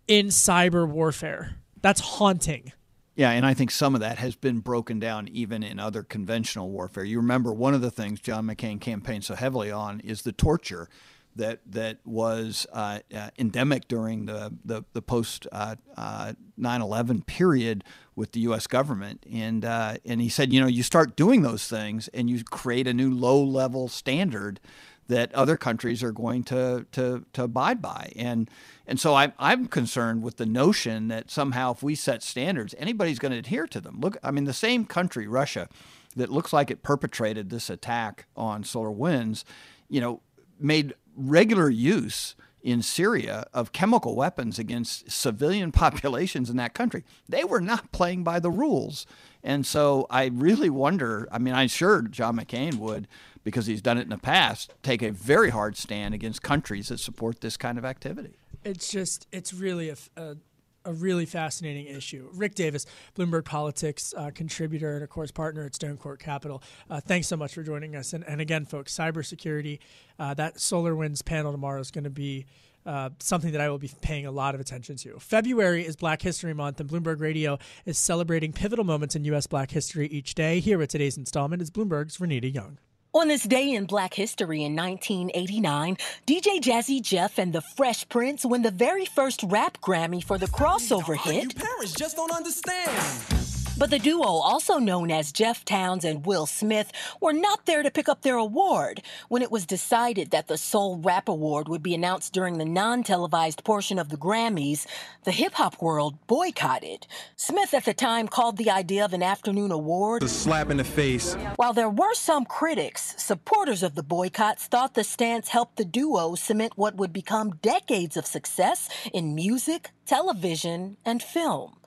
in 0.08 0.28
cyber 0.28 0.88
warfare. 0.88 1.58
That's 1.82 2.02
haunting. 2.02 2.74
Yeah, 3.16 3.32
and 3.32 3.46
I 3.46 3.54
think 3.54 3.72
some 3.72 3.94
of 3.94 4.02
that 4.02 4.18
has 4.18 4.36
been 4.36 4.60
broken 4.60 5.00
down 5.00 5.28
even 5.28 5.64
in 5.64 5.80
other 5.80 6.02
conventional 6.02 6.70
warfare. 6.70 7.04
You 7.04 7.18
remember 7.18 7.54
one 7.54 7.74
of 7.74 7.82
the 7.82 7.92
things 7.92 8.20
John 8.20 8.48
McCain 8.48 8.80
campaigned 8.80 9.26
so 9.26 9.36
heavily 9.36 9.70
on 9.70 10.00
is 10.00 10.22
the 10.22 10.32
torture 10.32 10.89
that 11.36 11.59
that 11.65 11.99
was 12.05 12.67
uh, 12.73 12.99
uh, 13.13 13.29
endemic 13.38 13.88
during 13.88 14.25
the 14.25 14.53
the, 14.63 14.84
the 14.93 15.01
post 15.01 15.47
uh, 15.51 15.75
9/11 15.97 17.21
uh, 17.21 17.23
period 17.25 17.84
with 18.15 18.34
the 18.34 18.41
U.S. 18.41 18.67
government, 18.67 19.25
and 19.32 19.63
uh, 19.65 19.95
and 20.05 20.21
he 20.21 20.29
said, 20.29 20.53
you 20.53 20.59
know, 20.59 20.67
you 20.67 20.84
start 20.84 21.15
doing 21.15 21.41
those 21.41 21.67
things, 21.67 22.07
and 22.09 22.29
you 22.29 22.43
create 22.43 22.88
a 22.88 22.93
new 22.93 23.11
low 23.11 23.41
level 23.41 23.88
standard 23.88 24.59
that 25.07 25.34
other 25.34 25.57
countries 25.57 26.03
are 26.03 26.11
going 26.11 26.43
to 26.43 26.86
to, 26.91 27.25
to 27.34 27.43
abide 27.43 27.82
by, 27.82 28.11
and 28.15 28.49
and 28.86 28.99
so 28.99 29.15
I'm 29.15 29.34
I'm 29.39 29.67
concerned 29.67 30.23
with 30.23 30.38
the 30.38 30.45
notion 30.45 31.07
that 31.07 31.32
somehow 31.32 31.71
if 31.71 31.82
we 31.82 31.95
set 31.95 32.23
standards, 32.23 32.75
anybody's 32.77 33.19
going 33.19 33.32
to 33.32 33.38
adhere 33.38 33.67
to 33.67 33.82
them. 33.82 33.99
Look, 33.99 34.17
I 34.23 34.32
mean, 34.32 34.45
the 34.45 34.53
same 34.53 34.86
country, 34.86 35.27
Russia, 35.27 35.67
that 36.15 36.29
looks 36.29 36.51
like 36.53 36.69
it 36.69 36.84
perpetrated 36.84 37.49
this 37.49 37.69
attack 37.69 38.25
on 38.36 38.63
SolarWinds, 38.63 39.43
you 39.89 40.01
know, 40.01 40.21
made 40.59 40.93
regular 41.16 41.70
use 41.70 42.36
in 42.64 42.82
Syria 42.82 43.45
of 43.53 43.72
chemical 43.72 44.16
weapons 44.16 44.59
against 44.59 45.09
civilian 45.09 45.72
populations 45.84 46.49
in 46.49 46.57
that 46.57 46.74
country. 46.74 47.03
They 47.28 47.43
were 47.43 47.62
not 47.62 47.91
playing 47.91 48.24
by 48.24 48.39
the 48.39 48.51
rules. 48.51 49.05
And 49.43 49.66
so 49.66 50.05
I 50.09 50.26
really 50.28 50.70
wonder 50.70 51.28
I 51.32 51.39
mean, 51.39 51.53
I'm 51.53 51.68
sure 51.68 52.03
John 52.03 52.38
McCain 52.38 52.76
would, 52.76 53.07
because 53.43 53.66
he's 53.66 53.82
done 53.82 53.97
it 53.97 54.01
in 54.01 54.09
the 54.09 54.18
past, 54.18 54.74
take 54.84 55.01
a 55.01 55.12
very 55.12 55.49
hard 55.49 55.76
stand 55.78 56.14
against 56.14 56.41
countries 56.41 56.89
that 56.89 56.99
support 56.99 57.41
this 57.41 57.57
kind 57.57 57.78
of 57.78 57.86
activity. 57.86 58.38
It's 58.64 58.91
just, 58.91 59.28
it's 59.32 59.53
really 59.53 59.89
a, 59.89 59.97
a 60.16 60.38
a 60.86 60.93
really 60.93 61.25
fascinating 61.25 61.88
issue. 61.88 62.29
Rick 62.34 62.55
Davis, 62.55 62.86
Bloomberg 63.15 63.45
Politics 63.45 64.13
uh, 64.17 64.32
contributor 64.34 64.95
and, 64.95 65.03
of 65.03 65.09
course, 65.09 65.32
partner 65.32 65.65
at 65.65 65.75
Stone 65.75 65.97
Court 65.97 66.19
Capital. 66.19 66.61
Uh, 66.89 66.99
thanks 66.99 67.27
so 67.27 67.38
much 67.38 67.53
for 67.53 67.63
joining 67.63 67.95
us. 67.95 68.13
And, 68.13 68.23
and 68.27 68.41
again, 68.41 68.65
folks, 68.65 68.95
cybersecurity, 68.95 69.79
uh, 70.19 70.34
that 70.36 70.55
SolarWinds 70.55 71.23
panel 71.23 71.51
tomorrow 71.51 71.79
is 71.79 71.91
going 71.91 72.03
to 72.03 72.09
be 72.09 72.45
uh, 72.86 73.09
something 73.19 73.51
that 73.51 73.61
I 73.61 73.69
will 73.69 73.77
be 73.77 73.91
paying 74.01 74.25
a 74.25 74.32
lot 74.32 74.55
of 74.55 74.61
attention 74.61 74.95
to. 74.97 75.19
February 75.19 75.86
is 75.86 75.95
Black 75.95 76.21
History 76.21 76.53
Month, 76.53 76.79
and 76.79 76.89
Bloomberg 76.89 77.19
Radio 77.19 77.59
is 77.86 77.97
celebrating 77.97 78.53
pivotal 78.53 78.86
moments 78.86 79.15
in 79.15 79.23
U.S. 79.25 79.47
Black 79.47 79.71
history 79.71 80.07
each 80.07 80.34
day. 80.34 80.59
Here 80.59 80.77
with 80.77 80.89
today's 80.89 81.17
installment 81.17 81.61
is 81.61 81.69
Bloomberg's 81.69 82.17
Renita 82.17 82.51
Young. 82.51 82.79
On 83.14 83.28
this 83.28 83.43
day 83.43 83.74
in 83.74 83.84
black 83.84 84.14
history 84.14 84.64
in 84.64 84.74
1989, 84.74 85.97
DJ 86.26 86.62
Jazzy 86.62 87.01
Jeff 87.01 87.39
and 87.39 87.51
the 87.51 87.62
Fresh 87.76 88.07
Prince 88.07 88.45
win 88.45 88.62
the 88.62 88.72
very 88.72 89.03
first 89.03 89.43
rap 89.43 89.78
Grammy 89.82 90.24
for 90.24 90.38
the 90.38 90.45
crossover 90.45 91.18
hit. 91.18 91.43
You 91.43 91.49
parents 91.49 91.91
just 91.91 92.16
don't 92.16 92.32
understand. 92.32 93.41
But 93.82 93.89
the 93.89 93.97
duo, 93.97 94.27
also 94.27 94.77
known 94.77 95.09
as 95.09 95.32
Jeff 95.32 95.65
Townes 95.65 96.05
and 96.05 96.23
Will 96.23 96.45
Smith, 96.45 96.91
were 97.19 97.34
not 97.34 97.65
there 97.65 97.82
to 97.82 97.89
pick 97.89 98.07
up 98.07 98.21
their 98.21 98.36
award 98.36 99.01
when 99.27 99.41
it 99.41 99.49
was 99.49 99.65
decided 99.65 100.29
that 100.29 100.45
the 100.47 100.55
Soul 100.59 100.99
Rap 100.99 101.27
Award 101.27 101.67
would 101.67 101.82
be 101.82 101.95
announced 101.95 102.32
during 102.32 102.59
the 102.59 102.63
non 102.63 103.01
televised 103.01 103.63
portion 103.63 103.97
of 103.97 104.09
the 104.09 104.17
Grammys. 104.17 104.86
The 105.23 105.32
hip 105.32 105.53
hop 105.53 105.82
world 105.82 106.19
boycotted. 106.27 107.07
Smith 107.36 107.73
at 107.73 107.86
the 107.86 107.95
time 107.95 108.27
called 108.27 108.57
the 108.57 108.69
idea 108.69 109.03
of 109.03 109.13
an 109.13 109.23
afternoon 109.23 109.71
award 109.71 110.21
a 110.21 110.27
slap 110.27 110.69
in 110.69 110.77
the 110.77 110.84
face. 110.84 111.34
While 111.55 111.73
there 111.73 111.89
were 111.89 112.13
some 112.13 112.45
critics, 112.45 113.15
supporters 113.17 113.82
of 113.82 113.95
the 113.95 114.03
boycotts 114.03 114.67
thought 114.67 114.93
the 114.93 115.03
stance 115.03 115.47
helped 115.47 115.77
the 115.77 115.86
duo 115.86 116.36
cement 116.36 116.73
what 116.75 116.97
would 116.97 117.11
become 117.11 117.57
decades 117.63 118.15
of 118.15 118.27
success 118.27 118.89
in 119.11 119.34
music, 119.34 119.89
television, 120.05 120.97
and 121.03 121.23
film. 121.23 121.77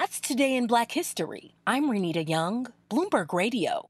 That's 0.00 0.20
today 0.20 0.54
in 0.54 0.68
Black 0.68 0.92
History. 0.92 1.56
I'm 1.66 1.90
Renita 1.90 2.26
Young, 2.28 2.68
Bloomberg 2.88 3.32
Radio. 3.32 3.88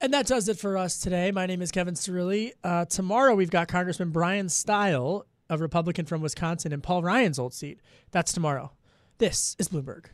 And 0.00 0.14
that 0.14 0.26
does 0.26 0.48
it 0.48 0.58
for 0.58 0.78
us 0.78 0.98
today. 0.98 1.30
My 1.30 1.44
name 1.44 1.60
is 1.60 1.70
Kevin 1.70 1.92
Cirilli. 1.92 2.52
Uh, 2.64 2.86
tomorrow 2.86 3.34
we've 3.34 3.50
got 3.50 3.68
Congressman 3.68 4.12
Brian 4.12 4.48
Steil, 4.48 5.26
a 5.50 5.58
Republican 5.58 6.06
from 6.06 6.22
Wisconsin, 6.22 6.72
in 6.72 6.80
Paul 6.80 7.02
Ryan's 7.02 7.38
old 7.38 7.52
seat. 7.52 7.80
That's 8.12 8.32
tomorrow. 8.32 8.72
This 9.18 9.54
is 9.58 9.68
Bloomberg. 9.68 10.06